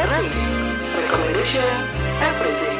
Rating, 0.00 0.52
recommendation, 0.94 1.72
everything. 2.20 2.78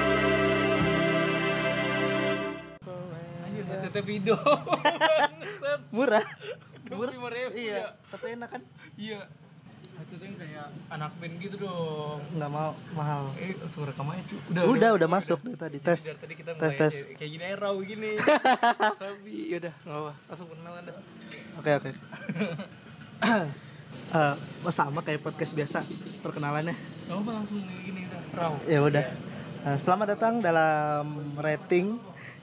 Video 4.01 4.33
Murah. 5.95 6.25
Ribu 6.89 7.05
Iya, 7.53 7.93
tapi 8.09 8.33
enak 8.33 8.49
kan? 8.49 8.63
Iya 8.97 9.29
yang 10.25 10.35
kayak 10.35 10.67
anak 10.89 11.13
band 11.21 11.35
gitu 11.37 11.57
dong 11.61 12.19
Nggak 12.33 12.49
mau 12.49 12.73
mahal. 12.97 13.29
Eh 13.37 13.53
langsung 13.61 13.85
rekam 13.85 14.09
aja 14.09 14.23
cu 14.25 14.37
Udah, 14.49 14.65
udah, 14.65 14.91
masuk 15.07 15.39
dari 15.45 15.55
tadi 15.55 15.79
tes. 15.79 16.01
Dari 16.03 16.17
tadi 16.17 16.35
kita 16.35 16.57
Tes, 16.57 16.73
tes. 16.75 16.95
kayak- 17.05 17.19
Kayak 17.21 17.31
gini 17.31 17.45
aja 17.45 17.57
raw 17.61 17.75
gini 17.77 18.11
Sabi 19.01 19.35
Yaudah 19.53 19.75
gak 19.77 19.97
apa 20.01 20.13
Langsung 20.33 20.49
kenalan 20.49 20.83
dah 20.89 20.97
Oke, 21.61 21.71
oke. 21.77 21.91
Eh, 24.11 24.37
sama 24.75 25.07
kayak 25.07 25.23
podcast 25.23 25.55
biasa 25.55 25.87
perkenalannya. 26.19 26.75
Gak 26.75 27.15
apa 27.15 27.31
langsung 27.31 27.63
gini 27.63 28.11
udah 28.11 28.21
Raw 28.35 28.55
Ya 28.67 28.83
udah. 28.83 29.07
Eh, 29.71 29.79
selamat 29.79 30.19
datang 30.19 30.43
dalam 30.43 31.15
rating. 31.39 31.95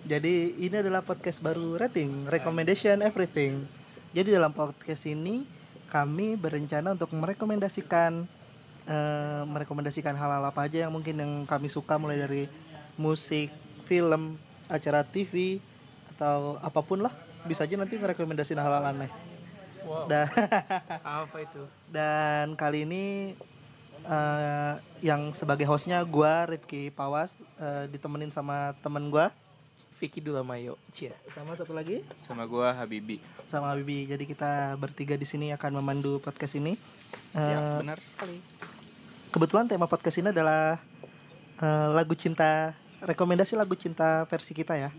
Jadi 0.08 0.56
ini 0.64 0.80
adalah 0.80 1.04
podcast 1.04 1.44
baru 1.44 1.76
rating, 1.76 2.32
recommendation 2.32 3.04
everything. 3.04 3.68
Jadi 4.16 4.32
dalam 4.32 4.56
podcast 4.56 5.12
ini 5.12 5.44
kami 5.92 6.40
berencana 6.40 6.96
untuk 6.96 7.12
merekomendasikan 7.12 8.24
eh, 8.88 9.44
merekomendasikan 9.44 10.16
hal-hal 10.16 10.48
apa 10.48 10.72
aja 10.72 10.88
yang 10.88 10.96
mungkin 10.96 11.20
yang 11.20 11.34
kami 11.44 11.68
suka 11.68 12.00
mulai 12.00 12.16
dari 12.16 12.48
musik, 12.96 13.52
film, 13.84 14.40
acara 14.72 15.04
TV 15.04 15.60
atau 16.16 16.56
apa 16.64 16.80
pun 16.80 17.04
lah. 17.04 17.12
Bisa 17.44 17.68
aja 17.68 17.76
nanti 17.76 18.00
ngerekomendasiin 18.00 18.56
hal-hal 18.56 18.88
aneh. 18.96 19.27
Wow. 19.88 20.06
Dan 20.06 20.28
Apa 21.02 21.38
itu? 21.40 21.64
dan 21.88 22.54
kali 22.54 22.84
ini 22.84 23.32
eh, 24.04 24.74
yang 25.00 25.32
sebagai 25.32 25.64
hostnya 25.64 26.04
gua 26.04 26.44
Rifki 26.46 26.92
Pawas 26.92 27.40
eh, 27.56 27.88
ditemenin 27.88 28.30
sama 28.30 28.76
temen 28.84 29.08
gua. 29.08 29.32
Vicky 29.98 30.22
Dulamayo. 30.22 30.78
Cia 30.94 31.10
sama 31.26 31.58
satu 31.58 31.74
lagi? 31.74 32.06
Sama 32.22 32.46
gua 32.46 32.70
Habibi. 32.70 33.18
Sama 33.50 33.74
Bibi 33.74 34.06
jadi 34.06 34.30
kita 34.30 34.78
bertiga 34.78 35.18
di 35.18 35.26
sini 35.26 35.50
akan 35.50 35.82
memandu 35.82 36.22
podcast 36.22 36.54
ini. 36.54 36.78
Eh, 37.34 37.42
ya 37.42 37.82
benar 37.82 37.98
sekali. 37.98 38.38
kebetulan 39.28 39.66
tema 39.66 39.88
podcast 39.88 40.20
ini 40.20 40.30
adalah 40.30 40.78
eh, 41.58 41.88
lagu 41.96 42.14
cinta 42.14 42.78
rekomendasi 43.00 43.54
lagu 43.56 43.74
cinta 43.74 44.26
versi 44.26 44.52
kita 44.54 44.74
ya 44.78 44.90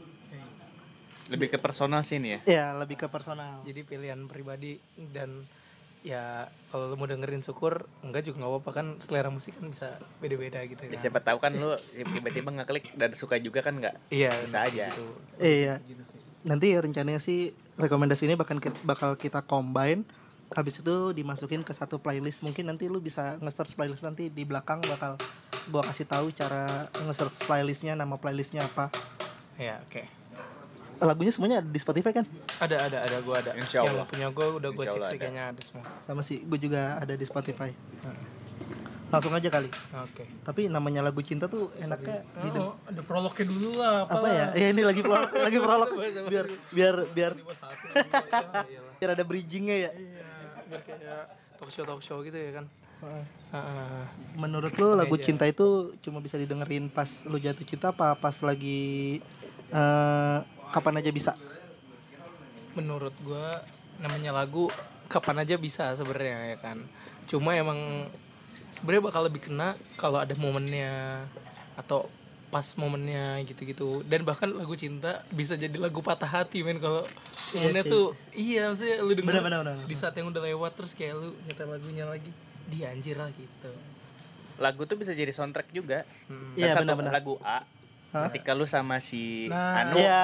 lebih 1.29 1.48
ke 1.53 1.59
personal 1.61 2.01
sih 2.05 2.17
ini 2.17 2.37
ya? 2.37 2.41
Ya 2.45 2.67
lebih 2.77 2.97
ke 2.97 3.07
personal. 3.09 3.61
Jadi 3.65 3.84
pilihan 3.84 4.21
pribadi 4.29 4.81
dan 5.12 5.45
ya 6.07 6.47
kalau 6.71 6.95
lu 6.95 6.97
mau 6.97 7.11
dengerin 7.11 7.43
syukur 7.43 7.91
enggak 8.07 8.23
juga 8.23 8.45
nggak 8.45 8.53
apa-apa 8.55 8.71
kan 8.71 8.87
selera 9.03 9.29
musik 9.34 9.59
kan 9.59 9.67
bisa 9.67 9.99
beda-beda 10.23 10.62
gitu 10.62 10.87
ya, 10.87 10.95
kan. 10.95 11.01
siapa 11.03 11.19
tahu 11.19 11.43
kan 11.43 11.51
lu 11.59 11.75
tiba-tiba 11.91 12.55
ngeklik 12.55 12.95
dan 12.95 13.11
suka 13.19 13.34
juga 13.43 13.67
kan 13.67 13.77
nggak? 13.77 13.95
Iya, 14.15 14.31
bisa 14.39 14.62
aja. 14.62 14.87
gitu. 14.89 15.06
iya. 15.43 15.83
Nanti 16.47 16.71
rencananya 16.71 17.19
sih 17.19 17.51
rekomendasi 17.77 18.31
ini 18.31 18.39
bakal 18.39 18.62
bakal 18.87 19.11
kita 19.19 19.43
combine 19.43 20.06
habis 20.55 20.81
itu 20.81 21.12
dimasukin 21.12 21.67
ke 21.67 21.75
satu 21.75 22.01
playlist. 22.01 22.41
Mungkin 22.47 22.71
nanti 22.71 22.89
lu 22.89 23.03
bisa 23.03 23.37
nge-search 23.43 23.77
playlist 23.77 24.06
nanti 24.06 24.33
di 24.33 24.49
belakang 24.49 24.81
bakal 24.87 25.21
gua 25.69 25.83
kasih 25.84 26.09
tahu 26.09 26.33
cara 26.33 26.89
nge-search 27.05 27.45
playlistnya 27.45 27.99
nama 27.99 28.17
playlistnya 28.17 28.65
apa. 28.65 28.89
Ya, 29.59 29.83
oke. 29.84 30.17
Lagunya 31.00 31.30
semuanya 31.30 31.56
ada 31.58 31.68
di 31.68 31.77
Spotify 31.77 32.12
kan 32.12 32.27
Ada 32.58 32.77
ada 32.84 32.98
ada 33.00 33.16
gua 33.20 33.36
ada. 33.36 33.54
Insya 33.54 33.80
Allah. 33.80 34.02
Yang 34.02 34.08
punya 34.08 34.28
gua 34.28 34.46
udah 34.54 34.70
gua 34.70 34.84
Insya 34.84 34.94
cek 34.94 35.04
sih 35.04 35.10
ada. 35.10 35.20
kayaknya 35.20 35.44
ada 35.46 35.60
semua. 35.60 35.84
sama 35.98 36.20
sih 36.20 36.38
gue 36.41 36.58
juga 36.58 36.80
ada 36.96 37.12
di 37.12 37.24
Spotify 37.24 37.70
langsung 39.08 39.32
aja 39.32 39.48
kali 39.48 39.72
Oke. 39.96 40.28
tapi 40.44 40.69
namanya 40.69 41.00
lagu 41.00 41.16
cinta 41.20 41.48
tuh 41.48 41.72
enaknya 41.78 42.20
di 42.44 42.48
Oh, 42.52 42.76
ada 42.84 43.00
prolognya 43.00 43.44
dulu 43.46 43.70
lah 43.74 44.04
apa, 44.04 44.12
apa 44.14 44.28
ya 44.28 44.46
ya 44.54 44.66
ini 44.69 44.84
lagi 44.84 45.00
prolog 45.00 45.32
lagi 45.48 45.56
prolog 45.56 45.91
biar 46.28 46.44
biar 46.69 46.94
biar 47.08 47.32
ya, 47.88 48.04
iyalah. 48.69 48.92
biar 49.00 49.10
ada 49.16 49.25
bridgingnya 49.25 49.76
ya 49.81 49.91
Iya, 49.91 50.28
biar 50.69 50.81
kayak 50.84 51.25
talk 51.56 51.70
show 51.70 51.84
talk 51.84 52.03
show 52.03 52.20
gitu 52.20 52.37
ya 52.37 52.53
kan. 52.54 52.66
Heeh. 53.48 54.04
menurut 54.34 54.76
lo 54.76 54.92
lagu 54.92 55.16
cinta 55.16 55.47
itu 55.47 55.66
cuma 55.98 56.19
bisa 56.19 56.37
didengerin 56.37 56.91
pas 56.91 57.08
lo 57.25 57.38
jatuh 57.38 57.64
cinta 57.64 57.88
apa 57.88 58.12
pas 58.12 58.37
lagi 58.42 59.22
eh, 59.70 60.38
kapan 60.71 60.99
aja 60.99 61.11
bisa? 61.11 61.33
Menurut 62.75 63.15
gua 63.23 63.59
namanya 63.99 64.31
lagu 64.31 64.71
kapan 65.09 65.43
aja 65.43 65.59
bisa 65.59 65.91
sebenarnya 65.93 66.55
ya 66.55 66.59
kan? 66.59 66.79
Cuma 67.27 67.53
emang 67.53 68.06
sebenarnya 68.51 69.03
bakal 69.05 69.23
lebih 69.27 69.43
kena 69.45 69.75
kalau 69.97 70.23
ada 70.23 70.33
momennya 70.34 71.25
atau 71.75 72.06
pas 72.49 72.65
momennya 72.77 73.43
gitu-gitu. 73.45 74.01
Dan 74.06 74.25
bahkan 74.25 74.49
lagu 74.49 74.73
cinta 74.73 75.21
bisa 75.29 75.53
jadi 75.53 75.75
lagu 75.77 76.01
patah 76.01 76.29
hati 76.41 76.62
men 76.62 76.79
kalau 76.79 77.05
momennya 77.53 77.85
sih. 77.85 77.93
tuh 77.93 78.06
iya 78.33 78.69
maksudnya 78.69 78.97
lu 79.00 79.12
denger 79.12 79.33
Bener, 79.37 79.43
bener, 79.45 79.59
bener. 79.65 79.77
di 79.85 79.97
saat 79.97 80.15
yang 80.15 80.33
udah 80.33 80.43
lewat 80.45 80.73
terus 80.73 80.93
kayak 80.95 81.17
lu 81.17 81.33
nyetel 81.45 81.69
lagunya 81.69 82.05
lagi 82.06 82.31
di 82.69 82.79
anjir 82.85 83.17
lah 83.17 83.29
gitu. 83.33 83.73
Lagu 84.59 84.83
tuh 84.85 84.97
bisa 84.97 85.12
jadi 85.12 85.31
soundtrack 85.31 85.71
juga. 85.71 86.03
Iya, 86.55 86.73
Salah 86.73 86.83
satu 86.83 86.85
benar-benar. 86.89 87.12
lagu 87.15 87.35
A 87.43 87.62
ketika 88.08 88.56
lu 88.56 88.64
sama 88.64 88.96
si 88.98 89.48
Nah. 89.48 89.84
Anu 89.84 89.96
ya 89.96 90.22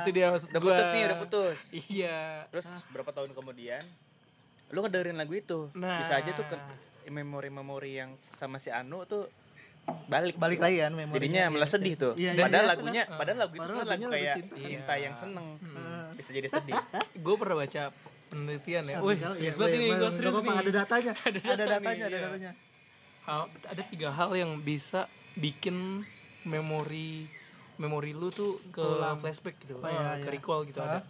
itu 0.00 0.10
dia 0.10 0.30
maksud 0.30 0.48
udah 0.50 0.60
gua. 0.60 0.68
putus 0.70 0.86
nih 0.90 1.02
udah 1.04 1.18
putus. 1.18 1.58
Iya. 1.90 2.18
Terus 2.48 2.66
berapa 2.90 3.10
tahun 3.10 3.30
kemudian 3.32 3.82
lu 4.70 4.78
ngedengerin 4.80 5.16
lagu 5.16 5.34
itu? 5.34 5.70
Nah. 5.74 5.98
bisa 5.98 6.18
aja 6.18 6.30
tuh 6.30 6.46
ke 6.46 6.56
memori-memori 7.06 8.00
yang 8.00 8.10
sama 8.32 8.56
si 8.56 8.70
Anu 8.70 9.04
tuh 9.04 9.28
balik. 10.08 10.38
Balik 10.38 10.58
lagi 10.58 10.80
kan 10.80 10.92
memori 10.94 11.20
jadinya 11.20 11.52
malah 11.52 11.68
sedih 11.68 11.94
tuh. 11.94 12.12
Iya, 12.16 12.32
iya, 12.32 12.42
padahal 12.42 12.64
iya, 12.64 12.72
lagunya 12.72 13.02
padahal 13.04 13.38
lagu 13.44 13.54
itu 13.54 13.60
Padahal 13.60 13.78
kan 13.78 13.88
lagu 13.92 14.04
kayak 14.08 14.34
cinta. 14.40 14.56
cinta, 14.56 14.94
yang 14.96 15.14
seneng. 15.14 15.46
Bisa 16.16 16.30
jadi 16.32 16.48
sedih. 16.48 16.74
Gue 17.24 17.34
pernah 17.36 17.56
baca 17.60 17.82
penelitian 18.30 18.82
ya. 18.88 18.98
Wih 18.98 19.14
Iya, 19.14 19.28
serius 19.30 19.54
iya, 19.54 19.60
banget 19.60 19.74
ini 19.76 19.84
iya, 19.84 19.94
gue 20.00 20.10
serius 20.10 20.34
nih. 20.34 20.54
ada 20.56 20.70
datanya. 20.72 21.12
Ada 21.28 21.38
ada 21.38 21.54
data 21.54 21.64
datanya 21.76 22.04
ada 22.06 22.16
iya. 22.16 22.22
datanya. 22.24 22.50
Hal 23.24 23.40
ada 23.64 23.82
tiga 23.84 24.08
hal 24.10 24.30
yang 24.34 24.50
bisa 24.58 25.00
bikin 25.34 26.02
memori 26.44 27.26
memori 27.74 28.12
lu 28.12 28.30
tuh 28.30 28.62
ke 28.70 28.84
flashback 29.18 29.58
gitu 29.58 29.76
Oh, 29.76 29.84
iya, 29.84 30.16
ke 30.16 30.28
iya. 30.28 30.32
recall 30.32 30.62
gitu 30.62 30.78
ada. 30.78 31.02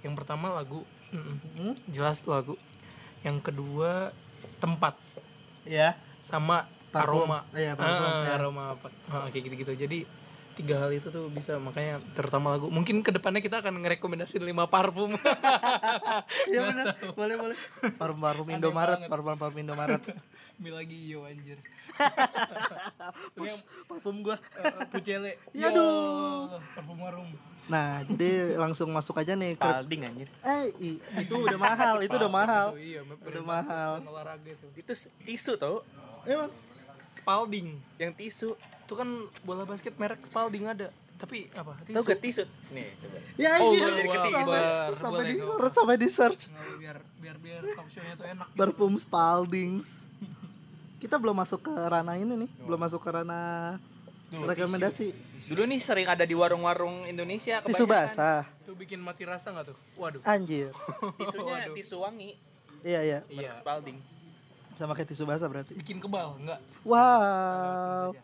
Yang 0.00 0.14
pertama 0.16 0.48
lagu 0.50 0.86
mm-mm, 1.10 1.36
Hmm? 1.54 1.74
jelas 1.86 2.20
tuh 2.20 2.30
lagu. 2.30 2.54
Yang 3.20 3.42
kedua 3.42 4.12
tempat. 4.56 4.94
Ya 5.64 5.96
sama 6.20 6.64
Parfum. 6.88 7.26
aroma. 7.26 7.42
Iya, 7.50 7.74
parfum, 7.74 8.06
Ah, 8.06 8.22
ya. 8.22 8.32
aroma 8.38 8.64
apa. 8.72 8.88
Ah, 9.08 9.26
kayak 9.28 9.50
gitu 9.50 9.56
gitu 9.60 9.72
jadi 9.76 9.98
tiga 10.54 10.78
hal 10.78 10.94
itu 10.94 11.10
tuh 11.10 11.26
bisa 11.28 11.58
makanya 11.58 11.98
terutama 12.14 12.54
lagu. 12.54 12.70
Mungkin 12.70 13.02
ke 13.02 13.10
depannya 13.10 13.42
kita 13.42 13.58
akan 13.58 13.82
ngerekomendasiin 13.82 14.44
lima 14.44 14.70
parfum. 14.70 15.10
Iya 16.46 16.60
benar, 16.62 16.84
boleh 17.12 17.36
boleh. 17.36 17.56
Parfum 18.00 18.20
parfum 18.20 18.46
Indomaret, 18.48 19.00
parfum 19.04 19.34
parfum 19.34 19.58
Indomaret. 19.58 19.98
Mil 20.62 20.70
lagi 20.72 21.10
yo 21.10 21.26
anjir 21.26 21.58
Pus, 23.34 23.54
parfum 23.84 24.16
gua. 24.20 24.36
Eh, 24.36 24.86
Pucele 24.88 25.32
Ya, 25.50 25.68
Yo, 25.68 25.70
aduh. 25.70 26.58
parfum 26.70 26.98
harum 27.00 27.28
Nah, 27.64 28.04
jadi 28.06 28.60
langsung 28.60 28.92
masuk 28.92 29.16
aja 29.16 29.32
nih 29.32 29.56
ke 29.56 29.64
Spalding 29.64 30.04
anjir. 30.04 30.28
Eh, 30.38 30.64
i- 30.78 31.00
itu 31.18 31.34
udah 31.34 31.56
mahal, 31.56 31.96
itu 31.98 32.12
udah 32.12 32.28
mahal. 32.30 32.66
Oh, 32.70 32.78
iya 32.78 33.00
Udah 33.00 33.40
mahal. 33.42 33.92
olahraga 34.04 34.44
itu. 34.44 34.66
Itu 34.76 34.92
tisu 35.24 35.56
tau. 35.56 35.80
Emang 36.22 36.52
Spalding. 37.10 37.80
Yang 37.96 38.12
tisu. 38.18 38.48
Itu 38.84 38.92
kan 38.92 39.08
bola 39.42 39.64
basket 39.64 39.96
merek 39.96 40.20
Spalding 40.22 40.68
ada. 40.68 40.92
Tapi 41.16 41.48
apa? 41.56 41.72
Tau 41.80 42.04
tisu. 42.04 42.04
gak 42.04 42.20
tisu? 42.20 42.44
Nih 42.70 42.92
coba. 43.00 43.16
Ya 43.34 43.50
Oh, 43.56 43.72
iya, 43.72 43.86
jadi 43.88 44.08
sampai, 44.12 44.60
sampai 44.92 45.24
di 45.24 45.34
search, 45.40 45.72
sampai 45.72 45.96
di 45.96 46.08
search. 46.10 46.42
Biar 46.76 46.96
biar 47.16 47.36
biar 47.40 47.60
talk 47.72 47.88
show-nya 47.88 48.12
tuh 48.12 48.26
enak 48.28 48.46
gitu. 48.46 48.58
Parfum 48.60 48.92
Spaldings. 49.00 50.04
Kita 51.04 51.20
belum 51.20 51.36
masuk 51.36 51.60
ke 51.62 51.72
ranah 51.74 52.16
ini 52.16 52.32
nih, 52.34 52.50
belum 52.58 52.80
masuk 52.80 52.96
ke 52.98 53.10
ranah 53.12 53.76
rekomendasi. 54.32 55.12
dulu 55.44 55.62
nih 55.62 55.76
sering 55.76 56.08
ada 56.08 56.24
di 56.24 56.32
warung-warung 56.32 57.04
Indonesia 57.04 57.60
Tisu 57.60 57.84
kebanyakan. 57.84 58.08
basah. 58.08 58.40
itu 58.58 58.72
bikin 58.74 58.96
mati 58.98 59.22
rasa 59.22 59.52
nggak 59.52 59.68
tuh 59.68 59.76
waduh 59.94 60.24
Anjir. 60.24 60.72
tisunya 61.20 61.68
Waduh. 61.68 61.76
tisu 61.76 61.96
wangi 62.00 62.32
Iya, 62.80 63.00
iya. 63.04 63.18
iya 63.28 63.52
Spalding 63.52 64.00
Sama 64.74 64.92
kayak 64.92 65.06
tisu 65.06 65.22
basah 65.22 65.44
berarti. 65.46 65.76
bikin 65.76 66.00
kebal 66.00 66.40
nggak 66.40 66.56
Wow. 66.82 68.16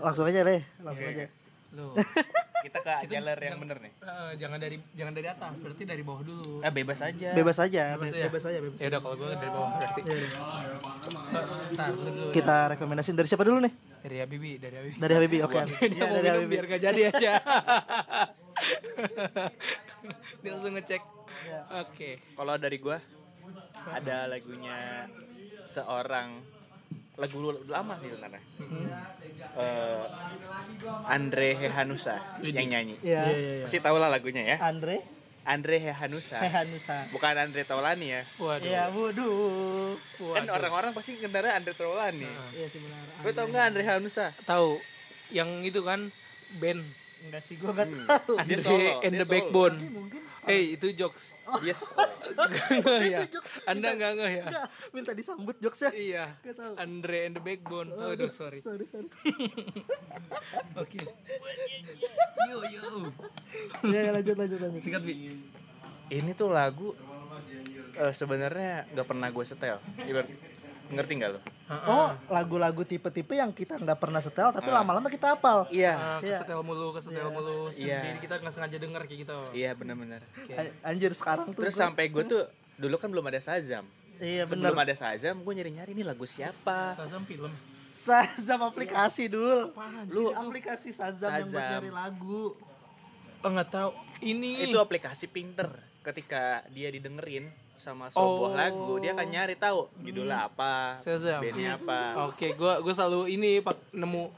Langsung 0.00 0.24
aja 0.24 0.40
deh, 0.40 0.64
langsung 0.80 1.04
aja. 1.04 1.28
Loh. 1.76 1.92
kita 2.64 2.78
ke 2.80 3.06
jalur 3.06 3.36
yang 3.36 3.58
bener 3.58 3.78
nih. 3.78 3.92
Eh, 3.94 4.32
jangan 4.36 4.56
dari 4.56 4.76
jangan 4.92 5.12
dari 5.12 5.28
atas 5.28 5.54
berarti 5.58 5.84
dari 5.84 6.00
bawah 6.00 6.22
dulu. 6.22 6.50
Ah 6.60 6.70
bebas 6.70 6.98
aja. 6.98 7.28
Bebas 7.30 7.58
aja, 7.58 7.82
Bebas 7.94 8.08
be- 8.08 8.16
aja? 8.16 8.24
bebas 8.26 8.42
aja, 8.44 8.58
bebas. 8.58 8.78
ya 8.78 8.86
udah 8.88 9.00
kalau 9.00 9.16
gue 9.16 9.28
dari 9.30 9.50
bawah 9.50 9.70
berarti. 9.74 10.00
Eh, 10.02 10.28
ntar 11.70 11.88
lu 11.90 12.00
dulu. 12.02 12.30
Kita 12.30 12.56
rekomendasiin 12.70 13.14
dari 13.14 13.28
siapa 13.28 13.44
dulu 13.44 13.60
nih? 13.60 13.74
dari 14.00 14.16
Habibi 14.18 14.52
dari 14.58 14.74
Habibi. 14.76 14.96
Dari 14.98 15.12
Habibi, 15.14 15.38
oke. 15.40 15.56
dia 15.64 15.80
Iya, 15.86 16.04
mau 16.04 16.14
dari 16.14 16.28
Habibi. 16.30 16.50
biar 16.50 16.64
gak 16.66 16.82
jadi 16.82 17.00
aja. 17.08 17.32
Dia 20.40 20.50
langsung 20.52 20.72
ngecek. 20.74 21.02
Oke. 21.82 22.10
Kalau 22.30 22.54
dari 22.56 22.76
gua 22.76 23.00
ada 23.86 24.24
lagunya 24.26 25.08
seorang 25.64 26.40
lagu 27.14 27.36
lama 27.64 27.94
sih 27.96 28.08
sebenarnya 28.08 28.42
Eh, 29.54 30.04
Andre 31.06 31.54
Hehanusa 31.56 32.18
yang 32.40 32.66
nyanyi 32.66 32.98
Iya. 33.00 33.22
Iya, 33.22 33.32
iya, 33.32 33.52
iya. 33.54 33.64
pasti 33.64 33.78
tau 33.78 33.96
lah 33.96 34.08
lagunya 34.08 34.42
ya 34.44 34.56
Andre 34.58 34.98
Andre 35.44 35.76
Hehanusa 35.78 36.40
Hehanusa 36.40 37.06
bukan 37.10 37.34
Andre 37.36 37.62
Taulani 37.62 38.06
ya 38.10 38.22
Waduh. 38.36 38.64
Iya, 38.64 38.82
waduh. 38.90 39.94
kan 40.32 40.44
orang-orang 40.48 40.90
pasti 40.90 41.14
kendaraan 41.14 41.60
Andre 41.60 41.70
Taulani 41.72 42.26
Iya 42.50 42.66
sih 42.66 42.80
benar. 42.80 43.04
Gue 43.20 43.30
tau 43.30 43.46
nggak 43.46 43.64
Andre 43.64 43.84
Hanusa? 43.84 44.26
Tahu 44.42 44.80
yang 45.30 45.62
itu 45.62 45.80
kan 45.80 46.10
band 46.56 46.82
Enggak 47.24 47.40
sih, 47.40 47.56
gua 47.56 47.72
enggak 47.72 47.88
Hmm. 47.88 48.04
tahu. 48.04 48.32
Andre 48.36 48.76
and 49.00 49.14
the. 49.14 49.24
Backbone. 49.24 49.76
Eh 50.44 50.76
itu 50.76 50.86
jokes. 50.92 51.32
Yes. 51.64 51.84
Nggak 52.84 53.00
ya. 53.08 53.20
Anda 53.64 53.88
nggak 53.96 54.10
nggak 54.16 54.30
ya? 54.30 54.44
Enggak, 54.48 54.66
minta 54.92 55.12
disambut 55.16 55.56
jokesnya. 55.60 55.90
Iya. 55.96 56.24
Nggak 56.44 56.56
tahu. 56.56 56.72
Andre 56.76 57.18
and 57.28 57.34
the 57.36 57.42
Backbone. 57.42 57.88
Aduh 57.96 58.28
sorry. 58.28 58.60
Sorry, 58.60 58.84
sorry. 58.84 59.08
Oke. 60.82 61.00
Yo 62.48 62.58
yo. 62.68 62.88
Ya, 63.88 64.00
ya, 64.08 64.10
lanjut 64.12 64.36
lanjut 64.36 64.58
lanjut. 64.60 64.82
Sikat 64.84 65.02
bi. 65.04 65.40
Ini 66.12 66.30
tuh 66.36 66.52
lagu 66.52 66.92
eh, 67.96 68.12
sebenarnya 68.12 68.84
nggak 68.92 69.06
pernah 69.08 69.28
gue 69.32 69.44
setel. 69.48 69.80
Ibarat 70.04 70.53
ngerti 70.92 71.12
nggak 71.16 71.30
lo? 71.32 71.40
Oh, 71.88 72.12
lagu-lagu 72.28 72.84
tipe-tipe 72.84 73.40
yang 73.40 73.48
kita 73.48 73.80
nggak 73.80 73.96
pernah 73.96 74.20
setel 74.20 74.52
tapi 74.52 74.68
lama-lama 74.68 75.08
kita 75.08 75.32
hafal. 75.32 75.64
Iya. 75.72 75.96
Ah, 75.96 76.18
kesetel 76.20 76.60
mulu, 76.60 76.92
kesetel 76.92 77.32
mulu. 77.32 77.72
Iya. 77.72 78.04
Sendiri 78.04 78.18
kita 78.20 78.34
nggak 78.36 78.52
sengaja 78.52 78.76
denger 78.76 79.02
kayak 79.08 79.20
gitu. 79.24 79.38
Iya 79.56 79.70
benar-benar. 79.72 80.20
Anjir 80.84 81.16
sekarang 81.16 81.56
tuh 81.56 81.64
Terus 81.64 81.76
sampai 81.76 82.12
gue 82.12 82.24
tuh 82.28 82.44
dulu 82.76 83.00
kan 83.00 83.08
belum 83.08 83.24
ada 83.32 83.40
Sazam. 83.40 83.88
Iya 84.20 84.44
Sebelum 84.44 84.76
benar. 84.76 84.92
ada 84.92 84.94
Sazam, 84.94 85.40
gue 85.40 85.52
nyari-nyari 85.56 85.90
ini 85.96 86.04
lagu 86.04 86.22
siapa? 86.28 86.94
Sazam 86.94 87.24
film. 87.24 87.50
Sazam 87.94 88.60
aplikasi 88.62 89.30
dul. 89.30 89.72
Apaan 89.72 90.04
Lu 90.10 90.30
aplikasi 90.36 90.92
Sazam, 90.92 91.32
yang 91.32 91.48
buat 91.48 91.64
nyari 91.78 91.90
lagu. 91.90 92.54
Oh 93.40 93.50
nggak 93.50 93.68
tahu. 93.72 93.90
Ini. 94.20 94.68
Itu 94.68 94.78
aplikasi 94.78 95.32
pinter. 95.32 95.72
Ketika 96.04 96.60
dia 96.68 96.92
didengerin 96.92 97.48
sama 97.84 98.08
sebuah 98.08 98.24
Oh. 98.24 98.48
lagu, 98.50 98.96
dia 98.96 99.12
akan 99.12 99.26
nyari 99.26 99.54
tahu 99.54 99.92
judulnya 100.00 100.48
apa, 100.48 100.96
Shazam. 100.96 101.38
bandnya 101.38 101.76
apa. 101.76 102.24
Oke, 102.26 102.52
gua 102.54 102.80
gua 102.80 102.90
selalu 102.90 103.28
ini 103.30 103.60
pak 103.60 103.76
nemu 103.92 104.32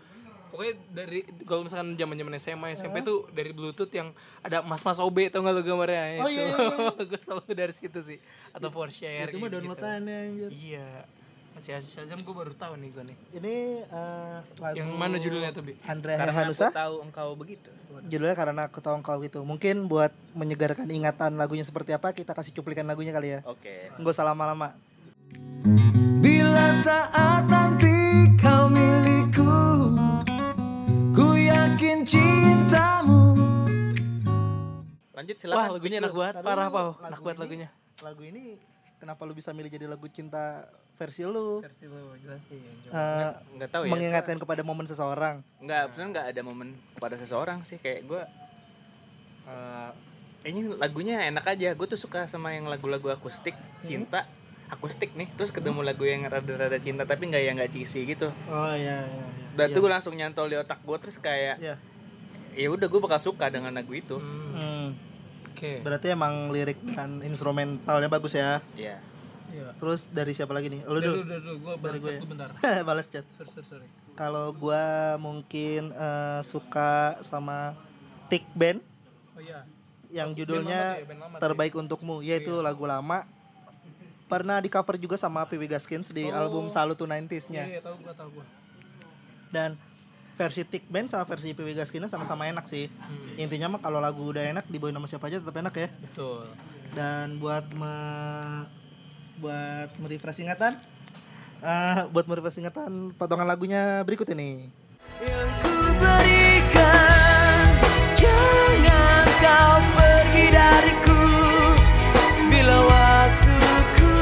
pokoknya 0.47 0.75
dari 0.91 1.19
kalau 1.43 1.63
misalkan 1.63 1.95
zaman 1.95 2.17
zaman 2.17 2.35
SMA 2.37 2.67
SMP 2.73 2.97
tuh 3.03 3.29
dari 3.31 3.51
Bluetooth 3.51 3.91
yang 3.91 4.09
ada 4.41 4.63
mas 4.63 4.81
mas 4.81 4.97
OB 4.97 5.29
tau 5.29 5.43
nggak 5.43 5.53
lo 5.53 5.61
gambarnya 5.61 6.17
Oh, 6.17 6.27
itu 6.27 6.39
iya, 6.39 6.45
iya, 6.49 7.05
gue 7.09 7.19
selalu 7.19 7.45
dari 7.53 7.71
situ 7.71 7.99
sih 8.01 8.17
atau 8.51 8.71
for 8.71 8.89
share 8.89 9.29
Itu 9.29 9.37
mah 9.37 9.47
gitu. 9.47 9.61
downloadannya 9.61 10.17
anjir. 10.25 10.51
iya 10.51 11.05
masih 11.57 11.81
Shazam 11.81 12.21
gue 12.21 12.35
baru 12.37 12.53
tahu 12.53 12.77
nih 12.77 12.89
gue 12.93 13.05
nih 13.09 13.17
Ini 13.41 13.55
eh, 13.89 14.39
lagu 14.61 14.77
yang 14.77 14.93
mana 14.93 15.17
judulnya 15.17 15.57
tuh 15.57 15.65
bi 15.65 15.73
Andre 15.89 16.21
Karena 16.21 16.35
Hanusa. 16.37 16.69
aku 16.69 16.77
tahu 16.77 16.95
engkau 17.01 17.29
begitu. 17.33 17.71
Judulnya 18.13 18.37
karena 18.37 18.63
aku 18.69 18.79
tahu 18.85 18.95
engkau 19.01 19.17
gitu. 19.25 19.41
Mungkin 19.41 19.89
buat 19.89 20.13
menyegarkan 20.37 20.85
ingatan 20.85 21.41
lagunya 21.41 21.65
seperti 21.65 21.97
apa 21.97 22.13
kita 22.13 22.37
kasih 22.37 22.53
cuplikan 22.53 22.85
lagunya 22.85 23.17
kali 23.17 23.35
ya. 23.35 23.41
Oke. 23.49 23.89
Nggak 23.97 24.13
usah 24.13 24.29
lama-lama. 24.29 24.77
Bila 26.21 26.69
saat 26.85 27.49
nanti 27.49 27.97
kau 28.37 28.69
milikku 28.71 29.57
Ku 31.11 31.27
yakin 31.35 32.05
cintamu 32.07 33.35
Lanjut 35.13 35.37
wah 35.37 35.43
silakan. 35.43 35.71
lagunya 35.75 35.97
enak 35.99 36.15
banget 36.15 36.35
Karena 36.37 36.47
parah 36.47 36.69
pau 36.71 36.91
enak 37.01 37.21
banget 37.21 37.39
lagunya 37.43 37.69
Lagu 38.01 38.23
ini 38.23 38.55
kenapa 38.97 39.23
lu 39.25 39.35
bisa 39.35 39.51
milih 39.51 39.69
jadi 39.69 39.87
lagu 39.87 40.07
cinta 40.09 40.67
versi 40.97 41.23
lu? 41.23 41.61
versi 41.61 41.85
lo 41.85 42.17
jelasin 42.17 42.61
Eh, 42.87 43.31
Nggak 43.55 43.71
tahu 43.71 43.83
ya. 43.85 43.91
mengingatkan 43.91 44.37
kepada 44.37 44.61
momen 44.61 44.85
seseorang. 44.85 45.45
Nggak, 45.59 45.83
sebenarnya 45.91 46.11
nggak 46.11 46.27
ada 46.31 46.41
momen 46.43 46.69
pada 46.97 47.15
seseorang 47.15 47.61
sih 47.63 47.77
kayak 47.77 48.05
gue. 48.05 48.23
eh 49.47 49.91
ini 50.45 50.73
lagunya 50.73 51.23
enak 51.25 51.45
aja. 51.49 51.75
Gue 51.75 51.87
tuh 51.87 51.97
suka 51.97 52.27
sama 52.27 52.51
yang 52.51 52.67
lagu-lagu 52.67 53.07
akustik, 53.09 53.55
cinta, 53.83 54.25
akustik 54.69 55.13
nih. 55.13 55.29
Terus 55.33 55.51
ketemu 55.51 55.83
lagu 55.83 56.03
yang 56.03 56.25
rada-rada 56.25 56.79
cinta 56.79 57.03
tapi 57.03 57.29
nggak 57.29 57.43
yang 57.43 57.55
nggak 57.57 57.71
cheesy 57.71 58.07
gitu. 58.07 58.31
Oh 58.47 58.73
iya 58.73 59.03
iya. 59.03 59.27
iya. 59.27 59.27
Dan 59.55 59.67
tuh 59.71 59.81
gue 59.81 59.91
langsung 59.91 60.15
nyantol 60.15 60.47
di 60.47 60.57
otak 60.57 60.81
gue 60.81 60.97
terus 60.99 61.19
kayak 61.19 61.59
Iya. 61.59 61.77
ya 62.55 62.69
udah 62.69 62.87
gue 62.87 63.01
bakal 63.01 63.19
suka 63.19 63.47
dengan 63.49 63.71
lagu 63.71 63.93
itu. 63.93 64.17
Hmm. 64.17 64.97
oke 65.47 65.73
Berarti 65.83 66.07
emang 66.11 66.49
lirik 66.49 66.79
dan 66.89 67.21
instrumentalnya 67.21 68.09
bagus 68.09 68.33
ya. 68.33 68.63
Iya. 68.73 68.97
Terus 69.77 70.01
dari 70.09 70.33
siapa 70.33 70.51
lagi 70.51 70.69
nih? 70.69 70.83
Lu 70.85 70.99
dulu 70.99 71.21
dulu. 71.21 71.37
dulu 71.37 71.53
gue 71.59 71.75
balas 71.79 72.01
gue. 72.01 72.15
satu 72.17 72.27
bentar 72.27 72.49
Balas 72.89 73.07
chat. 73.07 73.25
sorry 73.33 73.51
sorry 73.51 73.67
sorry 73.67 73.89
Kalau 74.15 74.49
gua 74.51 74.85
mungkin 75.17 75.93
eh, 75.93 76.41
suka 76.41 77.21
sama 77.21 77.77
Tick 78.27 78.49
Band 78.53 78.81
oh 79.33 79.41
iya 79.41 79.61
yang 80.09 80.33
judulnya 80.33 80.97
ya, 80.97 81.05
band 81.05 81.21
lama 81.21 81.35
tuh 81.37 81.43
Terbaik 81.43 81.75
Untukmu, 81.75 82.17
yaitu 82.21 82.55
lagu 82.61 82.87
lama. 82.87 83.27
Pernah 84.27 84.59
di 84.59 84.67
cover 84.67 84.97
juga 84.97 85.15
sama 85.15 85.45
PW 85.45 85.69
Gaskins 85.69 86.11
di 86.11 86.27
album 86.27 86.67
Salut 86.67 86.95
to 86.95 87.05
90s-nya. 87.05 87.63
iya 87.63 87.77
iya 87.77 87.81
tahu 87.81 87.95
gue 87.97 88.11
tahu 88.11 88.29
gue 88.33 88.47
Dan 89.49 89.77
versi 90.35 90.65
Tick 90.65 90.83
Band 90.87 91.07
sama 91.07 91.23
versi 91.25 91.53
PW 91.53 91.75
Gaskins 91.75 92.09
sama-sama 92.09 92.45
enak 92.45 92.65
sih. 92.65 92.89
Intinya 93.37 93.71
mah 93.71 93.81
kalau 93.81 94.01
lagu 94.01 94.25
udah 94.27 94.43
enak 94.43 94.65
dibawain 94.67 94.93
sama 94.93 95.07
siapa 95.07 95.29
aja 95.29 95.39
tetap 95.39 95.55
enak 95.55 95.75
ya. 95.75 95.89
betul 96.01 96.49
Dan 96.91 97.37
buat 97.37 97.69
me 97.73 97.95
buat 99.37 99.89
merefresh 99.99 100.41
ingatan 100.41 100.73
eh, 101.61 102.01
buat 102.09 102.25
merefresh 102.25 102.59
ingatan 102.59 103.13
potongan 103.15 103.45
lagunya 103.45 104.01
berikut 104.03 104.29
ini. 104.33 104.69
Yang 105.17 105.51
ku 105.65 105.75
berikan 105.97 107.65
Jangan 108.13 109.25
kau 109.41 109.77
pergi 109.97 110.45
dariku 110.53 111.21
Bila 112.53 112.77
waktuku 112.85 114.13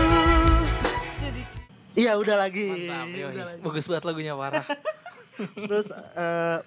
sedikit 1.05 1.59
Iya 1.99 2.15
udah 2.15 2.37
lagi. 2.39 2.71
Mantap, 2.71 3.07
yoi. 3.11 3.27
Udah 3.27 3.45
lagi. 3.51 3.59
bagus 3.59 3.85
banget 3.91 4.05
lagunya 4.07 4.33
parah 4.39 4.63
Terus 5.67 5.87
eh 5.91 6.59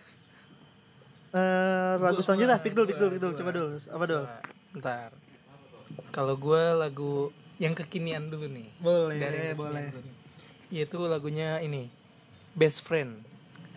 eh 1.31 1.93
lagu 1.99 2.19
selanjutnya 2.19 2.59
Pikdul 2.59 2.83
Pikdul 2.83 3.09
Pikdul 3.15 3.31
coba 3.31 3.51
dulu 3.55 3.67
apa 3.79 4.03
dulu? 4.03 4.23
Bentar. 4.75 5.09
Kalau 6.11 6.35
gue 6.35 6.63
lagu 6.75 7.31
yang 7.57 7.73
kekinian 7.73 8.29
dulu 8.29 8.45
nih. 8.49 8.67
Boleh, 8.81 9.17
Dari 9.17 9.39
boleh. 9.57 9.89
dulu. 9.89 10.09
Yaitu 10.69 10.97
lagunya 11.05 11.57
ini. 11.61 11.89
Best 12.57 12.85
Friend. 12.85 13.13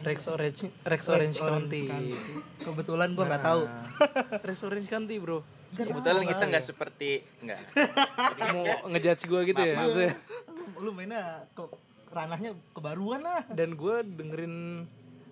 Rex 0.01 0.33
Orange 0.33 0.73
Rex 0.81 1.01
Orange 1.13 1.37
County. 1.37 1.85
Kebetulan 2.61 3.13
gua 3.13 3.25
nggak 3.29 3.45
tahu. 3.45 3.63
Rex 4.49 4.59
Orange 4.65 4.89
County, 4.89 5.21
Bro. 5.21 5.45
Kebetulan 5.77 6.25
kita 6.25 6.45
nggak 6.49 6.65
seperti 6.65 7.21
nggak. 7.45 7.61
Mau 8.57 8.65
ngejudge 8.91 9.25
gue 9.29 9.41
gitu 9.53 9.61
ya 9.61 9.75
maksudnya. 9.77 10.15
lu, 10.81 10.89
lu 10.89 10.91
mainnya 10.97 11.45
kok 11.53 11.77
ranahnya 12.11 12.57
kebaruan 12.73 13.21
lah. 13.23 13.45
Dan 13.53 13.77
gue 13.77 14.03
dengerin 14.03 14.89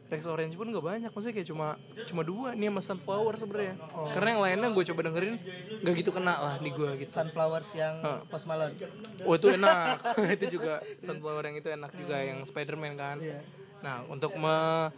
Rex 0.08 0.24
Orange 0.24 0.56
pun 0.56 0.68
gak 0.68 0.80
banyak 0.80 1.10
maksudnya 1.10 1.36
kayak 1.36 1.48
cuma 1.48 1.76
cuma 2.04 2.22
dua 2.22 2.48
nih 2.52 2.68
sama 2.68 2.80
Sunflower 2.80 3.34
sebenarnya 3.36 3.74
karena 4.10 4.28
yang 4.30 4.40
lainnya 4.40 4.68
gue 4.70 4.84
coba 4.88 5.00
dengerin 5.04 5.36
gak 5.78 5.94
gitu 5.94 6.10
kena 6.10 6.34
lah 6.34 6.54
di 6.56 6.70
gue 6.70 6.90
gitu 6.98 7.10
Sunflowers 7.10 7.68
yang 7.74 7.94
Post 8.26 8.46
Malone. 8.46 8.72
Oh 9.22 9.34
itu 9.34 9.48
enak, 9.50 10.00
itu 10.40 10.58
juga 10.58 10.80
sunflower 10.98 11.44
yang 11.44 11.56
itu 11.56 11.68
enak 11.68 11.92
juga 11.92 12.16
yang 12.18 12.40
Spiderman 12.42 12.94
kan. 12.94 13.20
Iya. 13.20 13.44
Nah 13.78 14.02
untuk 14.06 14.32
me 14.34 14.88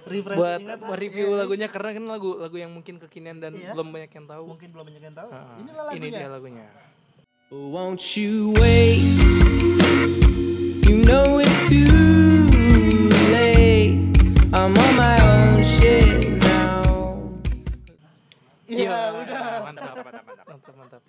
Refresh 0.00 0.38
buat 0.38 0.60
mereview 0.80 1.34
lagunya 1.34 1.66
karena 1.66 1.90
kan 1.92 2.04
lagu 2.06 2.38
lagu 2.38 2.56
yang 2.56 2.70
mungkin 2.70 2.96
kekinian 2.96 3.36
dan 3.36 3.52
Iya. 3.52 3.74
belum 3.74 3.90
banyak 3.90 4.08
yang 4.08 4.26
tahu. 4.26 4.44
Mungkin 4.48 4.68
belum 4.70 4.84
banyak 4.86 5.02
yang 5.02 5.16
tahu. 5.18 5.28
Ah, 5.28 5.58
Inilah 5.58 5.82
Ini 5.92 5.98
lagunya. 5.98 6.14
dia 6.14 6.28
lagunya. 6.30 6.66
Won't 7.50 8.00
you 8.14 8.54
wait? 8.54 9.02
You 10.86 11.02
know 11.02 11.39
I'm 14.60 14.76
on 14.76 14.92
my 14.92 15.16
own 15.18 15.64
shit 15.64 16.36
now. 16.38 16.84
Iya, 18.68 18.92
udah. 19.16 19.44
Mantap, 19.64 19.94
mantap, 19.96 20.24
mantap, 20.28 20.46
mantap, 20.46 20.74
mantap. 20.76 21.02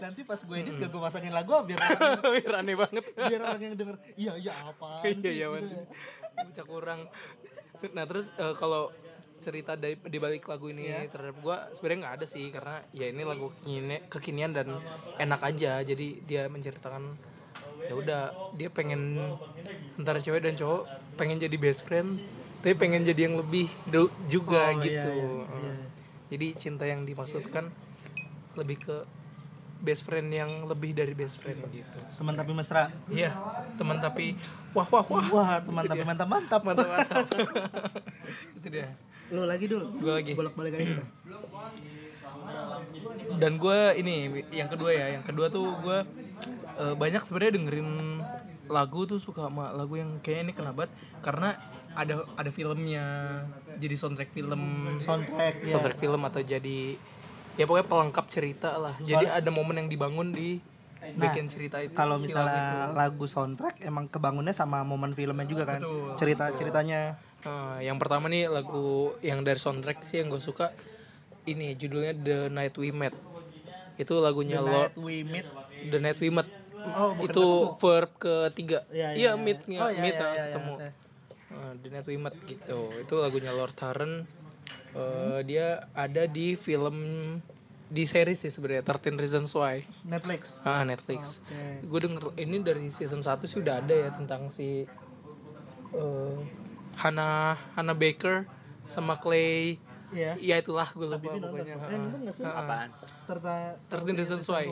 Nanti 0.00 0.20
pas 0.24 0.40
gue 0.40 0.56
edit 0.56 0.74
gak 0.74 0.88
gue 0.88 0.98
pasangin 0.98 1.30
lagu 1.30 1.52
ah, 1.52 1.62
biar 1.62 1.78
Biar 2.34 2.52
aneh 2.58 2.74
banget. 2.74 3.04
biar 3.12 3.40
orang 3.44 3.60
yang 3.62 3.74
denger 3.76 3.96
iya 4.16 4.32
iya 4.36 4.52
apaan 4.64 5.04
Iya, 5.04 5.20
sih. 5.20 5.32
iya, 5.36 5.46
Mas. 5.46 5.68
Bocah 6.34 6.64
kurang. 6.64 7.00
Nah 7.92 8.04
terus 8.04 8.32
eh, 8.34 8.54
kalau 8.56 8.88
cerita 9.36 9.76
dari 9.76 10.00
di 10.00 10.18
balik 10.18 10.48
lagu 10.48 10.66
ini 10.66 10.88
Iya. 10.88 11.04
terhadap 11.06 11.36
gua 11.38 11.68
sebenarnya 11.70 12.00
nggak 12.00 12.14
ada 12.16 12.26
sih 12.26 12.48
karena 12.48 12.80
ya 12.90 13.06
ini 13.06 13.22
lagu 13.22 13.52
kekinian, 13.54 14.00
kekinian 14.08 14.50
dan 14.50 14.68
enak 15.16 15.40
aja 15.44 15.84
jadi 15.84 16.08
dia 16.18 16.42
menceritakan 16.48 17.12
ya 17.84 17.92
udah 17.92 18.22
dia 18.54 18.72
pengen 18.72 19.20
antara 19.94 20.16
cewek 20.16 20.40
dan 20.40 20.56
cowok 20.56 20.88
pengen 21.14 21.36
jadi 21.36 21.52
best 21.54 21.84
friend 21.84 22.16
tapi 22.64 22.72
pengen 22.74 23.04
jadi 23.04 23.28
yang 23.28 23.36
lebih 23.36 23.68
juga 24.24 24.72
Oh, 24.72 24.80
iya, 24.80 25.04
gitu 25.04 25.10
iya, 25.12 25.44
iya. 25.60 25.74
jadi 26.32 26.46
cinta 26.56 26.84
yang 26.84 27.04
dimaksudkan 27.04 27.68
lebih 28.54 28.80
ke 28.80 28.96
best 29.78 30.02
friend 30.02 30.32
yang 30.32 30.48
lebih 30.64 30.96
dari 30.96 31.12
best 31.12 31.36
friend 31.36 31.60
gitu 31.68 31.98
Teman 32.08 32.32
tapi 32.32 32.56
mesra. 32.56 32.88
iya 33.06 33.36
teman 33.76 34.00
tapi 34.00 34.32
wah 34.72 34.88
wah 34.88 35.04
wah 35.04 35.24
Wah, 35.28 35.60
teman 35.60 35.84
tapi 35.84 36.02
mantap 36.02 36.24
mantap. 36.24 36.60
mantap 36.64 36.88
mantap 36.88 37.26
itu 38.56 38.68
dia 38.70 38.88
Lo 39.26 39.44
lagi 39.44 39.64
dulu. 39.64 39.88
Gua 39.98 40.20
lagi. 40.20 40.32
Bolak 40.32 40.52
balik 40.52 40.76
aja 40.76 40.84
kita. 40.86 41.04
dan 43.34 43.56
gue 43.56 43.78
ini 43.96 44.14
yang 44.52 44.68
kedua 44.68 44.90
ya 44.90 45.06
yang 45.10 45.24
kedua 45.24 45.48
tuh 45.48 45.64
gue 45.80 45.98
eh, 46.76 46.94
banyak 46.94 47.20
sebenarnya 47.20 47.56
dengerin 47.56 47.88
lagu 48.64 49.04
tuh 49.04 49.20
suka 49.20 49.48
sama 49.48 49.72
lagu 49.76 50.00
yang 50.00 50.18
kayak 50.24 50.48
ini 50.48 50.52
kenapa 50.56 50.88
karena 51.20 51.52
ada 51.92 52.24
ada 52.34 52.48
filmnya 52.48 53.04
jadi 53.76 53.94
soundtrack 53.94 54.32
film 54.32 54.60
Soundtrack. 54.96 55.60
ya. 55.60 55.68
soundtrack 55.68 55.98
film 56.00 56.20
atau 56.24 56.40
jadi 56.40 56.96
ya 57.54 57.64
pokoknya 57.64 57.86
pelengkap 57.86 58.26
cerita 58.32 58.80
lah 58.80 58.94
jadi 58.98 59.30
ada 59.30 59.50
momen 59.52 59.84
yang 59.84 59.88
dibangun 59.88 60.32
di 60.32 60.58
bikin 61.04 61.52
cerita 61.52 61.84
itu 61.84 61.92
Kalau 61.92 62.16
si 62.16 62.32
lagu 62.32 62.32
itu. 62.32 62.32
misalnya 62.32 62.64
lagu 62.96 63.24
soundtrack 63.28 63.84
emang 63.84 64.08
kebangunnya 64.08 64.56
sama 64.56 64.80
momen 64.80 65.12
filmnya 65.12 65.44
juga 65.44 65.68
kan. 65.68 65.84
Betul, 65.84 66.16
Cerita 66.16 66.48
ceritanya. 66.56 67.20
Nah, 67.44 67.76
yang 67.84 68.00
pertama 68.00 68.32
nih 68.32 68.48
lagu 68.48 69.12
yang 69.20 69.44
dari 69.44 69.60
soundtrack 69.60 70.00
sih 70.00 70.24
yang 70.24 70.32
gue 70.32 70.40
suka 70.40 70.72
ini 71.44 71.76
judulnya 71.76 72.16
The 72.16 72.38
Night 72.48 72.72
We 72.80 72.88
Met 72.88 73.12
itu 74.00 74.16
lagunya 74.16 74.64
Lord 74.64 74.96
Night 74.96 74.96
We 74.96 75.16
Meet. 75.22 75.46
The 75.92 75.98
Night 76.00 76.18
We 76.24 76.32
Met 76.32 76.48
Oh, 76.86 77.10
bukan 77.14 77.24
itu 77.26 77.46
verb 77.76 78.10
ketiga 78.14 78.78
Iya, 78.88 79.08
iya 79.10 79.22
iya, 79.26 79.30
meet 79.34 79.60
iya. 79.64 79.78
Oh, 79.78 79.88
iya, 79.88 80.00
meet 80.00 80.14
ah, 80.14 80.28
iya, 80.28 80.44
ketemu 80.46 80.72
iya. 80.74 80.90
Ah, 81.50 81.72
The 81.74 81.88
Night 81.88 82.06
We 82.06 82.16
Met 82.16 82.36
gitu 82.42 82.78
itu 82.94 83.14
lagunya 83.16 83.50
Lord 83.50 83.74
Huron 83.74 84.12
Eh, 84.92 85.40
dia 85.42 85.66
ada 85.92 86.22
di 86.24 86.54
film 86.54 86.96
di 87.84 88.04
series 88.04 88.38
sih 88.38 88.48
sebenarnya 88.48 88.82
13 88.84 89.16
Reasons 89.16 89.50
Why 89.52 89.82
Netflix. 90.04 90.62
ah 90.62 90.82
Netflix 90.82 91.42
Oke. 91.42 91.84
gue 91.84 92.00
denger 92.00 92.24
ini 92.36 92.56
dari 92.60 92.86
season 92.88 93.18
1 93.18 93.42
sih 93.44 93.58
udah 93.58 93.74
ada 93.76 93.90
ya 93.92 94.10
tentang 94.10 94.46
si 94.48 94.86
eh, 95.92 96.36
Hannah 96.96 97.58
Hannah 97.74 97.94
Baker 97.94 98.46
sama 98.86 99.16
Clay 99.16 99.78
Iya. 100.10 100.38
ya 100.38 100.56
itulah 100.56 100.86
gue 100.86 101.06
lupa 101.08 101.18
Bibi 101.18 101.42
nonton. 101.42 101.58
pokoknya 101.58 101.74
Eh, 101.84 101.98
nonton 101.98 102.20
nggak 102.22 102.34
sih? 102.34 102.44
apaan 102.46 102.88
Terta 103.26 103.54
13 103.90 104.14
Reasons 104.14 104.46
Why. 104.46 104.66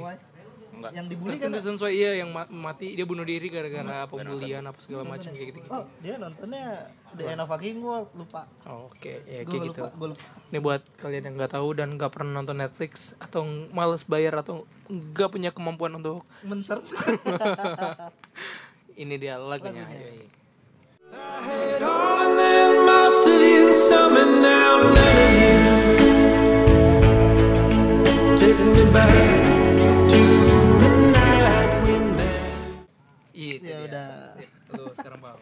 Enggak 0.72 0.90
Yang 0.92 1.06
dibully 1.08 1.36
13 1.36 1.38
kan? 1.38 1.50
Reasons 1.52 1.78
Why 1.78 1.92
iya 1.92 2.10
yang 2.16 2.30
ma- 2.30 2.48
mati 2.48 2.92
dia 2.92 3.04
bunuh 3.04 3.22
diri 3.22 3.46
gara-gara 3.46 4.04
pembulian 4.04 4.62
apa 4.62 4.78
segala 4.78 5.04
macam 5.04 5.30
kayak 5.30 5.48
gitu 5.52 5.58
Oh, 5.68 5.84
dia 5.98 6.16
nontonnya 6.16 6.88
The 7.12 7.24
End 7.26 7.38
of 7.38 7.46
Fucking 7.46 7.78
World, 7.78 8.08
lupa. 8.14 8.48
oke 8.64 8.96
ya 9.22 9.40
Gue 9.42 9.52
kayak 9.52 9.62
gitu 9.68 9.78
lupa, 9.78 9.92
gue 9.92 10.08
lupa. 10.10 10.24
ini 10.48 10.58
buat 10.58 10.82
kalian 10.96 11.22
yang 11.22 11.34
nggak 11.36 11.52
tahu 11.52 11.68
dan 11.72 11.88
nggak 11.92 12.08
pernah 12.08 12.32
nonton 12.34 12.56
Netflix 12.56 12.92
atau 13.18 13.44
males 13.70 14.02
bayar 14.02 14.32
atau 14.38 14.64
nggak 14.86 15.28
punya 15.28 15.50
kemampuan 15.50 15.92
untuk 15.94 16.24
Men-search. 16.40 16.96
ini 18.96 19.14
dia 19.16 19.36
lagunya 19.36 19.84
Yoi. 19.84 20.28
I 21.12 21.40
had 21.42 21.82
all 21.82 22.16
and 22.18 22.34
then 22.34 22.70
most 22.82 23.20
of 23.22 23.36
you, 23.36 23.68
some 23.86 24.16
and 24.16 24.40
now 24.40 24.80
none 24.82 24.96
of 24.96 25.32
you. 25.36 25.52
Taking 28.34 28.72
me 28.72 28.84
back 28.88 29.12
to 30.08 30.20
Lu 34.76 34.92
sekarang 34.92 35.20
Pal. 35.20 35.38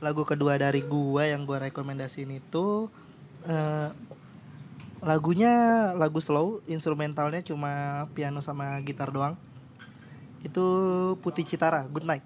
lagu 0.00 0.24
kedua 0.24 0.56
dari 0.56 0.80
gua 0.80 1.28
yang 1.28 1.44
gua 1.44 1.60
rekomendasiin 1.68 2.32
itu 2.32 2.88
eh, 3.44 3.88
lagunya 5.00 5.52
lagu 5.96 6.20
slow 6.20 6.60
instrumentalnya 6.64 7.40
cuma 7.40 8.04
piano 8.12 8.40
sama 8.40 8.80
gitar 8.80 9.12
doang 9.12 9.36
itu 10.40 10.64
Putih 11.20 11.44
Citara 11.44 11.84
Good 11.88 12.08
Night 12.08 12.24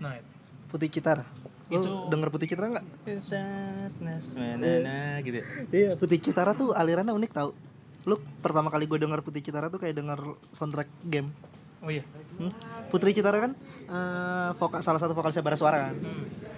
Night. 0.00 0.24
Putih 0.68 0.92
Citara 0.92 1.24
Lu 1.72 1.80
denger 2.12 2.28
Putih 2.28 2.44
Citara 2.44 2.68
nggak? 2.76 2.84
sadness 3.24 4.36
manana 4.36 5.16
gitu 5.24 5.40
Iya 5.72 5.96
Putih 5.96 6.20
Citara 6.20 6.52
tuh 6.52 6.76
alirannya 6.76 7.16
unik 7.16 7.32
tau 7.32 7.56
Lu 8.04 8.20
pertama 8.44 8.68
kali 8.68 8.84
gue 8.84 9.00
denger 9.00 9.24
Putih 9.24 9.40
Citara 9.40 9.72
tuh 9.72 9.80
kayak 9.80 9.96
denger 9.96 10.36
soundtrack 10.52 10.92
game 11.08 11.32
Oh 11.80 11.88
iya. 11.92 12.04
Hmm? 12.34 12.50
Putri 12.88 13.10
Citara 13.10 13.38
kan 13.40 13.52
eh, 13.84 14.50
vokal 14.54 14.80
salah 14.80 14.98
satu 14.98 15.12
vokalisnya 15.12 15.40
Bara 15.40 15.54
Suara 15.54 15.90
kan. 15.90 15.94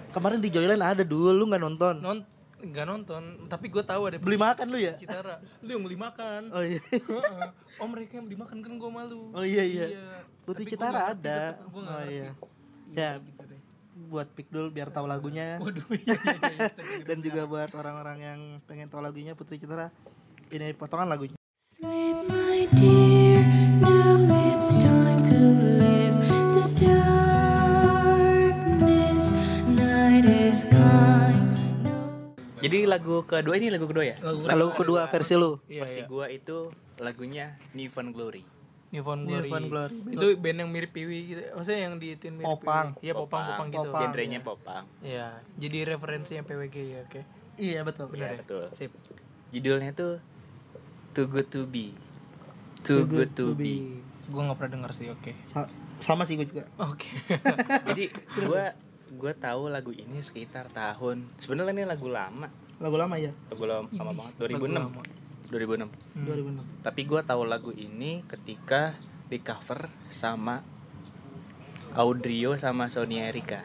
Kemarin 0.09 0.39
di 0.39 0.49
Joyland 0.49 0.81
ada 0.81 1.03
dulu 1.03 1.29
lu 1.31 1.45
nggak 1.45 1.61
nonton. 1.61 1.95
Non 1.99 2.19
nggak 2.57 2.85
nonton, 2.85 3.21
tapi 3.45 3.69
gue 3.69 3.85
tahu 3.85 4.09
ada 4.09 4.17
Beli 4.17 4.33
makan 4.33 4.65
lu 4.67 4.81
ya? 4.81 4.97
Citara. 4.97 5.37
Lu 5.61 5.77
yang 5.77 5.83
beli 5.85 5.93
makan. 5.93 6.49
Oh 6.49 6.65
iya. 6.65 6.81
Oh 7.77 7.85
mereka 7.85 8.17
yang 8.17 8.25
beli 8.25 8.33
makan 8.33 8.65
kan 8.65 8.73
gue 8.73 8.89
malu. 8.89 9.29
Oh 9.29 9.45
iya 9.45 9.61
iya. 9.61 9.93
Iya. 9.93 10.25
Putri 10.41 10.65
Tapi 10.65 10.73
Citara 10.73 11.13
ada. 11.13 11.53
gua 11.69 11.77
Oh 11.77 11.85
ngerti. 11.85 12.13
iya. 12.17 12.29
Ya 12.89 13.09
Gitu 13.21 13.43
deh. 13.45 13.61
buat 14.09 14.25
Pikdul 14.31 14.69
biar 14.69 14.89
tahu 14.89 15.05
lagunya 15.05 15.61
Waduh. 15.61 15.85
Iya, 15.91 16.17
iya, 16.17 16.49
iya. 16.49 16.69
dan 17.05 17.17
juga 17.19 17.45
buat 17.45 17.69
orang-orang 17.71 18.17
yang 18.19 18.39
pengen 18.65 18.89
tahu 18.89 19.05
lagunya 19.05 19.37
Putri 19.37 19.61
Citara. 19.61 19.93
Ini 20.49 20.73
potongan 20.73 21.05
lagunya. 21.05 21.37
Sleep, 21.61 22.25
my 22.25 22.65
dear. 22.73 23.06
Jadi 32.67 32.77
lagu 32.85 33.23
kedua 33.23 33.55
ini 33.55 33.71
lagu 33.71 33.87
kedua 33.87 34.03
ya 34.03 34.15
Lagu 34.19 34.43
Kalau 34.43 34.67
kedua 34.75 35.07
versi 35.07 35.33
lu. 35.33 35.57
Iya 35.65 35.87
versi 35.87 36.03
iya. 36.03 36.07
gua 36.07 36.25
itu 36.27 36.69
lagunya 36.99 37.55
New 37.71 37.87
Found 37.87 38.11
Glory 38.11 38.43
New 38.87 39.03
Found 39.03 39.27
Glory. 39.27 39.47
New 39.47 39.51
Found 39.51 39.67
Glory. 39.67 39.95
Itu 40.15 40.27
band 40.39 40.57
yang 40.63 40.69
mirip 40.71 40.95
Piwi 40.95 41.19
gitu. 41.27 41.41
Maksudnya 41.51 41.91
yang 41.91 41.93
diitin 41.99 42.39
mirip 42.39 42.47
Popang. 42.47 42.95
Piwi. 42.95 43.03
Iya, 43.03 43.13
popang, 43.15 43.43
popang 43.45 43.67
gitu. 43.67 43.79
Popang. 43.83 44.01
genrenya 44.07 44.39
popang 44.39 44.83
Iya. 45.03 45.27
Jadi 45.59 45.77
referensinya 45.83 46.43
PWG 46.43 46.75
ya, 46.87 46.99
oke. 47.03 47.21
Iya 47.57 47.79
betul. 47.83 48.05
Benar 48.07 48.19
Iya, 48.23 48.31
ya? 48.31 48.39
betul. 48.43 48.63
Sip. 48.71 48.91
judulnya 49.47 49.91
tuh 49.91 50.19
Too 51.11 51.27
Good 51.27 51.47
To 51.49 51.63
Be 51.63 51.95
Too, 52.83 53.03
Good, 53.03 53.35
To, 53.35 53.51
Be, 53.51 53.99
Gue 54.27 54.41
nggak 54.43 54.55
pernah 54.55 54.71
denger 54.79 54.91
sih, 54.95 55.07
oke. 55.11 55.35
Sa- 55.43 55.67
sama 55.99 56.23
sih 56.23 56.39
gue 56.39 56.47
juga. 56.47 56.63
Oke. 56.79 57.09
jadi 57.91 58.07
gua 58.39 58.71
gua 59.11 59.31
tahu 59.31 59.67
lagu 59.67 59.89
ini 59.89 60.19
sekitar 60.19 60.67
tahun 60.67 61.23
sebenarnya 61.37 61.73
ini 61.73 61.83
lagu 61.83 62.07
lama 62.07 62.49
Lagu 62.77 62.93
lama 62.93 63.15
ya. 63.15 63.33
lagu 63.49 63.63
lama, 63.63 63.89
lama 63.89 64.11
banget 64.13 64.33
2006 64.37 64.69
lama. 64.69 65.01
2006 65.47 65.89
2006. 66.27 66.83
tapi 66.83 67.01
gua 67.03 67.21
tahu 67.21 67.43
lagu 67.43 67.71
ini 67.71 68.21
ketika 68.23 68.93
di 69.27 69.39
cover 69.39 69.87
sama 70.07 70.61
Audrio 71.93 72.53
sama 72.55 72.85
Sonia 72.87 73.27
Erika 73.27 73.63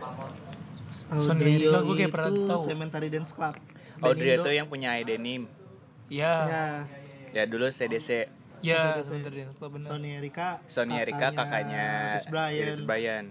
Sony 1.13 1.43
Audrio 1.45 1.69
Erika 1.69 1.79
gue 1.83 1.95
kayak 1.97 2.13
pernah 2.13 2.31
itu 2.31 2.43
tahu. 2.47 2.63
Cemetery 2.65 3.09
Dance 3.09 3.33
Club. 3.33 3.55
Band 3.93 4.05
Audrio 4.05 4.35
tuh 4.41 4.53
yang 4.53 4.67
punya 4.67 4.97
Denim 5.03 5.45
Ya. 6.09 6.35
Ya, 6.45 6.65
ya 7.33 7.43
dulu 7.45 7.69
CDC 7.69 8.29
Ya, 8.63 8.95
sebentar 9.03 9.29
Dance 9.29 9.59
Club 9.59 9.75
benar. 9.77 9.91
Sony 9.91 10.15
Erika. 10.15 10.63
Sonia 10.65 11.03
Erika 11.03 11.29
kakaknya 11.31 12.15
Chris 12.15 12.31
Brian. 12.31 12.63
Chris 12.65 12.81
Brian 12.81 13.25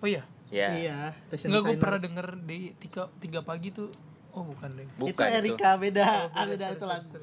Oh 0.00 0.08
iya. 0.08 0.24
Ya 0.52 0.68
Iya, 0.70 0.98
fashion 1.26 1.48
Enggak 1.48 1.62
gue 1.64 1.76
pernah 1.78 1.98
denger 1.98 2.26
di 2.38 2.58
tiga, 2.76 3.08
tiga 3.16 3.40
pagi 3.40 3.72
tuh. 3.72 3.88
Oh 4.30 4.44
bukan 4.44 4.68
deh. 4.70 4.84
itu 4.84 5.00
bukan 5.02 5.26
itu, 5.26 5.38
Erika 5.38 5.70
beda, 5.74 6.04
ah, 6.30 6.44
beda 6.44 6.66
itu 6.70 6.84
lagu. 6.84 7.20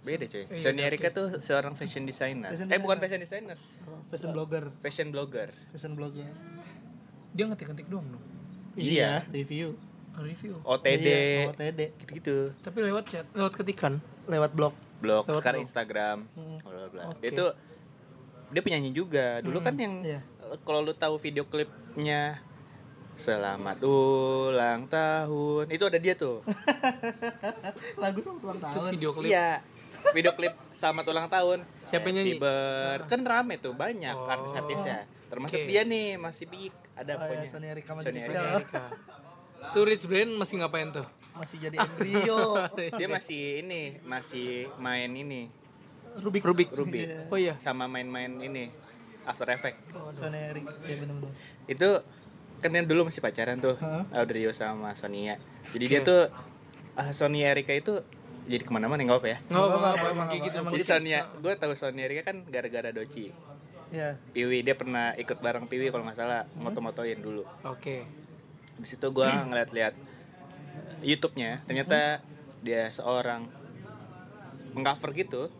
beda 0.00 0.24
cuy 0.26 0.42
Iya, 0.44 0.58
Sonia 0.58 0.84
Erika 0.84 1.08
tuh 1.08 1.38
seorang 1.38 1.74
fashion 1.74 2.02
designer 2.02 2.50
Fashion 2.50 2.66
eh 2.66 2.78
bukan 2.78 2.98
fashion 2.98 3.18
designer 3.18 3.54
Fashion 4.08 4.30
blogger, 4.30 4.64
fashion 4.78 5.08
blogger 5.08 5.50
fashion 5.70 5.92
blogger. 5.92 6.26
Dia 7.30 7.44
ngetik-ngetik 7.46 7.86
doang 7.86 8.06
dong. 8.08 8.24
Iya. 8.74 9.22
review. 9.28 9.78
Review. 10.12 10.58
OTD 10.60 11.06
Iya, 11.06 11.48
OTD 11.48 11.80
gitu-gitu 11.96 12.36
Tapi 12.58 12.78
lewat 12.82 13.04
chat, 13.06 13.24
lewat 13.32 13.52
ketikan. 13.54 14.02
lewat 14.24 14.50
blog. 14.52 14.74
blog 14.98 15.24
Lewat 15.24 15.38
sekarang 15.38 15.60
blog. 15.60 15.68
Instagram 15.68 16.18
bla 16.60 16.70
bla 16.76 16.86
bla. 16.88 17.02
Oke. 17.08 17.22
dia 17.22 17.30
tuh 17.32 17.50
dia 18.48 18.60
penyanyi 18.60 18.90
juga 18.90 19.38
dulu 19.38 19.58
kan 19.58 19.72
yang 19.74 20.02
Iya. 20.02 20.20
kalau 20.60 20.82
lu 20.82 20.92
tahu 20.92 21.16
video 21.16 21.46
klipnya 21.46 22.42
Selamat 23.14 23.78
ulang 23.80 24.88
tahun 24.88 25.64
itu 25.68 25.84
ada 25.84 25.96
dia 25.96 26.14
tuh 26.14 26.42
lagu 28.02 28.18
sama 28.18 28.38
ulang 28.42 28.58
Itu 28.58 28.66
tahun. 28.72 28.90
video 28.90 29.10
klip. 29.12 29.28
iya 29.28 29.50
video 30.10 30.32
klip 30.32 30.54
Selamat 30.72 31.04
ulang 31.06 31.28
tahun 31.28 31.58
Siapa 31.82 32.08
yang 32.08 32.16
nyanyi? 32.18 32.34
Birth- 32.36 33.06
kan 33.06 33.20
rame 33.22 33.54
tuh 33.56 33.72
banyak 33.72 34.10
Oh. 34.12 34.26
artis-artisnya 34.26 35.04
termasuk 35.28 35.60
Oke. 35.60 35.68
dia 35.68 35.82
nih 35.82 36.16
masih 36.16 36.44
pik 36.46 36.72
ada 36.94 37.12
Oh 37.12 37.16
ya, 37.16 37.22
pokoknya 37.22 37.46
Sony 37.46 37.66
Erika 37.68 37.90
masih 37.94 38.10
Sony. 38.10 38.20
Erika. 38.22 38.42
Erika. 38.54 38.84
Tuh 39.70 39.82
Rich 39.86 40.04
Brian 40.04 40.30
masih 40.34 40.54
ngapain 40.58 40.88
tuh? 40.90 41.06
masih 41.32 41.56
jadi 41.58 41.76
embrio. 41.78 42.40
dia 42.98 43.08
masih 43.08 43.40
ini 43.62 43.80
masih 44.02 44.48
main 44.76 45.08
ini 45.08 45.48
Rubik. 46.14 46.42
Rubik. 46.42 46.68
Rubik. 46.70 47.06
Iya. 47.06 47.20
Oh 47.28 47.38
iya. 47.38 47.54
sama 47.56 47.86
main-main 47.86 48.28
ini 48.36 48.68
After 49.22 49.46
Effect 49.48 49.78
Sony 50.10 50.36
Erika, 50.50 50.74
ya 50.82 50.96
benar-benar. 50.98 51.32
itu 51.64 51.90
kan 52.62 52.70
yang 52.72 52.86
dulu 52.86 53.10
masih 53.10 53.18
pacaran 53.18 53.58
tuh 53.58 53.74
Hah? 53.82 54.06
Audrio 54.14 54.54
sama 54.54 54.94
Sonia. 54.94 55.36
Jadi 55.74 55.84
dia 55.90 56.00
tuh 56.00 56.30
ah, 56.94 57.10
Sonia 57.10 57.50
Erika 57.50 57.74
itu 57.74 58.00
jadi 58.46 58.62
ke 58.62 58.70
mana-mana 58.74 59.02
nggak 59.02 59.20
apa 59.22 59.28
ya? 59.28 59.38
Nggak 59.50 59.58
apa-apa, 59.60 59.76
apa-apa, 59.78 59.98
emang 59.98 60.14
emang 60.14 60.26
kayak 60.30 60.42
gitu. 60.46 60.56
apa-apa. 60.58 60.74
jadi 60.78 60.84
Sonia 60.86 61.20
gue 61.38 61.52
tahu 61.58 61.72
Sonia 61.74 62.04
Erika 62.06 62.22
kan 62.30 62.36
gara-gara 62.46 62.90
Doci. 62.94 63.26
Iya. 63.92 64.16
Piwi 64.32 64.64
dia 64.64 64.74
pernah 64.74 65.12
ikut 65.18 65.38
bareng 65.38 65.68
Piwi 65.68 65.92
kalau 65.92 66.06
nggak 66.06 66.16
salah 66.16 66.48
moto-motoin 66.56 67.18
dulu. 67.20 67.44
Oke. 67.66 68.06
habis 68.72 68.98
itu 68.98 69.08
gue 69.14 69.28
ngeliat-liat 69.28 69.94
YouTube-nya. 71.04 71.62
Ternyata 71.68 72.24
dia 72.64 72.88
seorang 72.88 73.46
mengcover 74.72 75.12
gitu 75.12 75.52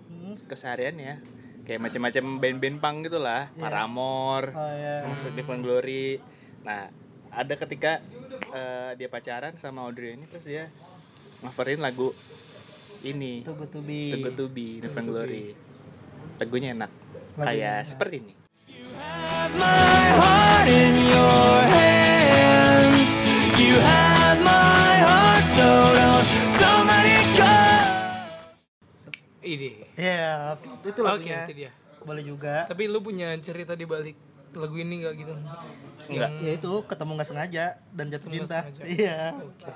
kesehariannya. 0.49 1.23
Kayak 1.63 1.81
macam-macam 1.87 2.25
band-band 2.43 2.79
punk 2.83 2.97
gitulah 3.07 3.47
Paramore 3.55 4.51
Oh 4.51 5.31
Different 5.39 5.63
Glory 5.63 6.19
nah 6.63 6.89
ada 7.29 7.55
ketika 7.57 7.99
eh, 8.51 8.91
dia 8.95 9.09
pacaran 9.09 9.55
sama 9.57 9.83
Audrey 9.83 10.15
ini 10.15 10.25
terus 10.27 10.45
dia 10.45 10.71
ngoverin 11.41 11.81
lagu 11.81 12.15
ini 13.03 13.43
Too 13.43 13.57
good 13.57 13.71
to 13.71 13.81
be. 13.83 14.01
Too 14.11 14.23
Good 14.23 14.37
to 14.37 14.47
Be 14.47 14.79
Different 14.79 15.09
Glory 15.09 15.59
lagunya 16.39 16.71
enak 16.73 16.91
Lagunya 17.35 17.45
kayak 17.45 17.77
enak. 17.77 17.89
seperti 17.89 18.17
ini 18.21 18.33
have 18.93 19.53
my 19.55 20.05
heart 20.15 20.67
in 20.69 20.95
your 20.95 21.57
hands. 21.67 23.11
You 23.59 23.75
have 23.77 24.39
my 24.41 24.93
heart, 25.01 25.43
so 25.43 25.67
don't 25.91 26.27
don't 26.55 26.87
let 26.87 27.05
it 27.05 27.27
go. 27.35 27.57
Ini. 29.43 29.71
Iya, 29.95 30.55
oke. 30.55 30.67
Itu 30.85 31.01
Oke, 31.03 31.09
lagunya. 31.09 31.41
itu 31.43 31.55
dia. 31.57 31.71
Boleh 32.03 32.23
juga. 32.23 32.55
Tapi 32.67 32.87
lu 32.87 33.03
punya 33.03 33.35
cerita 33.39 33.75
di 33.75 33.85
balik 33.85 34.15
lagu 34.53 34.77
ini 34.77 35.03
gak 35.03 35.15
gitu? 35.17 35.35
Enggak. 36.05 36.31
Ya 36.39 36.53
itu 36.53 36.73
ketemu 36.83 37.11
nggak 37.13 37.29
sengaja 37.29 37.65
dan 37.89 38.07
jatuh 38.09 38.27
Ketemu 38.27 38.43
cinta. 38.43 38.59
Iya. 38.83 39.19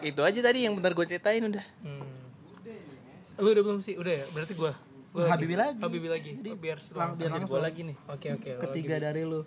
itu 0.01 0.21
aja 0.21 0.41
tadi 0.41 0.59
yang 0.63 0.75
benar 0.75 0.93
gue 0.93 1.07
ceritain 1.07 1.43
udah 1.43 1.65
Hmm. 1.81 2.05
Lu 3.37 3.49
udah 3.49 3.63
belum 3.63 3.79
sih? 3.79 3.95
Udah 3.95 4.13
ya? 4.13 4.25
Berarti 4.31 4.55
gua. 4.55 4.73
gua 5.11 5.29
Habibi 5.29 5.55
lagi. 5.55 5.77
Habibi 5.79 6.09
lagi. 6.09 6.31
Oh, 6.35 6.57
biar 6.57 6.57
Lang 6.57 6.57
biar 6.57 6.79
selang. 6.81 7.11
langsung. 7.37 7.49
gue 7.51 7.61
lagi 7.63 7.81
nih 7.85 7.97
Oke, 8.07 8.29
oke. 8.33 8.51
lu 8.51 8.61
Ketiga 8.65 8.95
lagi. 8.95 9.05
dari 9.05 9.23
lu. 9.23 9.41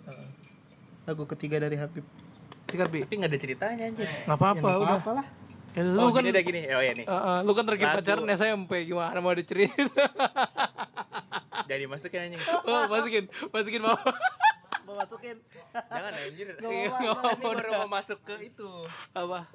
Lagu 1.02 1.22
ketiga 1.26 1.56
dari 1.58 1.74
Habib. 1.74 2.04
Sikat, 2.64 2.86
Bi. 2.86 3.02
tapi 3.02 3.14
nggak 3.18 3.30
ada 3.30 3.40
ceritanya 3.40 3.82
anjir 3.84 4.06
Enggak 4.06 4.30
apa-apa, 4.32 4.62
Ya, 4.62 4.74
udah. 4.76 4.88
apa-apa 4.88 5.10
lah. 5.12 5.26
Eh, 5.70 5.82
lu 5.82 5.98
oh 5.98 6.10
kan 6.10 6.22
udah 6.24 6.38
gini 6.40 6.60
oh 6.68 6.78
ya 6.80 6.92
nih 6.92 7.02
Eh, 7.04 7.14
eh, 7.14 7.38
lu 7.42 7.50
kan 7.50 7.62
terakhir 7.64 7.88
pacaran 7.92 8.26
SMP 8.28 8.72
gimana 8.84 9.18
mau 9.18 9.30
dicerita? 9.32 9.74
jadi 11.64 11.84
masukin 11.86 12.20
anjing 12.24 12.42
oh, 12.64 12.84
masukin, 12.86 13.24
masukin 13.48 13.80
mau. 13.80 13.98
Mau 15.00 15.08
masukin. 15.08 15.36
jangan 15.88 16.12
anjir 16.12 16.46
Iya, 16.60 16.68
ini 16.92 17.08
apa-apa, 17.08 17.48
baru 17.56 17.70
mau 17.74 17.88
masuk 17.90 18.18
ke 18.20 18.34
itu 18.44 18.70
Apa? 19.10 19.48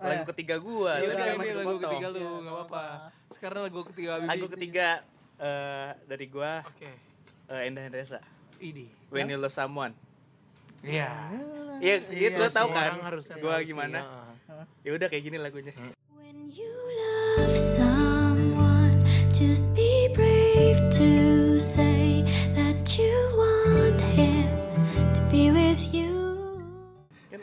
lagu 0.00 0.24
ketiga 0.26 0.56
gua 0.56 0.98
Ya 0.98 1.06
udah 1.08 1.26
ini 1.30 1.50
lagu 1.54 1.76
ketiga 1.78 2.08
lu, 2.08 2.26
enggak 2.40 2.54
apa-apa. 2.56 2.84
Sekarang 3.28 3.60
lagu 3.62 3.80
ketiga 3.86 4.10
Habibi. 4.16 4.26
lagu 4.26 4.46
ketiga 4.50 4.86
eh, 5.38 5.88
dari 6.04 6.26
gua 6.26 6.52
Oke. 6.66 6.90
eh, 7.46 7.68
Endah 7.68 7.82
Hendresa 7.82 8.18
Ini. 8.58 8.90
When 9.08 9.28
You 9.28 9.38
Love 9.38 9.52
Someone 9.52 9.94
Iya. 10.80 11.06
Iya, 11.78 11.94
itu 12.10 12.40
tau 12.50 12.66
sih, 12.66 12.74
kan 12.74 12.92
gua 13.38 13.54
tahu 13.56 13.62
gimana 13.62 14.00
ya. 14.00 14.64
ya 14.82 14.90
udah 14.92 15.06
kayak 15.06 15.22
gini 15.22 15.36
lagunya 15.36 15.70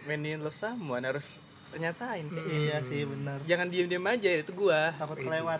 You 0.09 0.39
Love 0.39 0.55
Someone 0.55 1.03
harus 1.03 1.43
nyatain 1.73 2.25
kayak 2.25 2.47
Iya 2.47 2.77
sih 2.81 3.03
benar. 3.03 3.37
jangan 3.43 3.67
diem-diem 3.67 4.01
aja 4.01 4.31
itu 4.33 4.51
gua 4.51 4.95
Takut 4.95 5.19
kelewat. 5.19 5.59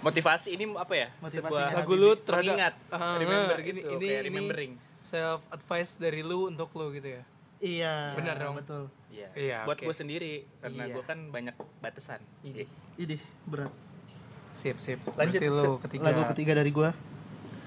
motivasi 0.00 0.48
ini 0.52 0.64
apa 0.72 0.94
ya 0.96 1.08
sebuah 1.22 1.76
Lagu 1.76 1.92
lu 1.92 2.16
pengingat 2.18 2.74
Ah, 2.88 3.14
remember 3.16 3.58
ini 3.58 3.66
gitu 3.70 3.78
ini, 3.92 4.00
kayak 4.00 4.00
ini 4.00 4.26
remembering 4.26 4.72
self 4.96 5.44
advice 5.48 5.94
dari 5.94 6.22
lu 6.22 6.48
untuk 6.48 6.72
lu 6.72 6.88
gitu 6.90 7.12
ya. 7.12 7.22
Iya. 7.58 7.94
Benar 8.16 8.34
dong. 8.38 8.54
Betul. 8.56 8.90
Iya, 9.06 9.28
Iya, 9.34 9.58
buat 9.62 9.76
oke. 9.76 9.86
gue 9.86 9.94
sendiri 9.94 10.32
karena 10.58 10.82
Iya. 10.82 10.94
gue 10.94 11.04
kan 11.04 11.18
banyak 11.28 11.54
batasan. 11.78 12.18
Iya. 12.40 12.66
Ini 12.96 13.14
berat. 13.44 13.70
Sip, 14.52 14.78
sip. 14.78 14.98
Lanjut, 15.08 15.38
Berarti 15.38 15.46
lu 15.48 15.78
ketiga. 15.78 16.02
Lagu 16.06 16.22
ketiga 16.28 16.52
dari 16.56 16.72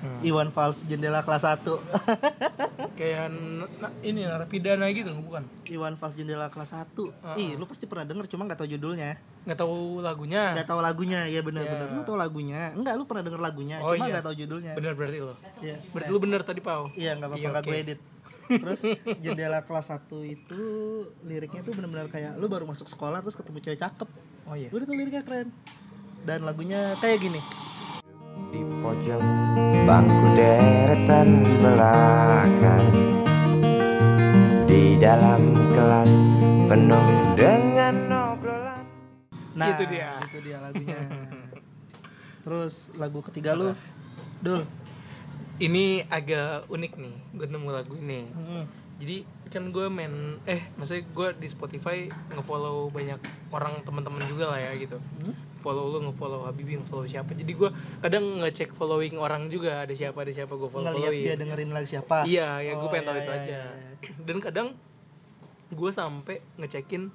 gua. 0.06 0.22
Iwan 0.24 0.50
Fals 0.50 0.86
jendela 0.86 1.26
kelas 1.26 1.44
1. 1.44 1.66
Kayak 3.00 3.34
ini 4.02 4.24
narapidana 4.24 4.88
gitu, 4.94 5.12
bukan? 5.26 5.44
Iwan 5.68 6.00
Fals 6.00 6.16
jendela 6.16 6.48
kelas 6.48 6.72
1. 6.72 6.96
Ih, 7.36 7.60
lu 7.60 7.66
pasti 7.66 7.90
pernah 7.90 8.06
denger 8.08 8.30
cuma 8.30 8.46
nggak 8.46 8.62
tahu 8.64 8.70
judulnya. 8.72 9.20
Nggak 9.44 9.60
tahu 9.60 10.00
lagunya. 10.00 10.56
Nggak 10.56 10.68
tahu 10.70 10.80
lagunya. 10.80 11.20
Ya 11.28 11.42
benar 11.44 11.64
Iya. 11.66 11.72
benar. 11.76 11.88
Lu 11.92 12.02
tahu 12.08 12.18
lagunya. 12.18 12.62
Enggak, 12.74 12.94
lu 12.96 13.04
pernah 13.04 13.24
denger 13.26 13.42
lagunya, 13.42 13.78
Oh, 13.84 13.94
cuma 13.94 14.06
iya. 14.08 14.14
nggak 14.18 14.26
tahu 14.26 14.36
judulnya. 14.38 14.74
Bener 14.80 14.94
berarti 14.96 15.18
lo. 15.20 15.36
Iya. 15.60 15.78
Berarti 15.92 16.10
lu 16.10 16.20
bener 16.24 16.42
tadi, 16.48 16.60
Pau. 16.64 16.88
Iya, 16.96 17.12
nggak 17.20 17.30
apa-apa 17.34 17.60
Iya, 17.60 17.62
gue 17.66 17.78
edit. 17.78 18.00
Terus 18.62 18.82
jendela 19.26 19.66
kelas 19.66 19.90
1 19.90 20.22
itu 20.22 20.62
liriknya 21.26 21.66
tuh 21.66 21.74
benar-benar 21.74 22.14
kayak 22.14 22.38
lu 22.38 22.46
baru 22.46 22.70
masuk 22.70 22.86
sekolah 22.86 23.18
terus 23.26 23.34
ketemu 23.34 23.58
cewek 23.58 23.80
cakep. 23.82 24.06
Oh 24.46 24.54
iya. 24.54 24.70
Udah 24.70 24.86
tuh 24.86 24.94
liriknya 24.94 25.26
keren. 25.26 25.50
Dan 26.26 26.46
lagunya 26.46 26.94
kayak 27.02 27.22
gini. 27.22 27.42
Pojok 28.86 29.18
bangku 29.90 30.28
deretan 30.38 31.42
belakang 31.58 32.86
Di 34.70 35.02
dalam 35.02 35.58
kelas 35.74 36.14
penuh 36.70 37.08
dengan 37.34 37.96
obrolan 38.14 38.86
Nah, 39.58 39.74
Itu 39.74 39.90
dia. 39.90 40.22
Itu 40.22 40.38
dia 40.38 40.62
lagunya. 40.62 41.02
Terus 42.46 42.94
lagu 43.02 43.26
ketiga 43.26 43.58
lu, 43.58 43.74
Dul. 44.46 44.62
Ini 45.58 46.06
agak 46.06 46.70
unik 46.70 46.94
nih, 47.02 47.16
gue 47.42 47.48
nemu 47.50 47.70
lagu 47.74 47.98
ini. 47.98 48.30
Hmm. 48.38 48.70
Jadi 49.02 49.26
kan 49.46 49.64
gue 49.68 49.86
main, 49.88 50.12
eh 50.44 50.68
maksudnya 50.74 51.06
gue 51.06 51.28
di 51.38 51.48
Spotify 51.48 52.06
ngefollow 52.30 52.90
banyak 52.90 53.20
orang 53.50 53.82
teman-teman 53.82 54.20
juga 54.26 54.50
lah 54.50 54.60
ya 54.60 54.72
gitu. 54.76 55.00
Follow 55.58 55.90
lu, 55.90 56.04
ngefollow 56.04 56.44
Habibie, 56.44 56.78
ngefollow 56.78 57.06
siapa. 57.06 57.32
Jadi 57.32 57.50
gue 57.50 57.70
kadang 57.98 58.22
ngecek 58.38 58.70
following 58.72 59.16
orang 59.16 59.48
juga, 59.48 59.82
ada 59.82 59.92
siapa, 59.92 60.22
ada 60.22 60.30
siapa 60.30 60.54
gue 60.54 60.68
follow 60.68 60.86
Ngeliat 60.88 61.02
following. 61.04 61.24
dia 61.24 61.36
dengerin 61.36 61.70
lagu 61.72 61.88
siapa. 61.88 62.22
Iya, 62.22 62.62
ya 62.62 62.74
gue 62.76 62.84
Oh, 62.84 62.92
pengen 62.92 63.06
tahu 63.06 63.16
iya, 63.16 63.22
itu 63.22 63.32
iya, 63.32 63.40
aja. 63.40 63.60
iya, 63.72 63.92
Dan 64.22 64.38
kadang 64.38 64.68
gue 65.68 65.92
sampai 65.92 66.38
ngecekin 66.56 67.10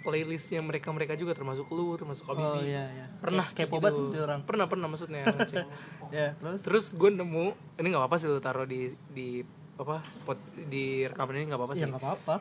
playlistnya 0.00 0.60
mereka-mereka 0.60 1.12
juga 1.12 1.34
termasuk 1.34 1.68
lu, 1.68 1.92
termasuk 1.94 2.24
Oh 2.24 2.32
Habibie. 2.32 2.70
iya 2.70 2.84
iya. 2.88 3.06
Pernah 3.18 3.44
kayak 3.48 3.68
gitu. 3.68 4.14
dia 4.14 4.22
orang. 4.22 4.40
Pernah 4.44 4.66
pernah 4.66 4.86
maksudnya 4.86 5.26
ngecek. 5.26 5.64
Ya, 6.10 6.34
terus 6.34 6.58
Terus 6.66 6.84
gue 6.90 7.06
nemu, 7.08 7.54
ini 7.76 7.86
nggak 7.86 8.02
apa-apa 8.02 8.18
sih 8.18 8.26
lu 8.26 8.38
taruh 8.38 8.66
di 8.66 8.82
di 9.08 9.46
apa 9.80 10.04
spot 10.04 10.36
di 10.68 11.08
rekaman 11.08 11.40
ini 11.40 11.44
nggak 11.48 11.60
apa-apa 11.60 11.74
ya 11.74 11.80
sih. 11.80 11.88
nggak 11.88 12.02
apa-apa. 12.04 12.34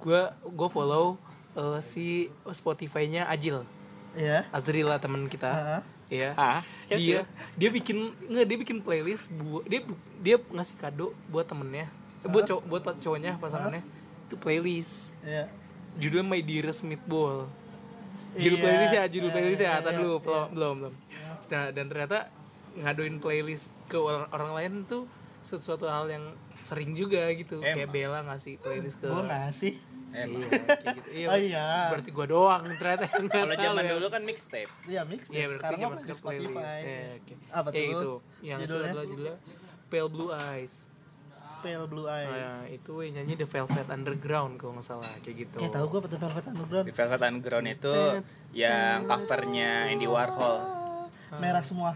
Gue 0.00 0.22
gue 0.48 0.68
follow 0.68 1.20
eh, 1.52 1.80
si 1.84 2.26
Spotify-nya 2.48 3.28
Ajil, 3.28 3.60
Iya. 4.16 4.48
Azrila 4.50 4.96
teman 4.96 5.28
kita. 5.28 5.52
Heeh. 5.52 5.80
Iya. 6.10 6.30
Ah, 6.34 6.60
dia 6.90 7.22
ya? 7.22 7.24
dia 7.54 7.70
bikin 7.70 8.10
nggak 8.26 8.46
dia 8.50 8.58
bikin 8.58 8.78
playlist 8.82 9.30
buat 9.30 9.62
dia 9.70 9.86
dia 10.18 10.36
ngasih 10.42 10.74
kado 10.74 11.14
buat 11.30 11.46
temennya 11.46 11.86
eh, 12.24 12.28
buat 12.28 12.42
cowok 12.50 12.62
buat 12.66 12.82
cowoknya 12.98 13.38
pasangannya 13.38 13.78
itu 14.26 14.34
playlist 14.34 15.14
Iya. 15.22 15.46
judulnya 16.02 16.26
My 16.26 16.42
Dearest 16.42 16.82
Meatball 16.82 17.46
judul 18.34 18.58
Iya, 18.58 18.62
playlist 18.66 18.94
ya 18.98 19.04
judul 19.06 19.30
iya, 19.30 19.34
playlist 19.38 19.62
ya 19.62 19.70
iya, 19.70 19.74
tadi 19.86 19.94
iya, 19.94 20.02
dulu 20.02 20.14
belum 20.18 20.46
belum 20.50 20.74
belum 20.82 20.94
nah 21.46 21.64
dan 21.70 21.84
ternyata 21.86 22.18
ngaduin 22.74 23.16
playlist 23.22 23.70
ke 23.86 23.94
orang, 23.94 24.26
orang 24.34 24.50
lain 24.58 24.72
tuh 24.90 25.06
sesuatu 25.40 25.84
hal 25.84 26.06
yang 26.06 26.24
sering 26.60 26.92
juga 26.92 27.24
gitu 27.32 27.58
kayak 27.58 27.88
Bella 27.88 28.20
ngasih 28.22 28.58
playlist 28.58 29.00
ke 29.00 29.06
Gua 29.06 29.24
ngasih. 29.24 29.74
iya 30.10 30.26
kayak 30.50 30.96
gitu 30.96 31.08
iya, 31.14 31.26
Oh 31.32 31.38
iya. 31.38 31.66
berarti 31.88 32.10
gua 32.10 32.26
doang 32.26 32.62
ternyata 32.68 33.04
yang 33.08 33.26
Kalau 33.26 33.54
zaman 33.54 33.82
ya. 33.82 33.90
dulu 33.94 34.06
kan 34.08 34.22
mixtape. 34.22 34.72
Iya 34.84 35.00
mix. 35.04 35.22
Iya 35.28 35.46
berarti 35.48 35.62
Sekarang 35.62 35.78
ke 35.78 35.86
playlist. 35.86 36.18
Spotify. 36.18 36.76
Ya, 36.76 37.00
oke. 37.14 37.34
Apa 37.48 37.68
Ya, 37.68 37.72
tuh? 37.72 37.86
itu. 37.86 38.12
Yang 38.42 38.58
itu 38.58 38.66
Judulnya? 38.66 38.90
adalah 38.90 39.06
judulnya 39.06 39.34
Pale 39.86 40.08
Blue 40.08 40.30
Eyes. 40.30 40.74
Pale 41.60 41.86
Blue 41.86 42.08
Eyes. 42.08 42.32
Nah, 42.32 42.64
itu 42.66 42.92
yang 43.00 43.12
nyanyi 43.16 43.34
The 43.36 43.46
Velvet 43.46 43.88
Underground 43.88 44.52
kalau 44.56 44.72
nggak 44.74 44.86
salah 44.86 45.12
kayak 45.20 45.36
gitu. 45.40 45.56
Kayak 45.56 45.72
tahu 45.72 45.86
gua 45.88 46.00
Pete 46.02 46.16
Velvet 46.16 46.44
Underground. 46.48 46.84
Di 46.84 46.92
Velvet 46.92 47.20
Underground 47.22 47.66
itu 47.70 47.94
yang 48.52 48.96
covernya 49.06 49.70
Andy 49.88 50.06
Warhol. 50.06 50.56
Merah 51.36 51.62
semua. 51.62 51.94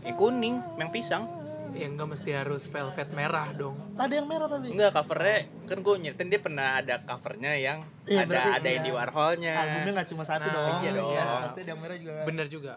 Yang 0.00 0.16
kuning, 0.16 0.56
yang 0.76 0.90
pisang. 0.90 1.24
Yang 1.72 1.90
nggak 1.96 2.08
mesti 2.12 2.30
harus 2.32 2.62
velvet 2.68 3.08
merah 3.12 3.48
dong. 3.52 3.76
Ada 3.96 4.14
yang 4.20 4.28
merah 4.28 4.46
tapi. 4.46 4.70
Enggak 4.72 4.92
covernya 4.92 5.36
kan 5.64 5.78
gue 5.80 5.94
nyeritain 5.98 6.28
dia 6.28 6.40
pernah 6.40 6.68
ada 6.78 6.94
covernya 7.00 7.52
yang 7.56 7.78
Iya, 8.04 8.22
ada 8.22 8.28
berarti 8.28 8.50
ada 8.52 8.68
iya. 8.68 8.76
Andy 8.82 8.90
Warholnya. 8.92 9.54
Albumnya 9.56 9.92
nggak 9.96 10.08
cuma 10.12 10.24
satu 10.26 10.48
Nah, 10.48 10.54
dong. 10.54 10.76
iya 10.82 10.90
dong. 10.92 11.10
Ya, 11.12 11.22
seperti 11.24 11.60
yang 11.64 11.80
merah 11.80 11.96
juga. 11.96 12.20
Bener 12.24 12.46
juga. 12.46 12.74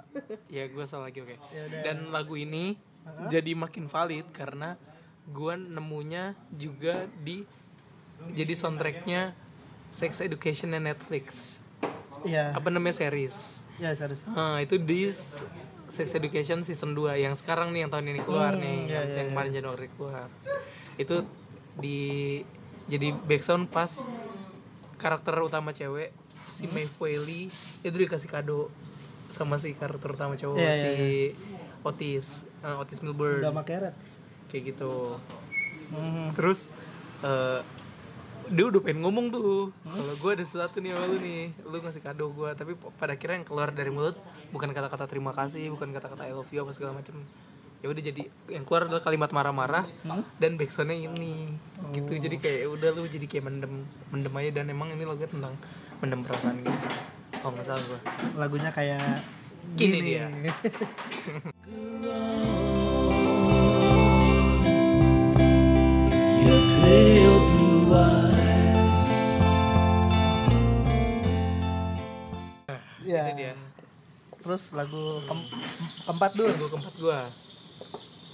ya 0.48 0.64
gue 0.66 0.86
salah 0.86 1.12
lagi 1.12 1.20
oke. 1.22 1.36
Yaudah. 1.52 1.82
Dan 1.84 1.98
lagu 2.10 2.36
ini 2.36 2.76
jadi 3.28 3.52
makin 3.54 3.86
valid 3.86 4.26
karena 4.32 4.80
gue 5.26 5.54
nemunya 5.58 6.34
juga 6.50 7.06
di 7.20 7.44
jadi 8.32 8.54
soundtracknya 8.56 9.36
Sex 9.92 10.24
Education 10.24 10.72
Netflix. 10.76 11.58
Iya. 12.24 12.56
Apa 12.56 12.72
namanya 12.72 12.96
series? 12.96 13.62
Ya 13.76 13.92
serius. 13.92 14.24
Nah, 14.26 14.64
itu 14.64 14.80
di 14.80 15.12
Sex 15.88 16.14
Education 16.14 16.62
season 16.62 16.92
2 16.92 17.18
yang 17.20 17.34
sekarang 17.34 17.70
nih 17.70 17.86
yang 17.86 17.92
tahun 17.92 18.10
ini 18.10 18.22
keluar 18.22 18.52
Hmm, 18.52 18.60
nih, 18.60 18.76
iya, 18.84 18.94
yang, 18.96 19.06
iya, 19.06 19.16
yang 19.20 19.28
kemarin 19.32 19.52
Januari 19.52 19.88
keluar. 19.90 20.26
itu 20.96 21.16
di 21.76 22.00
jadi 22.86 23.12
backsound 23.20 23.68
pas 23.68 24.08
karakter 24.96 25.36
utama 25.38 25.70
cewek 25.70 26.10
si 26.46 26.72
May 26.72 26.86
Fueli 26.86 27.52
itu 27.82 27.96
dikasih 27.96 28.30
kado 28.30 28.72
sama 29.28 29.58
si 29.58 29.74
karakter 29.74 30.10
utama 30.10 30.34
cowok 30.34 30.56
Iya, 30.56 30.72
iya, 30.72 30.80
si 30.80 30.94
Otis 31.82 32.28
eh, 32.62 32.76
Otis 32.76 33.02
Milburn. 33.02 33.42
Udah 33.42 33.52
make 33.52 33.70
red 33.72 33.94
kayak 34.48 34.72
gitu. 34.72 35.20
Terus 36.34 36.72
eh, 37.22 37.60
dia 38.52 38.66
udah 38.70 38.82
pengen 38.82 39.02
ngomong 39.06 39.34
tuh. 39.34 39.72
Kalau 39.72 40.16
gue 40.22 40.32
ada 40.38 40.44
sesuatu 40.46 40.78
nih 40.82 40.94
sama 40.94 41.06
lu 41.10 41.18
nih 41.22 41.54
lu 41.66 41.78
ngasih 41.82 42.02
kado 42.04 42.30
gue 42.34 42.50
tapi 42.54 42.78
pada 43.00 43.18
akhirnya 43.18 43.42
yang 43.42 43.48
keluar 43.48 43.70
dari 43.74 43.90
mulut 43.90 44.18
bukan 44.54 44.70
kata-kata 44.74 45.10
terima 45.10 45.34
kasih 45.34 45.74
bukan 45.74 45.90
kata-kata 45.94 46.30
I 46.30 46.34
love 46.34 46.50
you 46.54 46.62
apa 46.62 46.72
segala 46.76 46.94
macem. 46.98 47.18
Ya 47.84 47.94
udah 47.94 48.02
jadi 48.02 48.22
yang 48.50 48.66
keluar 48.66 48.90
adalah 48.90 49.04
kalimat 49.06 49.30
marah-marah 49.30 49.86
dan 50.42 50.58
backsoundnya 50.58 50.98
ini. 50.98 51.54
Gitu. 51.94 52.18
Jadi 52.18 52.36
kayak 52.42 52.60
ya 52.66 52.68
udah 52.70 52.90
lu 52.98 53.06
jadi 53.06 53.26
kayak 53.30 53.46
mendem 53.46 53.86
mendem 54.10 54.34
aja. 54.38 54.62
Dan 54.62 54.74
emang 54.74 54.90
ini 54.94 55.06
lagu 55.06 55.22
tentang 55.26 55.54
mendem 56.02 56.22
perasaan 56.26 56.62
gitu. 56.66 56.88
Oh 57.46 57.54
nggak 57.54 57.66
salah 57.66 57.84
gue 57.86 58.00
lagunya 58.42 58.74
kayak 58.74 59.22
Gini 59.74 59.98
gini, 59.98 60.22
dia. 60.22 60.30
Your 66.46 66.62
pale 66.70 67.38
blue 67.50 67.90
eyes. 67.98 68.25
Dia 73.36 73.54
terus 74.36 74.72
lagu 74.72 75.20
keem- 75.26 75.50
keempat 76.06 76.32
dulu. 76.34 76.50
Lagu 76.52 76.68
keempat 76.70 76.96
gua. 76.98 77.22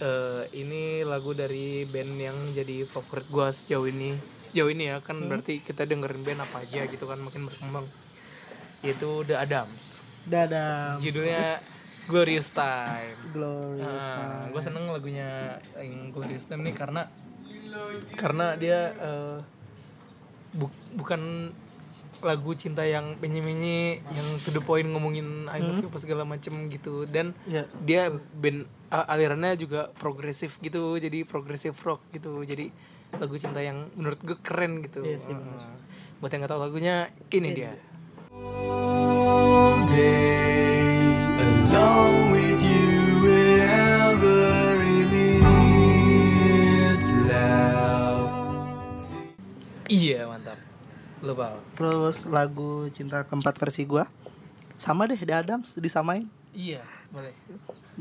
Eh 0.02 0.44
ini 0.58 0.84
lagu 1.02 1.32
dari 1.32 1.86
band 1.86 2.14
yang 2.14 2.38
jadi 2.52 2.84
favorit 2.84 3.28
gua 3.28 3.48
sejauh 3.50 3.88
ini. 3.88 4.18
Sejauh 4.36 4.68
ini 4.68 4.92
ya 4.92 5.00
kan 5.00 5.16
berarti 5.24 5.62
kita 5.62 5.88
dengerin 5.88 6.20
band 6.22 6.44
apa 6.44 6.60
aja 6.60 6.84
gitu 6.84 7.06
kan 7.06 7.16
makin 7.16 7.48
berkembang. 7.48 7.88
Yaitu 8.82 9.24
The 9.24 9.40
Adams. 9.40 10.04
Dadah 10.22 11.00
judulnya 11.00 11.64
Glorious 12.06 12.52
Time. 12.52 13.18
Glorious 13.32 13.86
nah, 13.86 14.50
gue 14.50 14.62
seneng 14.62 14.90
lagunya 14.90 15.58
yang 15.78 16.12
Glorious 16.12 16.46
Time 16.46 16.62
nih 16.62 16.74
karena 16.74 17.06
karena 18.14 18.58
dia 18.58 18.92
eh, 18.92 19.38
bu- 20.52 20.76
bukan 20.92 21.54
lagu 22.22 22.54
cinta 22.54 22.82
yang 22.82 23.16
menye-menye 23.18 24.00
yang 24.00 24.28
to 24.38 24.50
the 24.50 24.60
point 24.60 24.86
ngomongin 24.86 25.46
I 25.48 25.60
love 25.60 25.78
you 25.78 25.88
apa 25.88 25.98
segala 25.98 26.24
macem 26.24 26.68
gitu. 26.68 27.06
Dan 27.06 27.32
Iya. 27.44 27.66
dia 27.82 28.02
band 28.34 28.66
alirannya 28.90 29.56
juga 29.56 29.88
progresif 29.96 30.58
gitu 30.60 30.96
jadi 30.96 31.24
progresif 31.24 31.78
rock 31.82 32.00
gitu. 32.12 32.42
Jadi 32.42 32.70
lagu 33.14 33.36
cinta 33.36 33.60
yang 33.60 33.90
menurut 33.94 34.18
gue 34.22 34.38
keren 34.38 34.82
gitu. 34.82 35.02
Iya 35.02 35.18
sih, 35.18 35.34
Eh, 35.34 35.74
buat 36.18 36.30
yang 36.30 36.42
nggak 36.42 36.50
tahu 36.50 36.62
lagunya 36.62 37.10
ini 37.30 37.50
dia. 37.52 37.72
All 38.32 39.86
day 39.88 41.12
alone 41.38 42.32
with 42.32 42.62
you 42.62 43.26
in 43.26 43.60
every 43.60 45.04
minute's 45.10 47.10
love. 47.26 48.30
iya 49.88 50.24
mantap 50.24 50.56
bal. 51.22 51.56
Terus 51.78 52.26
lagu 52.26 52.90
cinta 52.90 53.22
keempat 53.22 53.56
versi 53.62 53.86
gua 53.86 54.10
sama 54.74 55.06
deh 55.06 55.22
The 55.22 55.46
Adams 55.46 55.78
disamain. 55.78 56.26
Iya 56.58 56.82
boleh. 57.14 57.34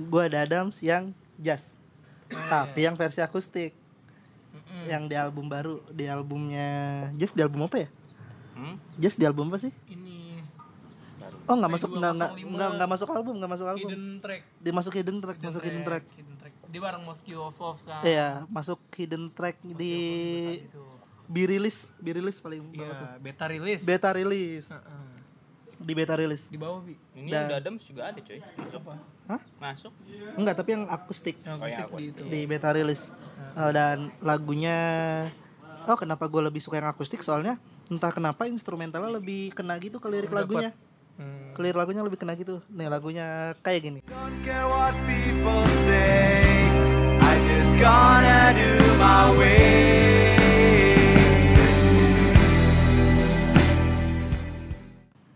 Gua 0.09 0.27
The 0.33 0.49
Adams 0.49 0.81
yang 0.81 1.13
jazz 1.37 1.81
Ah, 2.31 2.63
tapi 2.63 2.87
yang 2.87 2.95
versi 2.95 3.21
akustik. 3.21 3.75
Yang 4.87 5.03
di 5.11 5.17
album 5.19 5.51
baru 5.51 5.83
di 5.91 6.07
albumnya 6.07 7.11
jazz 7.19 7.35
di 7.35 7.43
album 7.43 7.67
apa 7.67 7.87
ya? 7.87 7.89
Hmm? 8.55 8.77
jazz 9.01 9.19
di 9.19 9.27
album 9.27 9.51
apa 9.51 9.59
sih? 9.59 9.73
Ini. 9.91 10.39
Oh 11.51 11.59
nggak 11.59 11.73
masuk 11.75 11.91
nggak 11.99 12.13
nggak 12.15 12.31
205. 12.39 12.77
nggak 12.79 12.91
masuk 12.91 13.09
album 13.11 13.35
nggak 13.43 13.51
masuk 13.51 13.67
album. 13.67 13.89
Hidden 13.91 14.07
track. 14.23 14.43
Dimasuk 14.63 14.93
hidden 14.95 15.19
track 15.19 15.39
masuk 15.43 15.63
hidden 15.67 15.83
track. 15.83 16.05
Hidden 16.15 16.37
track. 16.39 16.55
Dia 16.71 16.81
bareng 16.81 17.03
Moscow 17.03 17.51
of 17.51 17.57
Love 17.59 17.81
kan? 17.83 18.01
Iya 18.07 18.29
masuk 18.47 18.79
hidden 18.95 19.25
track 19.35 19.59
di 19.75 19.95
itu 20.71 20.85
bi 21.31 21.47
rilis 21.47 21.95
bi 21.97 22.11
rilis 22.11 22.37
paling 22.37 22.59
bawah 22.67 22.91
tuh. 22.91 23.07
iya 23.07 23.23
beta 23.23 23.47
release 23.47 23.83
beta 23.83 24.11
rilis 24.11 24.67
Heeh. 24.69 25.07
di 25.79 25.93
beta 25.95 26.15
rilis 26.15 26.43
di 26.47 26.59
bawah 26.59 26.83
bi 26.83 26.99
Ini 27.15 27.31
Dan- 27.31 27.47
udah 27.47 27.59
Adams 27.59 27.83
juga 27.85 28.03
ada 28.07 28.19
coy. 28.19 28.37
Masuk. 28.37 28.83
Hah? 29.27 29.41
Masuk. 29.59 29.93
enggak 30.35 30.55
tapi 30.55 30.71
yang 30.73 30.85
akustik 30.87 31.37
yang 31.41 31.57
akustik 31.57 31.87
di 31.95 32.05
itu 32.05 32.23
di 32.25 32.41
beta 32.45 32.71
rilis 32.71 33.15
Eh, 33.51 33.73
dan 33.73 34.15
lagunya 34.21 34.79
oh 35.85 35.97
kenapa 35.97 36.27
gue 36.27 36.43
lebih 36.45 36.59
suka 36.59 36.77
yang 36.77 36.87
akustik 36.87 37.19
soalnya 37.21 37.59
entah 37.89 38.11
kenapa 38.11 38.47
instrumentalnya 38.47 39.11
lebih 39.13 39.51
kena 39.51 39.75
gitu 39.77 39.97
ke 39.97 40.07
lirik 40.07 40.31
lagunya 40.31 40.71
Hmm. 41.13 41.53
ke 41.53 41.61
lirik 41.61 41.77
lagunya 41.77 42.01
lebih 42.01 42.17
kena 42.17 42.33
gitu 42.33 42.63
nih 42.69 42.87
lagunya 42.87 43.27
kayak 43.59 43.81
gini 43.83 44.01
Don't 44.05 44.39
care 44.41 44.65
what 44.65 44.95
people 45.05 45.63
say. 45.85 46.65
I 47.19 47.35
just 47.45 47.75
gonna 47.77 48.55
do 48.55 48.71
my 48.97 49.29
way. 49.35 50.20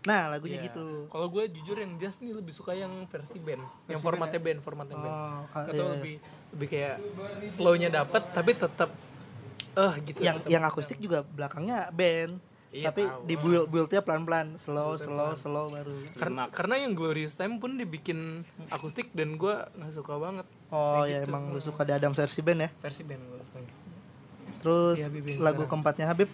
Nah 0.05 0.29
lagunya 0.29 0.57
Iya. 0.57 0.69
gitu. 0.69 1.09
Kalau 1.09 1.27
gue 1.27 1.43
jujur 1.49 1.75
yang 1.75 1.97
jazz 1.97 2.21
nih 2.21 2.31
lebih 2.31 2.49
suka 2.49 2.71
yang 2.71 2.89
versi 3.05 3.37
band. 3.37 3.61
Yang 3.85 4.01
formatnya 4.01 4.37
band 4.37 4.59
formatnya 4.61 4.95
band. 4.95 5.11
Oh, 5.11 5.41
ka- 5.49 5.65
atau 5.65 5.73
iya. 5.83 5.93
lebih 5.97 6.15
lebih 6.53 6.67
kayak 6.69 6.95
slownya 7.49 7.89
dapet 7.89 8.21
tapi 8.29 8.51
tetap 8.53 8.89
eh 9.75 9.93
gitu. 10.01 10.19
Yang 10.21 10.37
tetep. 10.39 10.51
yang 10.53 10.63
akustik 10.63 10.97
juga 10.97 11.25
belakangnya 11.25 11.89
band. 11.89 12.37
Iya, 12.69 12.91
tapi 12.91 13.07
tahu. 13.07 13.23
di 13.23 13.35
build 13.35 13.65
buildnya 13.65 14.01
pelan 14.01 14.23
pelan 14.23 14.47
slow 14.55 14.93
slow 14.95 15.31
slow 15.33 15.71
baru. 15.71 15.95
Karena 16.13 16.49
karena 16.49 16.75
yang 16.77 16.91
Glorious 16.91 17.33
Time 17.33 17.55
pun 17.55 17.73
dibikin 17.73 18.43
akustik 18.67 19.09
dan 19.11 19.35
gue 19.35 19.55
nggak 19.73 19.91
suka 19.91 20.15
banget. 20.15 20.43
Oh 20.69 21.01
ya 21.03 21.23
emang 21.23 21.49
lu 21.49 21.57
suka 21.57 21.81
di 21.81 21.91
Adam 21.91 22.11
versi 22.11 22.39
band 22.39 22.59
ya? 22.61 22.69
Versi 22.77 23.01
band 23.01 23.21
gue 23.21 23.39
suka. 23.41 23.59
Terus 24.59 24.97
Habib 24.99 25.23
yang 25.25 25.39
lagu 25.39 25.61
sekarang. 25.61 25.69
keempatnya 25.71 26.05
Habib? 26.09 26.29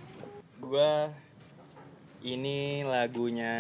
Gua 0.58 1.12
ini 2.22 2.86
lagunya 2.86 3.56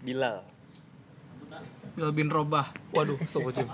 Bilal. 0.00 0.46
Bilal 1.96 2.12
bin 2.12 2.28
Robah 2.28 2.70
waduh 2.92 3.16
sobat 3.24 3.56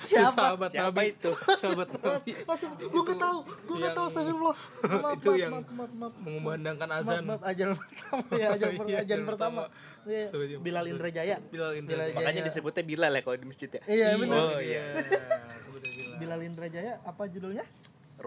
siapa 0.00 0.32
sahabat 0.56 0.70
Siapa 0.72 0.90
Nabi 0.90 1.12
itu? 1.12 1.30
sahabat 1.60 1.86
Nabi 1.92 2.32
gue 2.90 3.02
nggak 3.04 3.20
tahu 3.20 3.38
gue 3.44 3.76
nggak 3.78 3.94
tahu 3.94 4.06
astagfirullah 4.08 4.56
maaf, 4.58 5.14
itu 5.14 5.28
maaf, 5.30 5.38
yang 5.38 5.52
maaf, 5.52 5.68
maaf, 5.70 5.92
maaf. 5.92 6.12
mengumandangkan 6.24 6.88
Maaf, 6.88 7.04
azan 7.04 7.22
maaf, 7.28 7.42
ajan 7.44 7.68
pertama 7.76 8.24
ya 8.34 8.46
ajan, 8.56 8.68
per- 8.74 8.88
Iya, 8.88 8.98
ajan 8.98 9.04
ajan 9.04 9.20
pertama. 9.28 9.60
pertama. 9.68 10.08
Iya. 10.08 10.24
Bilal 10.58 10.84
Indrajaya. 10.88 11.36
Bilal 11.52 11.72
Indrajaya. 11.76 12.08
Bilal 12.08 12.18
Makanya 12.24 12.40
Jaya. 12.40 12.48
disebutnya 12.48 12.82
Bilal 12.88 13.12
ya 13.12 13.20
kalau 13.20 13.36
di 13.36 13.46
masjid 13.46 13.68
ya. 13.68 13.80
Iya 13.84 14.08
benar. 14.16 14.38
Oh 14.40 14.58
iya. 14.58 14.84
Bilal. 14.96 16.16
Bilal 16.16 16.40
Indrajaya 16.48 16.92
apa 17.04 17.22
judulnya? 17.28 17.64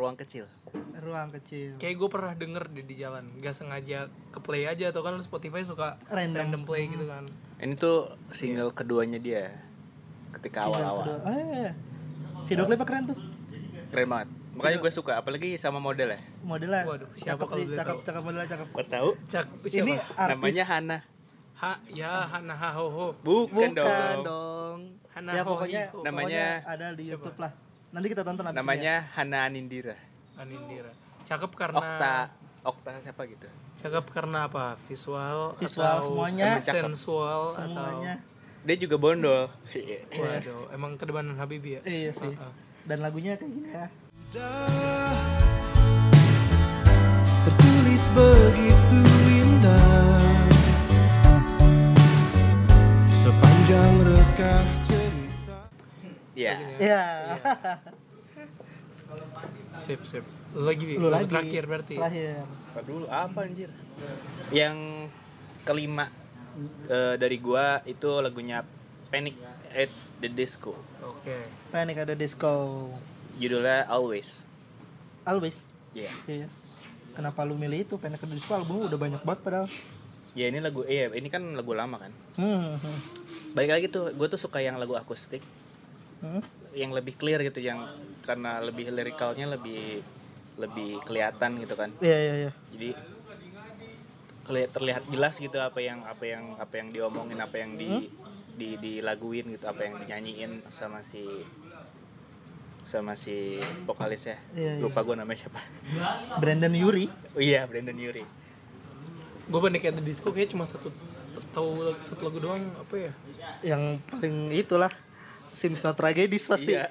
Ruang 0.02 0.18
kecil. 0.18 0.50
Ruang 0.98 1.30
kecil. 1.32 1.78
kayak 1.78 1.94
gue 1.96 2.10
pernah 2.10 2.34
denger 2.34 2.66
di 2.68 2.82
di 2.84 2.96
jalan 2.96 3.22
nggak 3.38 3.54
sengaja 3.54 4.00
ke 4.30 4.40
play 4.40 4.66
aja 4.66 4.90
atau 4.90 5.02
kan 5.02 5.14
Spotify 5.20 5.62
suka 5.62 5.98
Random. 6.08 6.42
random, 6.42 6.62
play 6.64 6.86
gitu 6.88 7.06
kan 7.06 7.26
Ini 7.58 7.74
tuh 7.76 8.10
single 8.30 8.70
keduanya 8.72 9.18
dia. 9.18 9.54
Ketika 10.32 10.66
Single 10.66 10.82
awal-awal. 10.82 11.06
kedua. 11.06 11.20
Ah, 11.22 11.34
iya, 11.36 11.46
iya. 11.60 11.72
Video 12.44 12.64
klipnya 12.66 12.88
keren 12.88 13.04
tuh. 13.06 13.18
Keren 13.90 14.08
banget. 14.08 14.28
Makanya 14.52 14.78
gue 14.80 14.92
suka 14.92 15.14
apalagi 15.16 15.50
sama 15.56 15.78
model 15.78 16.10
ya. 16.10 16.20
Modelnya. 16.42 16.82
Waduh, 16.84 17.10
siapa 17.14 17.38
cakep 17.38 17.46
kalau 17.46 17.60
sih, 17.62 17.66
cakep, 17.72 17.86
tahu? 17.88 18.00
cakep 18.02 18.22
modelnya 18.22 18.50
cakep. 18.50 18.68
Kau 18.68 18.86
tahu? 18.88 19.10
cak 19.24 19.46
Ini 19.60 19.70
siapa 19.70 19.94
artis. 20.18 20.32
Namanya 20.34 20.64
Hana. 20.66 20.98
ha 21.56 21.72
ya 21.88 22.26
hana 22.26 22.56
ha 22.56 22.70
ho 22.74 22.86
ho 22.90 23.08
Bukan, 23.22 23.70
Bukan 23.70 23.72
dong. 23.78 24.22
dong. 24.26 24.80
Hana 25.12 25.30
ya 25.32 25.42
Ho 25.44 25.50
pokoknya, 25.54 25.82
Ho. 25.94 26.02
Namanya- 26.02 26.58
pokoknya 26.58 26.74
ada 26.74 26.86
di 26.92 27.04
YouTube 27.06 27.38
lah. 27.38 27.52
Nanti 27.92 28.08
kita 28.08 28.24
tonton 28.24 28.48
abis 28.48 28.56
ini 28.56 28.58
ya. 28.58 28.64
Namanya 28.64 28.96
Hana 29.16 29.38
Anindira. 29.48 29.96
Anindira 30.40 30.92
cakep 31.22 31.52
karena 31.56 31.80
Okta. 31.80 32.16
Okta 32.62 32.90
siapa 33.02 33.22
gitu. 33.26 33.48
cakep 33.80 34.06
karena 34.14 34.46
apa 34.46 34.76
visual 34.86 35.56
Visual 35.58 35.98
atau 35.98 36.06
semuanya. 36.12 36.60
sensual 36.62 37.42
semuanya. 37.56 38.14
Dia 38.62 38.76
juga 38.78 38.96
bondol. 39.02 39.50
Iya. 39.74 40.06
atau 40.06 40.22
waduh 40.22 40.62
emang 40.72 40.94
kedebanan 40.96 41.34
Habibie 41.40 41.80
ya 41.80 41.82
Iya 41.84 42.12
sih. 42.14 42.34
Ah, 42.38 42.52
ah. 42.52 42.54
Dan 42.86 43.02
lagunya 43.02 43.40
kayak 43.40 43.52
gini 43.52 43.70
ya. 43.72 43.88
Tertulis 47.42 48.04
begitu 48.16 49.00
indah 49.28 50.32
Sepanjang 53.10 53.94
rekah 54.08 54.62
cerita 54.62 54.71
Iya. 56.42 56.54
Iya. 56.78 57.04
sip 59.80 60.02
sip 60.04 60.26
lu 60.52 60.62
lagi? 60.64 60.84
Lu 60.94 61.08
Lagu 61.08 61.24
lagi. 61.24 61.32
terakhir 61.32 61.64
berarti 61.64 61.96
Terakhir. 61.96 62.44
Apa 62.44 62.80
dulu? 62.84 63.06
Apa 63.08 63.40
anjir? 63.44 63.70
Yang 64.52 65.08
kelima 65.64 66.12
eh, 66.86 67.16
dari 67.16 67.38
gua 67.38 67.80
itu 67.86 68.10
lagunya 68.20 68.68
Panic 69.08 69.36
at 69.72 69.92
the 70.20 70.28
Disco. 70.28 70.76
oke 71.02 71.38
Panic 71.70 71.98
ada 71.98 72.14
disco. 72.14 72.88
judulnya 73.34 73.88
Always 73.88 74.46
Always. 75.24 75.72
Iya 75.94 76.12
Iya. 76.26 76.48
Kenapa 77.12 77.44
lu 77.44 77.56
milih 77.56 77.84
itu? 77.84 77.96
Panic 77.96 78.20
at 78.20 78.28
the 78.28 78.36
Disco 78.36 78.54
album 78.54 78.86
udah 78.86 78.98
banyak 78.98 79.22
banget 79.22 79.42
padahal. 79.42 79.68
ya 80.32 80.48
ini 80.48 80.60
lagu 80.60 80.84
iya 80.84 81.12
ini 81.12 81.28
kan 81.28 81.44
lagu 81.52 81.72
lama 81.72 82.00
kan 82.00 82.08
Hmm. 82.40 82.72
hmm. 82.72 83.00
balik 83.52 83.72
lagi 83.74 83.88
tuh 83.88 84.16
gue 84.16 84.28
tuh 84.28 84.40
suka 84.40 84.60
yang 84.60 84.80
lagu 84.80 84.96
akustik 84.96 85.44
Hmm. 86.22 86.42
yang 86.72 86.92
lebih 86.92 87.14
clear 87.16 87.42
gitu 87.42 87.60
yang 87.60 87.82
karena 88.22 88.62
lebih 88.62 88.90
lirikalnya 88.90 89.50
lebih 89.50 90.00
lebih 90.56 91.02
kelihatan 91.02 91.58
gitu 91.58 91.74
kan 91.74 91.90
Iya 91.98 92.18
iya 92.20 92.34
iya. 92.40 92.52
jadi 92.70 92.90
keli- 94.42 94.70
terlihat 94.70 95.04
jelas 95.08 95.36
gitu 95.36 95.58
apa 95.58 95.80
yang 95.80 96.02
apa 96.04 96.24
yang 96.24 96.46
apa 96.56 96.74
yang 96.76 96.90
diomongin 96.90 97.38
apa 97.38 97.58
yang 97.58 97.74
di 97.74 98.06
di 98.52 98.78
dilaguin 98.78 99.50
gitu 99.50 99.66
apa 99.66 99.82
yang 99.82 99.98
dinyanyiin 99.98 100.62
sama 100.70 101.02
si 101.02 101.26
sama 102.84 103.14
si 103.14 103.58
vokalis 103.84 104.28
ya 104.28 104.38
Iya, 104.54 104.72
iya. 104.76 104.82
lupa 104.82 105.02
gue 105.02 105.16
namanya 105.16 105.40
siapa 105.40 105.62
Brandon 106.38 106.74
Yuri. 106.74 107.06
oh 107.32 107.42
iya 107.42 107.64
Brandon 107.64 107.96
Yuri 107.96 108.26
gue 109.44 109.60
Panic 109.60 109.84
at 109.84 109.96
the 109.96 110.04
Disco 110.04 110.30
kayak 110.30 110.50
cuma 110.50 110.64
satu 110.64 110.90
tahu 111.52 111.70
satu 111.98 112.22
lagu 112.24 112.40
doang 112.40 112.62
apa 112.76 112.96
ya 113.00 113.12
yang 113.64 113.82
paling 114.08 114.50
itulah 114.52 114.92
Sims 115.52 115.80
No 115.84 115.92
Tragedies 115.94 116.48
pasti. 116.48 116.74
Iya. 116.76 116.88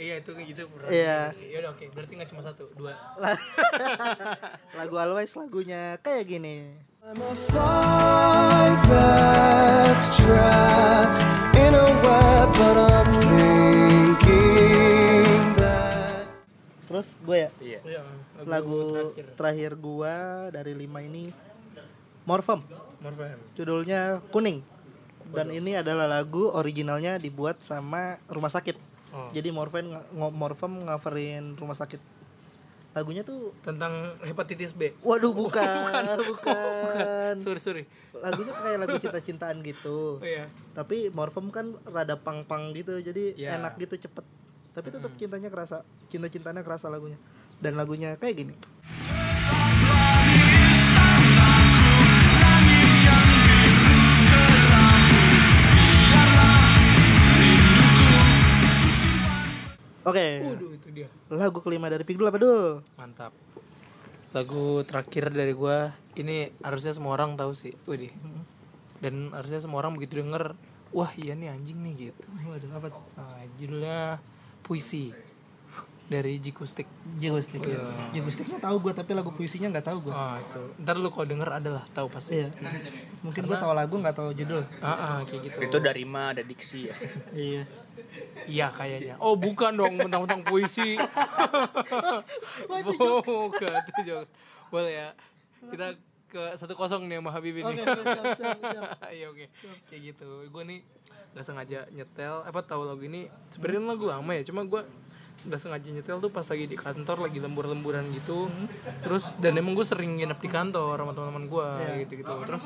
Iya 0.00 0.14
itu 0.22 0.30
gitu. 0.32 0.64
Iya. 0.88 1.34
Ya 1.36 1.56
udah 1.60 1.70
oke, 1.76 1.84
berarti 1.92 2.12
nggak 2.16 2.30
cuma 2.32 2.40
satu, 2.40 2.70
dua. 2.72 2.96
lagu 4.78 4.96
Always 4.96 5.34
lagunya 5.36 5.98
kayak 6.00 6.24
gini. 6.24 6.72
Terus 16.90 17.22
gue 17.22 17.38
ya? 17.46 17.50
Lagu, 18.48 19.12
terakhir. 19.36 19.72
gue 19.78 20.14
dari 20.52 20.72
lima 20.74 21.00
ini 21.04 21.30
Morfem. 22.24 22.60
Morfem 23.00 23.38
Judulnya 23.52 24.20
Kuning. 24.28 24.60
Dan 25.30 25.48
ini 25.48 25.74
adalah 25.74 26.04
lagu 26.04 26.50
originalnya 26.50 27.14
dibuat 27.14 27.62
sama 27.62 28.18
rumah 28.26 28.50
sakit. 28.50 28.74
Oh. 29.10 29.30
Jadi 29.30 29.50
Morphem 29.50 29.86
ng- 29.86 30.06
Morphem 30.32 30.84
ngoverin 30.84 31.54
rumah 31.54 31.74
sakit. 31.74 31.98
Lagunya 32.90 33.22
tuh 33.22 33.54
tentang 33.62 33.94
hepatitis 34.20 34.74
B 34.74 34.90
waduh 35.00 35.30
bukan, 35.30 35.86
bukan. 36.26 37.38
sorry 37.38 37.62
sorry 37.62 37.84
Lagunya 38.12 38.50
kayak 38.50 38.78
lagu 38.80 38.98
cinta-cintaan 38.98 39.62
gitu. 39.62 40.18
oh 40.18 40.26
iya 40.26 40.50
Tapi 40.74 41.06
Morphem 41.08 41.48
kan 41.48 41.70
rada 41.86 42.18
pang-pang 42.18 42.74
gitu, 42.74 42.98
jadi 42.98 43.38
Ya. 43.38 43.54
enak 43.54 43.78
gitu 43.78 43.94
cepet. 43.96 44.26
Tapi 44.70 44.90
tetap 44.90 45.14
cintanya 45.14 45.46
kerasa, 45.48 45.86
cinta-cintanya 46.06 46.62
kerasa 46.62 46.86
lagunya. 46.86 47.18
Dan 47.58 47.74
lagunya 47.74 48.14
kayak 48.16 48.34
gini. 48.36 48.54
Oke, 60.10 60.28
Waduh 60.42 60.70
itu 60.74 60.88
dia 60.90 61.08
lagu 61.28 61.58
kelima 61.60 61.86
dari 61.86 62.02
Pigdul 62.02 62.26
apa 62.26 62.36
dul? 62.36 62.82
mantap 62.94 63.32
lagu 64.30 64.82
terakhir 64.82 65.30
dari 65.30 65.50
gua 65.52 65.90
ini 66.14 66.52
harusnya 66.60 66.92
semua 66.92 67.14
orang 67.14 67.34
tahu 67.34 67.50
sih 67.50 67.74
Widih 67.84 68.12
dan 68.98 69.32
harusnya 69.32 69.58
semua 69.58 69.80
orang 69.80 69.96
begitu 69.96 70.20
denger 70.20 70.52
wah 70.90 71.10
iya 71.16 71.32
nih 71.32 71.50
anjing 71.50 71.80
nih 71.80 72.10
gitu 72.10 72.22
Waduh, 72.44 72.70
apa 72.72 72.86
tuh? 72.90 73.02
nah, 73.14 73.40
judulnya 73.56 74.20
puisi 74.60 75.10
dari 76.06 76.36
Jikustik 76.36 76.90
Jigustik. 77.16 77.62
Iya. 77.62 77.86
Jigustiknya 78.10 78.58
tahu 78.58 78.82
gue, 78.82 78.90
tapi 78.90 79.14
lagu 79.14 79.30
puisinya 79.30 79.70
nggak 79.70 79.86
tahu 79.86 80.10
gue. 80.10 80.12
ah 80.12 80.34
itu 80.36 80.58
ntar 80.82 80.98
lu 80.98 81.06
kalau 81.06 81.22
denger 81.22 81.62
adalah 81.62 81.86
tahu 81.86 82.10
pasti 82.10 82.34
Iya. 82.34 82.50
Mungkin 83.22 83.46
gue 83.46 83.54
tahu 83.54 83.70
lagu 83.70 83.94
nggak 83.94 84.18
tahu 84.18 84.34
judul. 84.34 84.58
ah, 84.82 84.90
ah, 84.90 85.18
kayak 85.22 85.40
gitu 85.46 85.58
itu 85.70 85.78
dari 85.78 86.02
ma 86.02 86.34
ada 86.34 86.42
diksi 86.42 86.90
ya 86.90 86.94
Iya. 87.30 87.62
Iya 88.46 88.66
kayaknya. 88.70 89.14
Oh 89.18 89.34
bukan 89.36 89.74
dong 89.76 89.94
mentang-mentang 89.96 90.42
puisi. 90.46 90.96
Bukan 92.66 93.70
itu 93.86 94.00
jokes. 94.06 94.30
Boleh 94.70 94.92
ya 94.92 95.08
kita 95.70 95.86
ke 96.30 96.42
satu 96.54 96.78
kosong 96.78 97.10
nih 97.10 97.18
sama 97.18 97.30
Habib 97.34 97.58
ini 97.58 97.74
Oke, 97.74 97.82
siap, 97.82 97.98
siap, 98.06 98.24
siap, 98.38 98.58
siap. 98.62 98.84
Iya 99.18 99.26
oke. 99.34 99.46
Kayak 99.90 100.00
gitu. 100.14 100.28
Gue 100.46 100.62
nih 100.62 100.78
nggak 101.34 101.44
sengaja 101.44 101.78
nyetel. 101.90 102.34
Apa 102.46 102.62
tahu 102.62 102.86
lagu 102.86 103.02
ini? 103.02 103.26
Sebenarnya 103.50 103.82
lagu 103.98 104.06
lama 104.06 104.30
ya 104.30 104.42
cuma 104.46 104.62
gue 104.62 104.82
nggak 105.40 105.56
sengaja 105.56 105.88
nyetel 105.90 106.20
tuh 106.20 106.30
pas 106.30 106.44
lagi 106.44 106.68
di 106.68 106.76
kantor 106.78 107.26
lagi 107.26 107.38
lembur-lemburan 107.42 108.06
gitu. 108.14 108.46
Terus 109.02 109.42
dan 109.42 109.58
emang 109.58 109.74
gue 109.74 109.82
sering 109.82 110.22
nginep 110.22 110.38
di 110.38 110.48
kantor 110.48 111.02
sama 111.02 111.12
teman-teman 111.18 111.44
gue 111.50 111.68
gitu 112.06 112.12
gitu 112.22 112.32
terus 112.46 112.64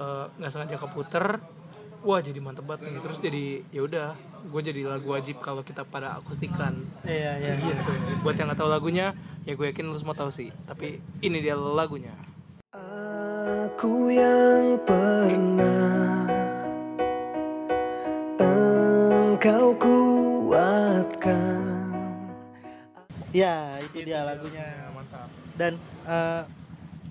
eh, 0.00 0.24
nggak 0.34 0.50
sengaja 0.50 0.76
keputer 0.80 1.38
wah 2.04 2.20
jadi 2.20 2.38
mantep 2.40 2.64
banget 2.64 2.90
nih 2.90 3.00
terus 3.02 3.18
jadi 3.20 3.44
ya 3.70 3.80
udah 3.84 4.08
gue 4.40 4.60
jadi 4.64 4.88
lagu 4.88 5.12
wajib 5.12 5.38
kalau 5.44 5.60
kita 5.60 5.84
pada 5.84 6.16
akustikan 6.16 6.80
Iya, 7.04 7.36
iya. 7.36 7.52
gitu 7.60 7.92
buat 8.24 8.36
yang 8.36 8.48
nggak 8.48 8.60
tahu 8.60 8.70
lagunya 8.72 9.12
ya 9.44 9.52
gue 9.52 9.66
yakin 9.68 9.88
lu 9.92 9.96
semua 10.00 10.16
tahu 10.16 10.32
sih 10.32 10.48
tapi 10.64 11.00
ini 11.20 11.38
dia 11.44 11.56
lagunya 11.56 12.12
Aku 13.70 14.12
yang 14.12 14.76
pernah 14.84 16.28
engkau 19.40 19.72
kuatkan. 19.80 21.62
Ya, 23.32 23.80
itu 23.80 24.04
dia 24.04 24.20
lagunya. 24.28 24.92
Mantap. 24.92 25.32
Dan 25.56 25.80
eh, 26.04 26.42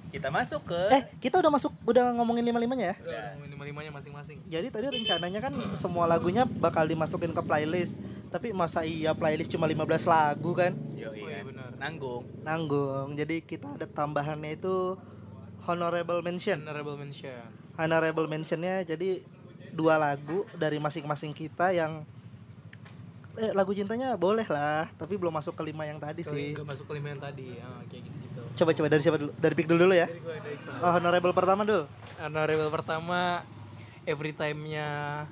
kita 0.09 0.33
masuk 0.33 0.61
ke 0.65 0.81
eh 0.89 1.03
kita 1.21 1.37
udah 1.37 1.51
masuk 1.53 1.71
udah 1.85 2.17
ngomongin 2.17 2.41
lima 2.41 2.57
limanya 2.57 2.93
ya. 2.93 2.95
udah 2.97 3.23
ngomongin 3.37 3.51
lima-limanya 3.53 3.91
masing-masing 3.93 4.37
Jadi 4.49 4.67
tadi 4.73 4.87
rencananya 4.89 5.39
kan 5.43 5.53
semua 5.77 6.09
lagunya 6.09 6.47
bakal 6.47 6.87
dimasukin 6.87 7.35
ke 7.35 7.41
playlist. 7.43 8.01
Tapi 8.33 8.53
masa 8.53 8.85
iya 8.85 9.13
playlist 9.13 9.51
cuma 9.53 9.65
15 9.65 10.09
lagu 10.09 10.53
kan? 10.57 10.73
Yo, 10.97 11.13
iya. 11.13 11.45
nanggung 11.77 12.25
Nanggung. 12.41 13.13
Jadi 13.13 13.45
kita 13.45 13.77
ada 13.77 13.85
tambahannya 13.85 14.57
itu 14.57 14.97
honorable 15.69 16.25
mention. 16.25 16.65
honorable 16.65 16.97
mention 16.97 17.45
Honorable 17.79 18.27
mentionnya 18.27 18.83
jadi 18.83 19.23
dua 19.71 19.95
lagu 19.95 20.43
dari 20.57 20.81
masing-masing 20.81 21.31
kita 21.31 21.71
yang 21.71 22.03
eh, 23.39 23.53
lagu 23.55 23.71
cintanya 23.71 24.17
boleh 24.19 24.43
lah, 24.49 24.91
tapi 24.99 25.15
belum 25.15 25.31
masuk 25.31 25.55
ke 25.55 25.63
lima 25.63 25.87
yang 25.87 26.01
tadi 26.01 26.25
Kalau 26.25 26.35
sih. 26.35 26.51
masuk 26.59 26.85
ke 26.91 26.93
lima 26.99 27.07
yang 27.15 27.21
tadi 27.21 27.55
ah, 27.63 27.79
kayak 27.87 28.03
gitu 28.03 28.28
Coba 28.53 28.71
coba 28.71 28.87
dari 28.87 28.99
siapa 28.99 29.17
dulu? 29.17 29.31
Dari 29.33 29.53
Pikdul 29.53 29.77
dulu 29.79 29.93
ya. 29.93 30.05
dari 30.05 30.19
gue 30.19 30.35
dari 30.35 30.55
gue 30.55 30.73
Oh, 30.79 30.91
honorable 30.91 31.33
pertama 31.33 31.61
dulu. 31.63 31.83
honorable 32.17 32.69
pertama 32.69 33.43
every 34.03 34.31
time 34.31 34.59
nya 34.65 34.87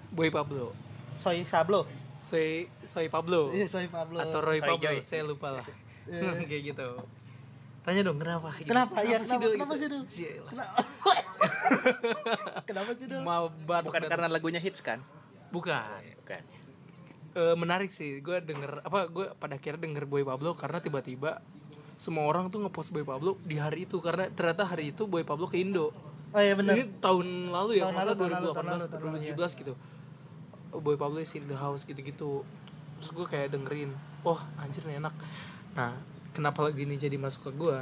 Boy 0.09 0.27
Pablo 0.27 0.71
Soy 1.15 1.43
Sablo. 1.43 1.83
Soy 2.17 2.65
Soy 2.81 3.07
Pablo 3.07 3.51
Iya, 3.51 3.65
Soy 3.65 3.87
Pablo. 3.87 4.17
atau 4.17 4.39
Roy 4.39 4.57
Soy 4.57 4.67
Pablo 4.67 4.83
Joy. 4.83 4.97
saya 5.01 5.23
lupa 5.23 5.49
lah 5.53 5.65
kayak 6.47 6.63
gitu 6.67 6.87
tanya 7.83 8.01
dong 8.01 8.17
kenapa 8.17 8.51
Gitu. 8.57 8.67
Kenapa? 8.67 8.99
Iya, 8.99 9.17
kenapa? 9.17 9.41
Dul, 9.41 9.53
Kenapa 9.53 9.73
sih, 9.73 9.87
Dul? 9.87 10.03
Cielah. 10.05 10.49
Kenapa? 10.49 10.75
Kenapa 12.63 12.89
sih 12.93 13.05
dulu? 13.05 13.21
mau 13.29 13.45
batuk 13.47 13.87
bukan 13.87 14.01
batuk. 14.01 14.09
karena 14.09 14.27
lagunya 14.27 14.59
hits 14.59 14.81
kan 14.81 14.99
bukan 15.49 15.83
bukan 16.19 16.43
Eh, 17.31 17.53
menarik 17.53 17.87
sih 17.87 18.17
gue 18.17 18.41
denger 18.41 18.81
apa 18.81 19.05
gue 19.05 19.29
pada 19.35 19.53
akhirnya 19.53 19.77
denger 19.79 20.03
Boy 20.03 20.25
Pablo 20.25 20.51
karena 20.53 20.79
tiba-tiba 20.79 21.37
semua 21.97 22.23
orang 22.23 22.47
tuh 22.47 22.61
ngepost 22.61 22.93
Boy 22.93 23.01
Pablo 23.01 23.35
di 23.41 23.57
hari 23.57 23.83
itu 23.83 23.97
karena 23.99 24.29
ternyata 24.29 24.63
hari 24.63 24.93
itu 24.93 25.03
Boy 25.03 25.25
Pablo 25.25 25.45
ke 25.45 25.57
Indo 25.57 25.89
Oh 26.29 26.43
iya 26.43 26.53
benar. 26.53 26.75
ini 26.75 26.85
tahun 26.99 27.49
lalu 27.49 27.79
ya 27.79 27.87
Tahun 27.89 27.95
masa 27.95 28.07
lalu, 28.07 28.19
tahun 28.19 28.31
lalu, 28.31 28.47
tahun 28.53 28.65
lalu, 28.67 28.83
2018 28.85 28.91
tahun 28.91 29.01
lalu, 29.01 29.17
iya. 29.17 29.33
2017 29.33 29.61
gitu 29.63 29.73
Boy 30.77 30.95
Pablo 30.95 31.17
is 31.17 31.31
in 31.33 31.45
the 31.45 31.57
house 31.57 31.81
gitu-gitu 31.83 32.31
terus 32.97 33.09
gue 33.11 33.25
kayak 33.25 33.49
dengerin 33.51 33.93
wah 34.21 34.41
anjir 34.57 34.81
nih 34.85 34.97
enak 34.97 35.13
nah 35.73 35.93
kenapa 36.31 36.65
lagi 36.65 36.83
ini 36.83 36.97
jadi 36.97 37.13
masuk 37.15 37.49
ke 37.49 37.51
gue 37.55 37.77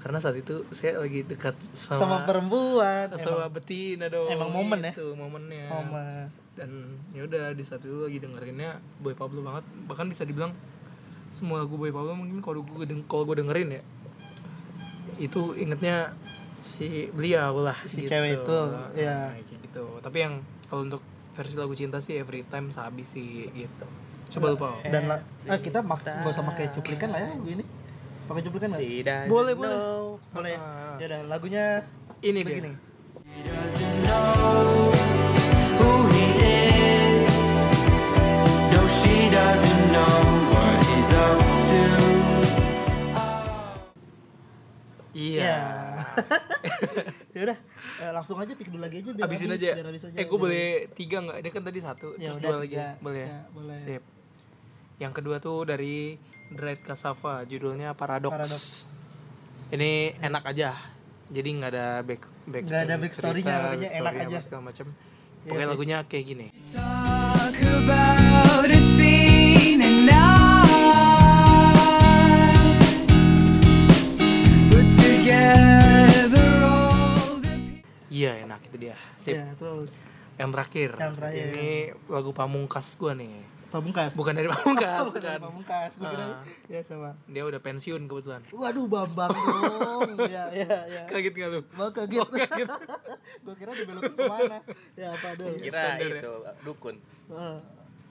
karena 0.00 0.16
saat 0.16 0.32
itu 0.34 0.64
saya 0.70 0.96
lagi 0.96 1.20
dekat 1.20 1.52
sama 1.76 2.00
Sama 2.00 2.16
perempuan. 2.24 3.12
sama 3.16 3.48
betina 3.48 4.08
dong 4.08 4.32
emang 4.32 4.48
momen 4.48 4.80
ya? 4.80 4.92
Gitu, 4.96 5.12
momennya 5.12 5.68
Momen. 5.68 6.24
dan 6.56 6.70
ya 7.12 7.24
udah 7.24 7.52
di 7.52 7.60
saat 7.60 7.80
itu 7.80 8.00
lagi 8.00 8.16
dengerinnya 8.16 8.80
Boy 8.96 9.12
Pablo 9.12 9.44
banget 9.44 9.64
bahkan 9.84 10.08
bisa 10.08 10.24
dibilang 10.24 10.56
semua 11.30 11.62
lagu 11.62 11.78
Boy 11.78 11.90
Pablo 11.90 12.12
mungkin 12.12 12.42
kalau 12.42 12.60
gue 12.60 12.84
deng 12.84 13.06
kalau 13.06 13.22
gue 13.24 13.38
dengerin 13.38 13.70
ya 13.72 13.82
itu 15.16 15.54
ingetnya 15.54 16.12
si 16.60 17.08
beliau 17.14 17.56
lah 17.60 17.78
Si 17.86 18.04
cewek 18.04 18.42
itu, 18.42 18.58
ya. 18.98 19.30
Nah, 19.30 19.32
kayak 19.32 19.58
gitu 19.64 19.84
tapi 20.02 20.18
yang 20.20 20.34
kalau 20.66 20.84
untuk 20.84 21.02
versi 21.32 21.54
lagu 21.56 21.72
cinta 21.72 22.02
sih 22.02 22.18
every 22.18 22.42
time 22.44 22.68
sabi 22.68 23.06
sih 23.06 23.48
gitu 23.48 23.86
coba 24.30 24.46
lupa 24.52 24.68
Dan 24.84 25.08
la- 25.08 25.22
eh, 25.46 25.58
kita 25.58 25.80
mak 25.80 26.02
gak 26.02 26.26
usah 26.26 26.44
pakai 26.44 26.70
cuplikan 26.70 27.10
lah 27.10 27.18
ya 27.18 27.30
lagu 27.32 27.48
ini. 27.48 27.64
Pakai 28.30 28.42
cuplikan 28.46 28.68
nggak? 28.70 28.78
Si 28.78 29.02
doesn't 29.02 29.26
Boleh, 29.26 29.54
boleh. 29.58 29.74
know. 29.74 30.22
Boleh. 30.30 30.54
Ya 31.02 31.04
udah 31.10 31.20
lagunya 31.26 31.64
ini 32.22 32.38
dia 32.38 32.46
begini. 32.46 32.70
He 36.10 36.59
Iya. 45.20 45.56
ya 47.36 47.40
udah 47.44 47.58
eh, 48.00 48.10
langsung 48.10 48.36
aja 48.36 48.52
pick 48.52 48.68
dulu 48.68 48.80
lagi 48.80 49.04
aja 49.04 49.10
biar 49.12 49.26
Abisin 49.28 49.48
habis, 49.48 49.60
aja. 49.60 49.70
biar 49.76 49.86
habis 49.86 50.02
aja. 50.02 50.16
Eh, 50.16 50.24
gue 50.24 50.38
boleh 50.38 50.66
tiga 50.90 51.20
nggak? 51.20 51.36
Ini 51.38 51.48
kan 51.50 51.62
tadi 51.62 51.78
satu, 51.78 52.08
Ya 52.16 52.26
terus 52.26 52.38
udah, 52.38 52.48
dua 52.48 52.58
lagi. 52.58 52.72
tiga. 52.72 52.86
Boleh 52.98 53.20
ya? 53.20 53.28
Ya, 53.28 53.40
boleh. 53.52 53.76
Sip. 53.76 54.02
Yang 54.96 55.12
kedua 55.14 55.36
tuh 55.38 55.58
dari 55.62 56.16
Dread 56.48 56.80
Cassava, 56.80 57.44
judulnya 57.44 57.92
Paradox. 57.92 58.32
Paradox. 58.32 58.62
Ini 59.70 59.90
enak 60.18 60.44
aja. 60.46 60.72
Jadi 61.28 61.48
nggak 61.52 61.70
ada 61.70 61.86
back 62.00 62.22
back 62.44 62.62
Nggak 62.64 62.80
ada 62.82 62.94
back 62.96 63.12
story-nya, 63.12 63.54
pokoknya 63.62 63.88
enak 63.94 64.14
aja. 64.18 64.38
segala 64.40 64.62
macam. 64.66 64.86
Iya 64.90 65.46
Pokoknya 65.46 65.62
sih. 65.62 65.72
lagunya 65.72 65.98
kayak 66.04 66.24
gini. 66.26 66.46
Talk 66.66 67.56
about 67.62 68.49
Iya, 78.20 78.44
enak 78.44 78.60
itu 78.68 78.76
dia. 78.78 78.96
Sip. 79.16 79.32
Ya, 79.32 79.48
terus 79.56 79.96
Yang 80.36 80.50
terakhir. 80.52 80.90
Yang 80.94 81.14
terakhir. 81.16 81.44
Ini 81.52 81.70
lagu 82.06 82.30
pamungkas 82.32 82.86
gua 82.96 83.12
nih. 83.12 83.32
Pamungkas. 83.70 84.12
Bukan 84.12 84.34
dari 84.34 84.48
pamungkas, 84.50 85.04
Bukan 85.08 85.20
dari. 85.22 85.40
Pamungkas. 85.40 85.92
Gua 85.96 86.10
Ah. 86.10 86.42
Ya 86.66 86.80
sama. 86.82 87.16
Dia 87.24 87.46
udah 87.46 87.60
pensiun 87.60 88.04
kebetulan. 88.04 88.44
Waduh, 88.50 88.86
Bambang 88.88 89.30
dong. 89.30 90.10
ya, 90.26 90.52
ya, 90.52 90.78
ya. 90.84 91.02
Kaget 91.06 91.32
gak 91.32 91.48
lu? 91.48 91.60
Mau 91.72 91.88
kaget. 91.88 92.28
Gua 93.44 93.54
kira 93.54 93.72
dibelokin 93.72 94.12
ke 94.12 94.24
mana. 94.26 94.58
Ya 94.92 95.08
apa 95.12 95.28
dong. 95.38 95.54
Kira 95.56 95.80
Standar 95.86 96.08
ya. 96.10 96.20
itu 96.20 96.32
dukun. 96.60 96.96
Heeh. 97.30 97.56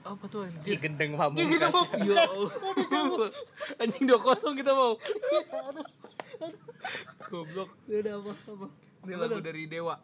Apa 0.00 0.24
tuh 0.26 0.40
Ki 0.40 0.48
anjir? 0.48 0.76
gendeng 0.80 1.12
pamungkas. 1.12 1.44
kita 1.46 1.66
mau. 1.68 1.84
Ya 2.00 2.14
Allah. 2.24 3.30
Anjing 3.78 4.04
2-0 4.08 4.16
kita 4.56 4.72
mau. 4.72 4.92
Goblok. 7.28 7.70
Ya 7.84 7.96
udah 8.00 8.14
apa 8.18 8.32
apa. 8.48 8.66
Ini 9.00 9.14
lagu 9.14 9.38
dari 9.38 9.64
Dewa. 9.64 9.96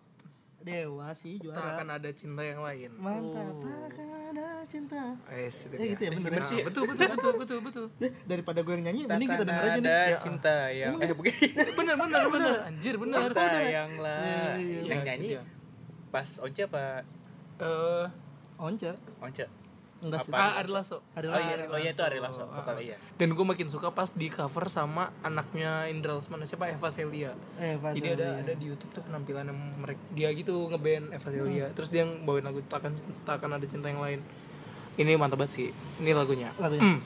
Dewa 0.59 1.13
sih 1.13 1.39
Tak 1.39 1.47
juara. 1.47 1.79
akan 1.79 1.89
ada 1.95 2.11
cinta 2.11 2.43
yang 2.43 2.59
lain. 2.59 2.91
Mantap. 2.93 3.55
Takkan 3.61 4.09
ada 4.35 4.49
cinta. 4.67 5.15
Eh, 5.29 5.47
itu 5.47 5.71
Ya, 5.71 5.87
gitu 5.87 6.03
ya, 6.03 6.11
bener 6.13 6.31
Nah, 6.33 6.43
sih. 6.43 6.59
betul, 6.61 6.83
betul, 6.85 7.07
betul, 7.09 7.33
betul, 7.37 7.59
betul. 7.61 7.87
Deh, 7.97 8.11
daripada 8.31 8.61
gue 8.61 8.73
yang 8.75 8.85
nyanyi, 8.85 9.03
mending 9.07 9.29
kita 9.31 9.45
denger 9.45 9.63
aja 9.63 9.73
ada 9.73 9.79
nih. 9.79 10.11
Ya. 10.11 10.19
cinta 10.19 10.55
yang 10.69 10.93
eh 11.05 11.13
begini. 11.13 11.49
Bener, 11.71 11.95
bener, 11.97 12.25
bener. 12.27 12.55
Anjir, 12.65 12.95
bener. 12.97 13.19
Cinta 13.23 13.45
yang 13.63 13.91
lah. 13.97 14.19
Iya, 14.19 14.49
iya. 14.59 14.79
Yang 14.83 14.83
Iya, 14.83 15.07
nyanyi 15.07 15.23
itu 15.23 15.35
dia. 15.39 15.43
pas 16.09 16.29
Once 16.41 16.61
apa 16.61 16.85
Eh, 17.57 18.05
Once. 18.59 18.91
Once? 19.17 19.45
Enggak 19.97 20.29
sih. 20.29 20.33
Ah, 20.37 20.61
Ari 20.61 20.69
Lasso. 20.69 21.01
Ada 21.17 21.27
Oh 21.33 21.41
iya, 21.41 21.55
oh 21.73 21.79
iya 21.81 21.91
itu 21.91 22.03
Ari 22.05 22.21
Lasso, 22.21 22.45
Ah, 22.45 22.61
vokal 22.61 22.85
iya. 22.85 22.97
Dan 23.17 23.33
gue 23.33 23.47
makin 23.49 23.67
suka 23.73 23.89
pas 23.97 24.13
di 24.13 24.29
cover 24.29 24.69
sama 24.69 25.09
anaknya 25.25 25.89
Indra 25.89 26.13
Lesmana 26.13 26.45
siapa 26.45 26.69
Eva 26.69 26.89
Celia. 26.93 27.33
Eh, 27.57 27.81
pas 27.81 27.97
Jadi 27.97 28.13
ada 28.13 28.45
ada 28.45 28.53
di 28.53 28.65
YouTube 28.69 28.93
tuh 28.93 29.03
penampilan 29.03 29.49
mereka 29.81 30.01
dia 30.13 30.29
gitu 30.37 30.69
ngeband 30.69 31.17
Eva 31.17 31.29
Celia. 31.33 31.67
Terus 31.73 31.89
dia 31.89 32.05
yang 32.05 32.29
bawain 32.29 32.45
lagu 32.45 32.61
takkan 32.69 32.93
takkan 33.25 33.51
ada 33.57 33.65
cinta 33.65 33.89
yang 33.89 34.05
lain. 34.05 34.21
Ini 34.97 35.17
mantap 35.17 35.41
banget 35.41 35.53
sih. 35.53 35.69
Ini 36.01 36.13
lagunya. 36.13 36.53
lagunya. 36.61 36.85
Hmm. 36.85 37.01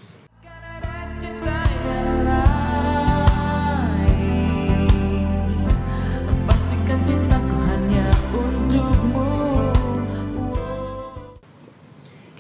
Untukmu 8.31 9.27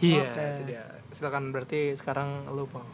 Iya, 0.00 0.24
Oke. 0.24 0.39
Silakan 1.20 1.52
berarti 1.52 1.92
sekarang 1.92 2.48
lu 2.48 2.64
Paul. 2.64 2.88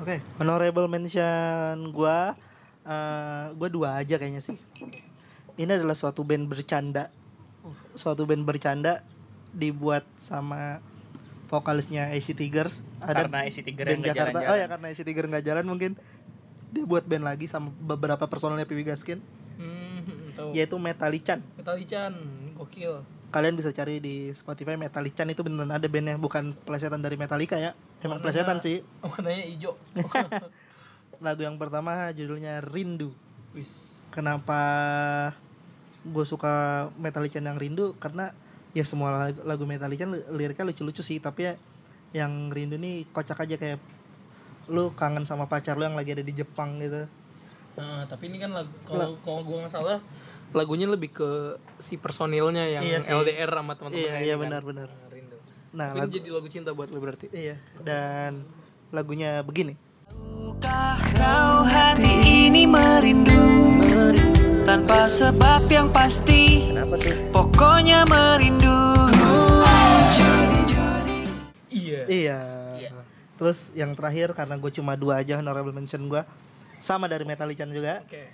Oke, 0.00 0.24
honorable 0.40 0.88
mention 0.88 1.92
gua 1.92 2.32
eh 2.80 3.46
gua 3.52 3.68
dua 3.68 3.88
aja 4.00 4.16
kayaknya 4.16 4.40
sih. 4.40 4.56
Ini 5.60 5.76
adalah 5.76 5.92
suatu 5.92 6.24
band 6.24 6.48
bercanda. 6.48 7.12
Suatu 7.92 8.24
band 8.24 8.48
bercanda 8.48 9.04
dibuat 9.52 10.08
sama 10.16 10.80
vokalisnya 11.52 12.08
AC 12.16 12.32
Tigers. 12.32 12.80
Karena 12.96 13.44
AC 13.44 13.60
Tiger 13.60 13.92
band 13.92 14.08
Jakarta. 14.08 14.40
jalan-jalan. 14.40 14.48
Oh 14.48 14.56
ya 14.56 14.66
karena 14.66 14.86
AC 14.88 15.00
Tiger 15.04 15.24
nggak 15.28 15.44
jalan 15.44 15.64
mungkin 15.68 15.92
dia 16.72 16.88
buat 16.88 17.04
band 17.04 17.28
lagi 17.28 17.44
sama 17.44 17.68
beberapa 17.76 18.24
personelnya 18.24 18.64
Piwi 18.64 18.88
Gaskin 18.88 19.20
Hmm, 19.60 20.32
tahu. 20.32 20.56
yaitu 20.56 20.80
Metalichan. 20.80 21.44
Metalichan, 21.60 22.14
gokil. 22.56 23.04
Kalian 23.30 23.54
bisa 23.54 23.70
cari 23.70 23.98
di 23.98 24.30
Spotify 24.30 24.74
Metalichan 24.74 25.26
itu 25.26 25.40
beneran 25.40 25.70
ada 25.70 25.86
bandnya 25.86 26.14
bukan 26.16 26.50
plesetan 26.60 26.98
dari 26.98 27.14
Metallica 27.14 27.54
ya. 27.54 27.72
Emang 28.00 28.18
Warnanya- 28.18 28.22
plesetan 28.22 28.58
sih. 28.58 28.82
Warnanya 29.06 29.44
hijau. 29.46 29.74
Lagu 31.24 31.40
yang 31.40 31.54
pertama 31.54 32.10
judulnya 32.10 32.58
Rindu. 32.60 33.12
Wis. 33.50 33.98
kenapa 34.10 34.58
gue 36.02 36.24
suka 36.24 36.86
Metalichan 36.96 37.42
yang 37.42 37.54
rindu 37.54 37.94
karena 37.94 38.34
ya 38.70 38.82
semua 38.82 39.10
lagu, 39.12 39.38
lagu 39.42 39.64
Metalichan 39.66 40.10
li- 40.10 40.26
liriknya 40.34 40.66
lucu-lucu 40.66 40.98
sih 41.00 41.18
tapi 41.18 41.46
ya 41.46 41.54
yang 42.10 42.50
rindu 42.50 42.74
nih 42.74 43.06
kocak 43.10 43.38
aja 43.38 43.54
kayak 43.54 43.78
lu 44.66 44.94
kangen 44.94 45.26
sama 45.26 45.46
pacar 45.46 45.74
lu 45.74 45.82
yang 45.82 45.94
lagi 45.94 46.10
ada 46.10 46.22
di 46.22 46.32
Jepang 46.32 46.78
gitu 46.78 47.06
Nah, 47.70 48.02
tapi 48.04 48.28
ini 48.28 48.38
kan 48.38 48.50
lagu 48.50 48.70
kalau 48.82 49.14
kalau 49.22 49.40
gua 49.42 49.62
nggak 49.62 49.72
salah 49.72 49.98
lagunya 50.52 50.84
lebih 50.84 51.10
ke 51.12 51.30
si 51.76 51.94
personilnya 51.94 52.66
yang 52.68 52.82
Iya 52.82 52.98
sih. 52.98 53.12
LDR 53.12 53.50
sama 53.52 53.72
teman-temannya 53.72 54.02
iya 54.02 54.14
ini 54.16 54.24
iya 54.24 54.34
kan. 54.34 54.42
benar-benar 54.42 54.88
Rindu. 55.08 55.36
nah 55.70 55.88
Tapi 55.88 55.98
lagu 55.98 56.08
ini 56.08 56.16
jadi 56.16 56.28
lagu 56.32 56.48
cinta 56.48 56.70
buat 56.70 56.88
lu 56.88 56.98
berarti. 56.98 57.26
iya 57.30 57.56
dan 57.78 58.42
lagunya 58.90 59.40
begini 59.40 59.78
Kau 61.12 61.64
hati 61.64 62.12
ini 62.44 62.64
merindu 62.64 63.38
Tanpa 64.62 65.06
sebab 65.06 65.64
yang 65.66 65.88
pasti 65.88 66.68
Pokoknya 67.30 68.04
merindu 68.04 68.76
Jodi-jodi 70.10 71.20
Iya. 71.70 72.02
iya 72.06 72.40
terus 73.34 73.72
yang 73.72 73.94
terakhir 73.94 74.34
karena 74.34 74.54
gue 74.54 74.68
cuma 74.70 74.92
dua 74.94 75.24
aja 75.24 75.38
honorable 75.38 75.72
mention 75.72 76.04
gue 76.04 76.20
sama 76.76 77.06
dari 77.06 77.24
Metalichan 77.24 77.68
juga 77.68 78.04
Oke. 78.04 78.28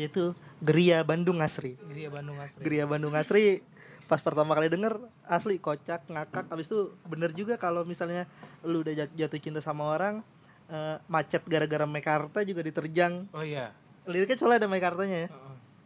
Yaitu 0.00 0.32
Geria 0.58 1.04
Bandung 1.04 1.36
Asri. 1.38 1.76
Geria 1.86 2.08
Bandung 2.08 2.40
asli. 2.40 2.64
Geria 2.64 2.88
Bandung 2.88 3.12
Asri 3.12 3.60
pas 4.08 4.18
pertama 4.18 4.56
kali 4.56 4.66
denger 4.66 4.96
asli 5.22 5.60
kocak 5.60 6.08
ngakak. 6.08 6.48
Abis 6.48 6.66
itu 6.66 6.90
bener 7.04 7.30
juga 7.30 7.54
kalau 7.54 7.84
misalnya 7.84 8.24
lu 8.64 8.80
udah 8.80 8.96
jat- 8.96 9.12
jatuh 9.12 9.36
cinta 9.36 9.60
sama 9.60 9.84
orang 9.86 10.24
eh, 10.66 10.96
macet 11.06 11.44
gara-gara 11.44 11.84
Mekarta 11.84 12.40
juga 12.40 12.64
diterjang. 12.64 13.28
Oh 13.30 13.44
iya. 13.44 13.76
liriknya 14.08 14.34
soalnya 14.34 14.64
ada 14.64 14.68
Mekartanya 14.68 15.18
ya. 15.24 15.30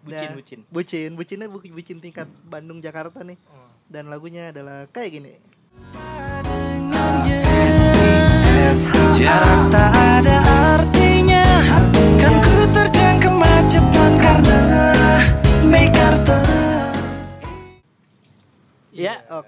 Bucin, 0.05 0.29
Dan- 0.31 0.37
bucin. 0.37 0.61
bucin 0.71 1.11
bucinnya 1.13 1.49
bu- 1.49 1.73
bucin 1.73 1.99
tingkat 1.99 2.29
Bandung 2.45 2.79
Jakarta 2.79 3.21
nih. 3.21 3.37
Dan 3.85 4.09
lagunya 4.09 4.49
adalah 4.49 4.89
kayak 4.89 5.11
gini 5.13 5.33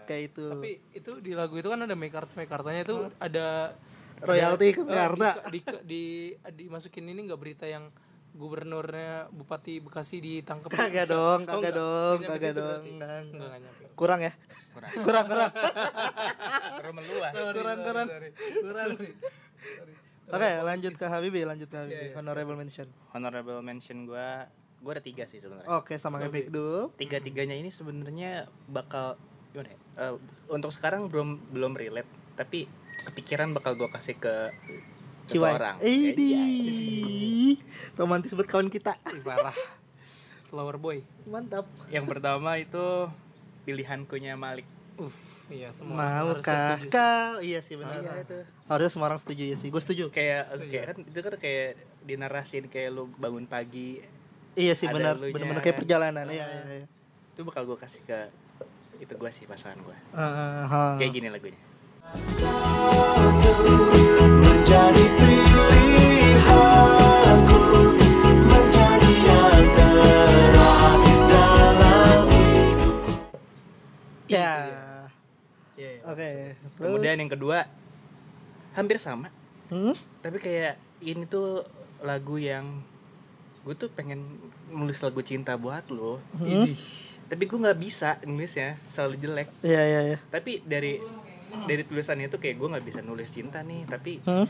ya 0.07 0.09
oke 0.09 0.17
itu. 0.23 0.45
Tapi 0.49 0.71
itu 0.93 1.11
di 1.19 1.33
lagu 1.33 1.55
itu 1.55 1.67
kan 1.67 1.81
ada 1.81 1.93
Mekart 1.93 2.31
Mekartanya 2.33 2.81
itu 2.83 2.97
ada 3.19 3.75
Royalti 4.19 4.69
ke 4.73 4.81
Mekarta. 4.81 5.29
eh, 5.43 5.51
di, 5.51 5.61
di, 5.61 5.65
di, 5.85 6.05
dimasukin 6.57 7.05
ini 7.05 7.21
nggak 7.23 7.37
berita 7.37 7.65
yang 7.65 7.91
gubernurnya 8.33 9.29
Bupati 9.29 9.81
Bekasi 9.81 10.21
ditangkap 10.21 10.69
kagak 10.69 11.05
dong 11.07 11.45
Oh, 11.45 11.57
kagak 11.59 11.73
enggak. 11.73 11.75
dong 11.75 12.19
kagak 12.23 12.41
situ 12.47 12.61
dong. 12.61 12.83
enggak, 12.83 13.21
Enggak, 13.27 13.49
enggak. 13.57 13.91
kurang 13.95 14.21
ya? 14.21 14.33
Kurang. 14.71 14.93
Kurang 14.99 15.27
Terus 16.77 16.95
meluas. 16.99 17.33
kurang 17.33 17.79
kurang. 17.83 18.09
kurang. 18.65 18.89
Oke 20.27 20.51
lanjut 20.61 20.93
ke 20.93 21.07
Habibi 21.07 21.41
lanjut 21.45 21.65
ke 21.67 21.77
Habibi. 21.79 22.07
Honorable 22.13 22.57
mention. 22.57 22.89
Honorable 23.11 23.61
mention 23.61 24.05
gua 24.05 24.51
gua 24.77 24.93
ada 24.93 25.03
tiga 25.03 25.25
sih 25.25 25.39
sebenarnya. 25.39 25.73
oke 25.73 25.97
sama 25.97 26.21
kayak 26.21 26.33
Pikdu 26.33 26.93
Tiga 26.95 27.19
tiganya 27.19 27.55
ini 27.55 27.69
sebenarnya 27.69 28.45
bakal 28.67 29.17
gimana 29.57 29.73
ya? 29.73 29.79
Eh, 30.05 30.15
untuk 30.53 30.69
sekarang 30.69 31.09
belum 31.09 31.49
belum 31.49 31.73
relate 31.73 32.09
tapi 32.37 32.69
kepikiran 33.09 33.57
bakal 33.57 33.73
gua 33.81 33.89
kasih 33.89 34.21
ke 34.21 34.53
seseorang. 35.33 35.81
Idi. 35.81 36.37
Romantis 37.99 38.37
buat 38.37 38.45
kawan 38.45 38.69
kita. 38.69 39.01
Parah. 39.25 39.57
Flower 40.53 40.77
Boy. 40.77 41.01
Mantap. 41.25 41.65
Yang 41.89 42.05
pertama 42.13 42.61
itu 42.61 43.09
pilihankunya 43.65 44.37
Malik. 44.37 44.69
Uh, 44.97 45.13
iya 45.53 45.73
semua 45.77 46.25
setuju 46.41 46.89
sih. 46.89 46.93
kau? 46.93 47.33
Iya 47.41 47.61
sih 47.65 47.75
benar. 47.81 48.01
Iya, 48.01 48.13
itu. 48.25 48.39
Harusnya 48.69 48.93
semua 48.93 49.07
orang 49.09 49.21
setuju 49.21 49.43
ya 49.49 49.57
sih. 49.57 49.69
Gue 49.73 49.81
setuju. 49.81 50.13
Kayak 50.13 50.53
kayak 50.69 50.85
kan 50.93 50.97
itu 51.01 51.21
kan 51.21 51.35
kayak 51.41 51.69
dinarasin 52.05 52.65
kayak 52.69 52.93
lu 52.93 53.09
bangun 53.17 53.49
pagi 53.49 54.05
Iya 54.57 54.73
sih 54.73 54.89
benar. 54.89 55.21
Benar-benar 55.21 55.61
kayak 55.61 55.77
perjalanan. 55.77 56.27
Iya 56.33 56.45
iya 56.49 56.63
iya. 56.81 56.87
itu 57.37 57.45
bakal 57.45 57.69
gua 57.69 57.77
kasih 57.77 58.01
ke 58.09 58.33
itu 59.01 59.15
gue 59.15 59.31
sih 59.33 59.45
pasangan 59.45 59.79
gue 59.83 59.97
uh, 60.15 60.21
ah, 60.21 60.65
uh, 60.65 60.73
ah. 60.73 60.95
kayak 60.97 61.13
gini 61.13 61.29
lagunya. 61.29 61.61
Ya. 74.27 74.75
ya. 75.79 75.91
oke 76.03 76.29
kemudian 76.83 77.17
yang 77.19 77.31
kedua 77.31 77.71
hampir 78.75 78.99
sama. 79.01 79.31
Hmm? 79.67 79.99
tapi 80.23 80.39
kayak 80.39 80.79
ini 81.03 81.27
tuh 81.27 81.67
lagu 82.03 82.39
yang 82.39 82.83
gue 83.67 83.75
tuh 83.75 83.91
pengen 83.91 84.39
nulis 84.71 85.03
lagu 85.03 85.19
cinta 85.27 85.59
buat 85.59 85.91
lo. 85.91 86.23
Hmm? 86.39 86.71
Tapi 87.27 87.43
gue 87.45 87.59
nggak 87.59 87.77
bisa 87.77 88.17
nulisnya 88.23 88.79
selalu 88.87 89.15
jelek 89.19 89.49
Iya 89.61 89.83
iya 89.83 90.01
iya. 90.07 90.19
tapi 90.27 90.63
dari 90.63 90.99
dari 91.63 91.83
tulisannya 91.83 92.27
tuh 92.27 92.37
kayak 92.37 92.57
gue 92.57 92.69
nggak 92.69 92.87
bisa 92.87 93.01
nulis 93.01 93.29
cinta 93.29 93.61
nih 93.61 93.83
tapi 93.85 94.23
Hmm? 94.23 94.47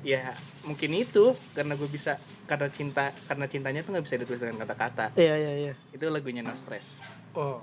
ya 0.00 0.36
mungkin 0.62 0.90
itu 0.92 1.24
karena 1.52 1.72
gue 1.72 1.86
bisa 1.86 2.20
karena 2.44 2.68
cinta 2.68 3.08
karena 3.24 3.46
cintanya 3.46 3.80
tuh 3.80 3.90
nggak 3.90 4.04
bisa 4.04 4.16
ditulis 4.16 4.36
dengan 4.38 4.60
kata-kata 4.60 5.14
Iya 5.14 5.34
iya 5.34 5.52
iya. 5.58 5.72
itu 5.90 6.04
lagunya 6.06 6.40
no 6.40 6.52
stress 6.52 7.00
Oh, 7.32 7.58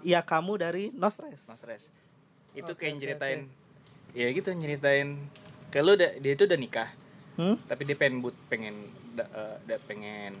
Iya 0.00 0.22
kamu 0.22 0.56
dari 0.56 0.94
No 0.94 1.08
Stress. 1.08 1.44
no 1.44 1.54
stress 1.54 1.90
itu 2.50 2.70
kayak 2.70 2.94
nyeritain 2.96 3.40
ya 4.10 4.26
gitu 4.28 4.50
nyeritain 4.50 5.16
kayak 5.68 5.82
lu 5.82 5.92
udah 5.92 6.10
dia 6.16 6.32
itu 6.32 6.44
udah 6.44 6.58
nikah 6.58 6.90
Hmm? 7.32 7.56
tapi 7.64 7.82
dia 7.84 7.94
pengen 7.94 8.20
but 8.20 8.36
pengen 8.46 8.74
da- 9.12 9.30
eh, 9.30 9.56
da- 9.64 9.80
pengen 9.82 10.36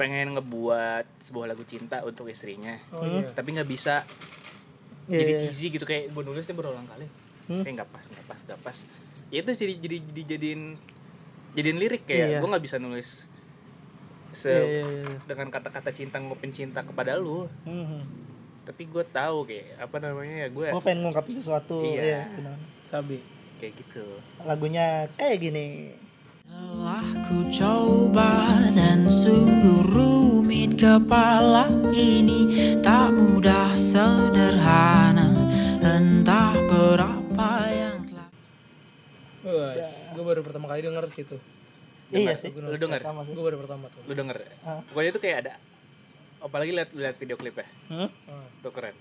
pengen 0.00 0.32
ngebuat 0.32 1.04
sebuah 1.20 1.46
lagu 1.46 1.62
cinta 1.62 2.00
untuk 2.00 2.24
istrinya 2.26 2.80
oh 2.90 3.04
iya. 3.04 3.28
tapi 3.30 3.52
nggak 3.52 3.68
bisa 3.68 4.00
Iya, 5.04 5.20
jadi 5.20 5.32
iya, 5.32 5.38
iya. 5.38 5.50
cheesy 5.50 5.66
gitu 5.70 5.82
kayak 5.82 6.08
gue 6.08 6.22
nulisnya 6.22 6.54
berulang 6.54 6.86
kali 6.86 7.04
Hmm. 7.44 7.60
kayak 7.60 7.74
nggak 7.76 7.90
pas 7.90 8.04
nggak 8.04 8.24
pas 8.24 8.40
nggak 8.40 8.60
pas 8.60 8.76
ya 9.28 9.38
itu 9.38 9.50
jadi 9.52 9.74
jadi 9.76 9.96
dijadiin 10.08 10.62
jadiin 11.52 11.78
lirik 11.78 12.02
kayak 12.04 12.26
Iya. 12.28 12.38
gue 12.38 12.48
nggak 12.48 12.62
bisa 12.62 12.78
nulis 12.78 13.26
se 14.30 14.46
Iya, 14.46 14.62
iya, 14.62 14.84
iya. 15.02 15.14
dengan 15.26 15.50
kata-kata 15.50 15.90
cinta 15.90 16.16
ngupin 16.16 16.48
cinta 16.48 16.80
kepada 16.80 17.14
lu 17.14 17.50
Hmm. 17.62 18.06
tapi 18.62 18.86
gue 18.86 19.02
tahu 19.04 19.44
kayak 19.44 19.82
apa 19.82 19.96
namanya 19.98 20.46
ya 20.46 20.48
gue 20.48 20.66
Gue 20.70 20.78
pengen 20.80 21.02
ngungkapin 21.02 21.34
sesuatu. 21.34 21.82
Iya. 21.82 22.00
Iya. 22.00 22.20
benar. 22.32 22.56
Sabi. 22.86 23.18
kayak 23.58 23.74
gitu 23.76 24.06
Lagunya 24.40 25.04
kayak 25.14 25.36
gini. 25.42 25.90
Telah 27.00 27.16
ku 27.24 27.40
coba 27.48 28.32
dan 28.76 29.08
sungguh 29.08 29.88
rumit 29.88 30.76
kepala 30.76 31.64
ini 31.88 32.44
Tak 32.84 33.08
mudah 33.08 33.72
sederhana 33.72 35.32
Entah 35.80 36.52
berapa 36.52 37.48
yang 37.72 38.04
telah 38.04 38.28
Wes, 39.40 40.12
gue 40.12 40.20
baru 40.20 40.44
pertama 40.44 40.68
kali 40.68 40.84
denger 40.84 41.08
sih 41.08 41.24
itu. 41.24 41.40
Iya 42.12 42.36
sih. 42.36 42.52
lu 42.52 42.76
denger. 42.76 43.00
Gue 43.32 43.44
baru 43.48 43.56
pertama 43.56 43.88
tuh. 43.88 44.04
lu 44.04 44.12
denger 44.12 44.36
pokoknya 44.92 45.08
itu 45.08 45.20
kayak 45.24 45.36
ada 45.40 45.54
apalagi 46.38 46.70
lihat 46.70 46.92
lihat 46.92 47.16
video 47.16 47.40
klipnya 47.40 47.64
Hmm? 47.88 48.12
tuh 48.60 48.76
keren 48.76 48.92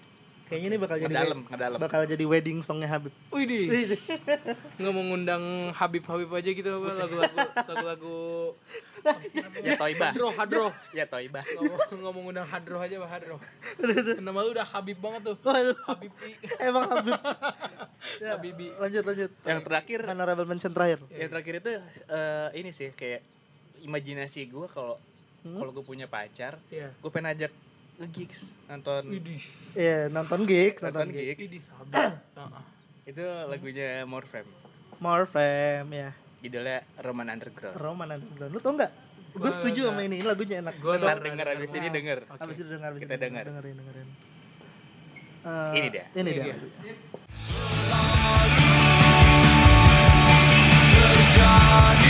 Kayaknya 0.49 0.67
ini 0.67 0.77
bakal 0.77 0.97
jadi 0.97 1.13
ngedalem 1.13 1.39
ngedalem 1.45 1.77
bakal 1.77 2.01
jadi 2.03 2.23
wedding 2.25 2.59
songnya 2.59 2.89
Habib. 2.89 3.13
Wih 3.29 3.45
nggak 4.75 4.91
mau 4.91 5.03
ngundang 5.05 5.43
Habib 5.71 6.03
Habib 6.03 6.29
aja 6.33 6.49
gitu 6.49 6.69
apa 6.73 6.89
lagu-lagu 6.91 7.37
lagu-lagu. 7.69 8.19
Ya 9.61 9.77
toibah. 9.77 10.11
Hadroh 10.11 10.31
hadroh. 10.33 10.71
Ya 10.91 11.05
toibah. 11.05 11.45
Nggak 11.87 12.11
mau 12.11 12.21
ngundang 12.21 12.43
hadroh 12.43 12.81
aja 12.81 12.97
pak 12.97 13.09
hadroh. 13.13 13.39
Nama 14.17 14.37
lu 14.41 14.49
udah 14.51 14.67
Habib 14.67 14.97
banget 14.97 15.21
tuh. 15.23 15.37
Waduh, 15.39 15.77
Habib 15.85 16.11
emang 16.59 16.85
Habib. 16.89 17.13
Ya, 18.19 18.35
Habibi 18.35 18.71
lanjut 18.79 19.03
lanjut. 19.03 19.31
yang 19.43 19.59
terakhir 19.59 19.99
Honorable 20.07 20.47
mention 20.47 20.71
terakhir. 20.71 21.03
yang 21.11 21.27
terakhir 21.29 21.53
itu 21.59 21.71
eh, 22.07 22.47
ini 22.55 22.71
sih 22.71 22.95
kayak 22.95 23.21
imajinasi 23.83 24.47
gue 24.47 24.67
kalau 24.71 24.95
kalau 25.43 25.71
gue 25.71 25.83
punya 25.83 26.07
pacar 26.07 26.55
Iya. 26.71 26.95
gue 26.95 27.09
pengen 27.11 27.35
ajak 27.35 27.51
nge-gigs 27.99 28.55
nonton 28.65 29.03
Iya, 29.75 30.07
nonton 30.07 30.39
gigs, 30.43 30.79
nonton 30.81 31.05
nonton 31.05 31.13
gigs. 31.13 31.39
gigs 31.45 31.67
Sabi 31.67 31.91
Heeh. 31.91 32.63
itu 33.05 33.19
lagunya 33.45 33.87
More 34.03 34.23
Fam 34.23 34.47
More 34.97 35.25
fam 35.25 35.87
ya. 35.89 36.11
judulnya 36.39 36.83
Roman 36.97 37.27
Underground 37.29 37.75
Roman 37.75 38.09
Underground. 38.13 38.51
Lu 38.51 38.59
tau 38.59 38.71
nggak? 38.73 38.91
Gue 39.29 39.51
setuju 39.51 39.91
sama 39.91 40.01
ini, 40.01 40.17
ini 40.17 40.25
lagunya 40.25 40.57
enak. 40.59 40.75
Nggak 40.75 40.97
denger 40.97 41.17
denger. 41.21 41.45
abis 41.53 41.71
ini 41.73 41.87
denger 41.89 42.19
Habis 42.33 42.57
itu 42.57 42.67
dengar, 42.67 42.89
habis 42.89 43.01
Kita 43.03 43.13
itu 43.13 43.23
dengar. 43.23 43.43
dengerin, 43.45 43.75
dengerin. 43.77 44.07
Eh, 45.39 45.71
Ini 45.75 45.87
dia. 45.89 46.05
Ini 46.09 46.19
Ini 46.19 46.31
dia. 46.33 46.43
dia. 46.45 46.55
Iya 51.29 52.08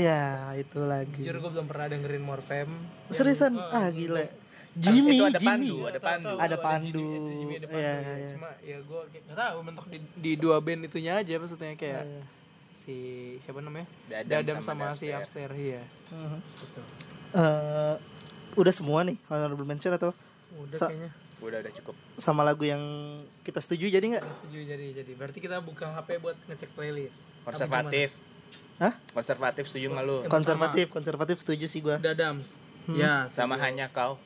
Iya, 0.00 0.22
itu 0.56 0.80
lagi. 0.82 1.20
Jujur 1.20 1.36
gue 1.38 1.50
belum 1.52 1.66
pernah 1.66 1.86
dengerin 1.86 2.22
Morfem 2.22 2.68
Seriusan? 3.08 3.52
Ah, 3.54 3.88
gila. 3.90 4.24
Jimmy, 4.72 5.18
itu 5.18 5.26
ada 5.26 5.36
Jimmy. 5.36 5.50
pandu 5.50 5.76
ada 5.82 5.98
pandu 6.00 6.28
Ada 6.30 6.38
pandu. 6.38 6.38
Ada 6.40 6.56
pandu 6.56 7.08
Iya, 7.68 7.68
ya. 7.68 7.94
iya. 8.16 8.28
Cuma 8.30 8.48
ya 8.60 8.76
gue 8.78 9.00
gak 9.26 9.36
tau 9.36 9.58
mentok 9.60 9.86
di, 9.86 9.98
di 10.16 10.32
dua 10.34 10.56
band 10.58 10.86
itunya 10.86 11.12
aja 11.16 11.34
maksudnya 11.36 11.74
kayak 11.74 12.02
Iya. 12.02 12.22
si 12.72 12.96
siapa 13.38 13.60
namanya? 13.60 13.84
Dadam 14.08 14.30
Dadam, 14.40 14.56
sama 14.58 14.84
sama, 14.86 14.96
si 14.96 15.06
Dapster. 15.06 15.50
Upstairs 15.50 15.58
iya. 15.58 15.82
Eh, 17.32 17.94
udah 18.52 18.72
semua 18.72 19.02
nih 19.02 19.18
honorable 19.26 19.62
mention 19.64 19.92
atau 19.92 20.10
Udah 20.52 20.74
Sa- 20.76 20.88
kayaknya. 20.88 21.10
udah 21.40 21.58
udah 21.58 21.72
cukup 21.72 21.94
sama 22.16 22.42
lagu 22.42 22.62
yang 22.62 22.82
kita 23.40 23.58
setuju 23.58 23.88
jadi 23.88 24.06
nggak? 24.08 24.24
Setuju 24.24 24.58
jadi 24.66 24.86
jadi. 24.94 25.12
Berarti 25.14 25.38
kita 25.38 25.58
buka 25.58 25.88
HP 25.90 26.18
buat 26.18 26.36
ngecek 26.46 26.70
playlist. 26.72 27.18
Apa 27.40 27.54
konservatif 27.54 28.14
Hah? 28.80 28.96
konservatif 29.12 29.64
setuju 29.66 29.92
nggak 29.92 30.04
lu 30.04 30.16
Konservatif, 30.26 30.88
konservatif 30.88 31.36
setuju 31.38 31.64
sih 31.64 31.80
gua. 31.80 31.96
Dadams. 31.96 32.56
Hmm. 32.84 32.96
Ya, 32.96 33.28
sama 33.28 33.54
setuju. 33.54 33.64
hanya 33.68 33.86
kau 33.86 34.16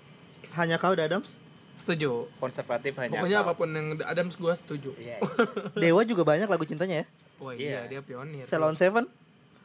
Hanya 0.54 0.76
kau 0.78 0.94
Dadams. 0.94 1.42
setuju. 1.74 2.30
konservatif 2.38 2.94
hanya 2.94 3.18
Pokoknya 3.18 3.38
kau 3.40 3.44
apa 3.44 3.52
pun 3.52 3.68
yang 3.68 3.86
Adams 4.00 4.34
gua 4.34 4.54
setuju. 4.54 4.94
Iya. 4.94 5.18
Dewa 5.82 6.00
juga 6.02 6.22
banyak 6.22 6.46
lagu 6.46 6.62
cintanya 6.62 7.02
ya. 7.02 7.06
Wah 7.36 7.50
iya, 7.50 7.82
Iya. 7.82 7.90
dia 7.90 8.00
pionir. 8.00 8.46
Salon 8.46 8.74
Seven. 8.74 9.10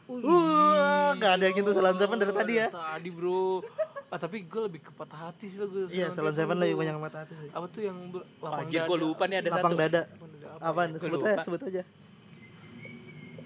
Wah, 0.09 1.13
nggak 1.13 1.31
ada 1.31 1.43
yang 1.43 1.55
gitu 1.55 1.69
Salon 1.69 1.93
Seven 1.93 2.17
dari 2.17 2.33
tadi 2.33 2.53
ya. 2.57 2.67
Tadi 2.67 3.09
bro. 3.09 3.61
Ah 4.09 4.17
tapi 4.17 4.41
gue 4.41 4.61
lebih 4.63 4.81
ke 4.81 4.89
patah 4.89 5.29
hati 5.29 5.45
sih 5.45 5.61
lagu 5.61 5.85
Iya, 5.85 6.09
Salon 6.09 6.33
Seven 6.33 6.57
lebih 6.57 6.81
banyak 6.81 6.97
mata 6.97 7.21
hati 7.21 7.37
sih. 7.37 7.49
Apa 7.53 7.69
tuh 7.69 7.85
yang 7.85 7.97
lapang 8.41 8.65
Anjir, 8.65 8.81
dada? 8.81 8.89
gue 8.89 8.97
lupa 8.99 9.23
nih 9.29 9.37
ada 9.37 9.49
Lapang 9.53 9.69
satu. 9.69 9.81
dada. 9.85 10.01
Lapang 10.09 10.29
dada 10.33 10.47
apa? 10.49 10.65
Apaan? 10.65 10.89
Gua 10.89 11.01
Sebut 11.05 11.19
aja, 11.21 11.37
sebut 11.45 11.61
aja. 11.61 11.81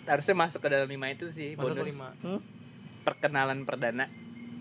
Harusnya 0.06 0.36
masuk 0.36 0.60
ke 0.60 0.70
dalam 0.70 0.86
lima 0.86 1.08
itu 1.08 1.30
sih 1.30 1.56
Masuk 1.56 1.74
bonus. 1.74 1.80
ke 1.80 1.86
lima. 1.90 2.10
Hmm? 2.22 2.40
perkenalan 3.04 3.68
perdana 3.68 4.08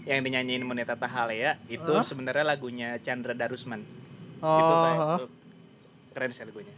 yang 0.03 0.19
dinyanyiin 0.21 0.63
Moneta 0.63 0.99
Tahalea 0.99 1.63
itu 1.69 1.87
Hah? 1.89 2.03
sebenarnya 2.03 2.43
lagunya 2.43 2.99
Chandra 2.99 3.33
Darusman. 3.33 3.87
Oh, 4.41 4.59
itu 4.59 4.73
kayak 4.73 4.99
itu. 4.99 5.27
Keren 6.11 6.31
sih 6.35 6.43
lagunya. 6.43 6.75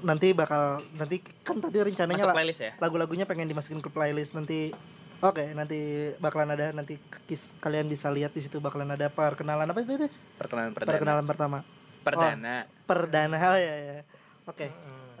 Nanti 0.00 0.32
bakal 0.32 0.84
nanti 0.94 1.24
kan 1.40 1.56
tadi 1.56 1.80
rencananya 1.80 2.16
masuk 2.16 2.28
lah 2.28 2.36
playlist 2.36 2.60
ya? 2.60 2.72
lagu-lagunya 2.76 3.24
pengen 3.24 3.48
dimasukin 3.48 3.80
ke 3.80 3.88
playlist. 3.88 4.36
Nanti 4.36 4.76
oke 5.20 5.56
nanti 5.56 5.80
bakalan 6.20 6.52
ada 6.52 6.72
nanti 6.72 7.00
kis- 7.24 7.56
kalian 7.60 7.88
bisa 7.88 8.12
lihat 8.12 8.32
di 8.32 8.44
situ 8.44 8.60
bakalan 8.60 8.88
ada 8.88 9.08
perkenalan 9.08 9.64
apa 9.64 9.80
itu, 9.80 9.96
perkenalan 10.36 10.76
perdana. 10.76 10.92
Perkenalan 10.92 11.24
pertama. 11.24 11.58
Perdana. 12.00 12.56
Perdana. 12.84 13.36
Oh, 13.40 13.56
ya 13.56 13.72
ya 13.72 13.96
oke 14.44 14.66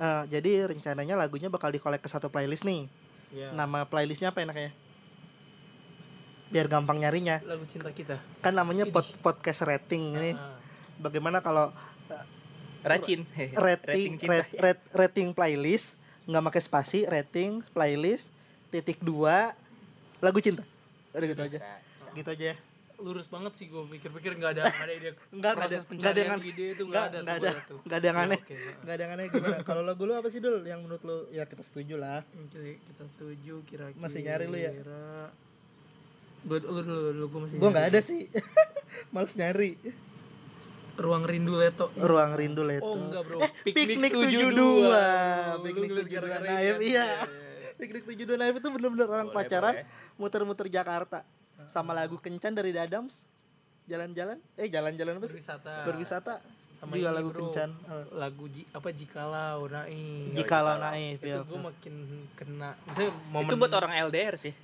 Eh, 0.00 0.24
jadi 0.30 0.64
rencananya 0.66 1.12
lagunya 1.12 1.46
bakal 1.46 1.68
dikolek 1.68 2.00
ke 2.00 2.08
satu 2.08 2.26
playlist 2.26 2.64
nih 2.64 2.88
Iya. 3.30 3.52
nama 3.52 3.84
playlistnya 3.84 4.32
apa 4.32 4.40
enaknya 4.40 4.72
biar 6.48 6.66
gampang 6.66 6.98
nyarinya 6.98 7.38
Lagu 7.44 7.62
cinta 7.62 7.92
kita. 7.92 8.16
kan 8.40 8.50
namanya 8.50 8.82
pod- 8.86 9.12
podcast 9.20 9.62
rating 9.62 10.16
ini 10.16 10.32
Ah. 10.32 10.56
bagaimana 10.98 11.38
kalau 11.38 11.68
racin 12.82 13.22
rating 13.60 14.16
cinta 14.16 14.40
rat- 14.40 14.56
rat- 14.56 14.86
rating 14.90 15.30
playlist 15.30 16.00
nggak 16.24 16.42
pakai 16.42 16.62
spasi 16.64 16.98
rating 17.04 17.60
playlist 17.70 18.32
titik 18.68 18.98
dua 18.98 19.52
lagu 20.18 20.40
cinta 20.40 20.64
udah 21.12 21.28
gitu 21.28 21.42
aja 21.44 21.58
Bisa. 21.60 22.08
gitu 22.16 22.28
aja 22.30 22.44
ya. 22.50 22.56
Lurus 23.00 23.32
banget 23.32 23.52
sih 23.56 23.66
gue 23.66 23.80
pikir-pikir 23.80 24.36
nggak 24.36 24.50
ada 24.60 24.62
nggak 24.68 24.86
ada 24.86 24.94
ide. 24.94 25.10
Nggak, 25.16 25.32
nggak 25.32 25.50
ada, 25.50 25.56
proses 25.56 25.82
nggak 25.88 26.10
ada 26.12 26.20
yang 26.20 26.30
pencarian 26.36 26.40
ide 26.44 26.66
itu 26.76 26.84
nggak 26.84 27.04
nggak 27.08 27.08
ada. 27.08 27.20
nggak 27.24 27.36
tuh 27.40 27.40
ada, 27.40 27.84
nggak 27.88 27.98
ada 27.98 28.06
yang 28.06 28.18
Ya, 28.18 28.24
aneh, 28.28 28.40
nggak 28.84 28.94
ada 28.94 29.02
yang 29.02 29.12
aneh 29.16 29.24
gimana? 29.32 29.56
Kalau 29.68 29.82
lagu 29.82 30.02
lu 30.04 30.12
apa 30.12 30.28
sih 30.28 30.40
dul? 30.44 30.56
Yang 30.68 30.80
menurut 30.84 31.02
lu 31.08 31.16
ya 31.32 31.44
kita 31.48 31.62
setuju 31.64 31.94
lah. 31.96 32.20
Oke, 32.36 32.76
kita 32.76 33.04
setuju 33.08 33.54
kira-kira. 33.64 33.98
Masih 33.98 34.20
nyari 34.20 34.44
lu 34.46 34.58
ya? 34.60 34.72
Gue 36.44 36.58
lu 36.60 36.80
dulu, 36.84 37.00
dulu 37.16 37.26
gue 37.32 37.40
masih. 37.48 37.56
Gue 37.56 37.70
nggak 37.72 37.86
ada 37.88 38.00
sih, 38.04 38.20
males 39.16 39.34
nyari. 39.34 39.72
Ruang 41.00 41.24
rindu 41.24 41.56
leto. 41.56 41.88
Ruang 41.96 42.36
rindu 42.36 42.60
leto. 42.60 42.84
Oh 42.84 43.00
enggak 43.00 43.24
bro. 43.24 43.40
Piknik 43.64 44.12
72 44.12 44.52
Piknik 45.64 45.90
72 45.96 46.44
Naif 46.44 46.76
Iya 46.84 47.06
Piknik 47.80 48.04
72 48.04 48.36
Naif 48.36 48.54
itu 48.60 48.68
bener-bener 48.68 49.08
orang 49.08 49.28
Boleh, 49.32 49.36
pacaran. 49.40 49.74
Muter-muter 50.20 50.68
Jakarta 50.68 51.24
Sama 51.70 51.94
lagu 51.94 52.18
Kencan 52.18 52.58
dari 52.58 52.74
Dadams 52.74 53.22
Jalan-jalan 53.86 54.42
Eh 54.58 54.66
jalan-jalan 54.66 55.22
apa 55.22 55.26
sih? 55.30 55.38
Berwisata. 55.38 55.74
Berwisata 55.86 56.34
Sama 56.74 56.98
Juga 56.98 57.14
lagu 57.14 57.30
bro. 57.30 57.46
Kencan 57.46 57.70
Lagu 58.18 58.44
ji, 58.50 58.66
apa 58.74 58.90
jikalau 58.90 59.70
naik. 59.70 60.34
Jikalau 60.34 60.76
Naif 60.82 61.22
itu 61.22 61.30
ya 61.30 61.46
gue 61.46 61.60
makin 61.60 61.94
kena. 62.34 62.74
Maksudnya 62.88 63.10
momen 63.30 63.46
itu 63.46 63.54
buat 63.54 63.74
orang 63.78 63.92
LDR 64.10 64.34
sih 64.34 64.54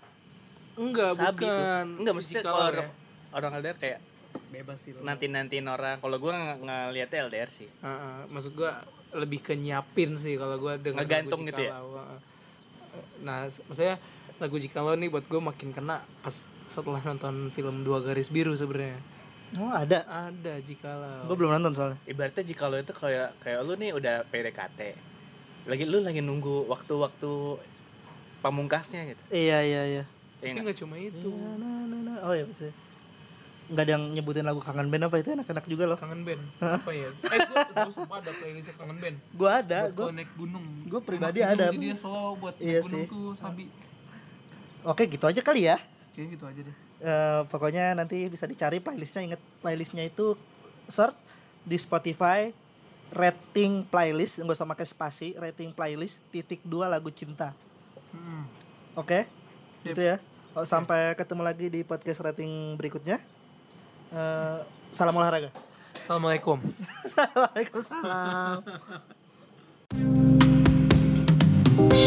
enggak 0.77 1.11
sabi 1.17 1.41
tuh. 1.41 1.49
bukan 1.49 1.87
enggak 2.05 2.15
maksudnya 2.15 2.37
Jikalau 2.45 2.59
kalau 2.61 2.69
ya. 2.69 2.87
orang, 3.33 3.53
LDR 3.61 3.77
kayak 3.81 4.01
bebas 4.53 4.79
sih 4.79 4.93
lo. 4.93 5.01
nanti 5.01 5.25
nantiin 5.33 5.67
orang 5.73 5.97
kalau 6.05 6.17
gue 6.21 6.33
ng 6.33 6.69
ngeliatnya 6.69 7.19
LDR 7.33 7.49
sih 7.49 7.69
Heeh, 7.81 8.17
maksud 8.29 8.53
gua 8.53 8.77
lebih 9.17 9.41
ke 9.41 9.57
nyiapin 9.57 10.21
sih 10.21 10.37
kalau 10.37 10.61
gua 10.61 10.77
dengan 10.77 11.01
Ngegantung 11.09 11.49
lagu 11.49 11.51
gitu 11.51 11.63
ya? 11.65 11.73
Nah 13.25 13.49
maksudnya 13.49 13.97
lagu 14.37 14.57
Jikalau 14.61 14.93
nih 15.01 15.09
buat 15.09 15.25
gue 15.25 15.41
makin 15.41 15.73
kena 15.73 16.05
pas 16.21 16.45
setelah 16.67 17.01
nonton 17.01 17.49
film 17.49 17.83
dua 17.83 17.99
garis 18.01 18.29
biru 18.29 18.53
sebenarnya 18.53 18.99
Oh 19.55 19.71
ada. 19.71 20.03
ada 20.03 20.59
Jikalau 20.59 21.23
Gue 21.25 21.37
belum 21.37 21.55
nonton 21.55 21.73
soalnya. 21.73 21.99
ibaratnya 22.05 22.43
jika 22.43 22.67
lo 22.67 22.77
itu 22.77 22.91
kayak 22.91 23.31
kayak 23.39 23.63
lu 23.63 23.75
nih 23.75 23.91
udah 23.93 24.27
PDKT 24.27 24.81
lagi 25.67 25.85
lu 25.85 25.99
lagi 25.99 26.19
nunggu 26.19 26.67
waktu-waktu 26.67 27.33
pamungkasnya 28.39 29.07
gitu 29.07 29.23
Iya 29.29 29.59
iya 29.63 29.83
iya. 29.87 30.05
tapi 30.37 30.43
Iya 30.43 30.51
nggak? 30.53 30.65
nggak 30.65 30.79
cuma 30.79 30.95
itu 30.97 31.31
Nah, 31.31 31.57
nah, 31.85 32.01
nah. 32.05 32.17
Oh 32.23 32.33
iya 32.33 32.43
bisa. 32.45 32.71
Nggak 33.67 33.83
ada 33.83 33.93
yang 33.93 34.05
nyebutin 34.13 34.45
lagu 34.45 34.61
kangen 34.61 34.87
band 34.89 35.05
apa 35.05 35.17
itu 35.17 35.29
enak-enak 35.33 35.65
juga 35.65 35.85
loh. 35.87 35.99
kangen 35.99 36.23
band 36.23 36.43
apa 36.61 36.91
ya 36.93 37.09
eh 37.11 37.39
gue 37.41 37.57
gue 37.57 37.93
sumpah 37.93 38.19
ada 38.21 38.31
playlist 38.33 38.71
kangen 38.73 38.99
band 39.01 39.17
Gue 39.33 39.51
ada, 39.53 39.81
gue 39.89 39.95
gua 40.01 40.11
naik 40.13 40.31
gunung 40.33 40.67
gua 40.85 41.01
pribadi 41.01 41.39
gunung 41.41 41.51
ada. 41.53 41.67
jadi 41.69 41.79
dia 41.81 41.95
slow 41.97 42.35
buat 42.37 42.55
Iya 42.59 42.79
naik 42.79 42.85
gunung 42.85 42.99
sih. 43.01 43.07
tuh 43.09 43.27
sabi 43.33 43.65
Oke 44.85 45.03
gitu 45.05 45.25
aja 45.25 45.41
kali 45.41 45.63
ya 45.65 45.79
kayaknya 46.17 46.33
gitu 46.41 46.45
aja 46.49 46.61
deh. 46.65 46.77
Uh, 47.05 47.45
pokoknya 47.53 47.93
nanti 47.93 48.25
bisa 48.33 48.49
dicari 48.49 48.81
playlistnya 48.81 49.21
inget 49.21 49.43
playlistnya 49.61 50.09
itu 50.09 50.33
search 50.89 51.29
di 51.69 51.77
Spotify 51.77 52.49
rating 53.13 53.85
playlist 53.87 54.41
nggak 54.41 54.57
usah 54.57 54.67
pakai 54.67 54.89
spasi 54.89 55.37
rating 55.37 55.77
playlist 55.77 56.25
titik 56.33 56.65
dua 56.65 56.89
lagu 56.89 57.13
cinta. 57.13 57.53
Hmm. 58.17 58.49
oke? 58.97 59.05
Okay? 59.05 59.23
Gitu 59.85 60.01
ya. 60.01 60.17
Oh, 60.57 60.65
sampai 60.65 61.13
ketemu 61.21 61.45
lagi 61.45 61.69
di 61.69 61.85
podcast 61.85 62.25
rating 62.25 62.81
berikutnya. 62.81 63.21
Uh, 64.09 64.65
salam 64.89 65.13
olahraga. 65.13 65.53
Assalamualaikum. 65.93 66.57
Assalamualaikum 67.05 67.81
salam 67.85 68.65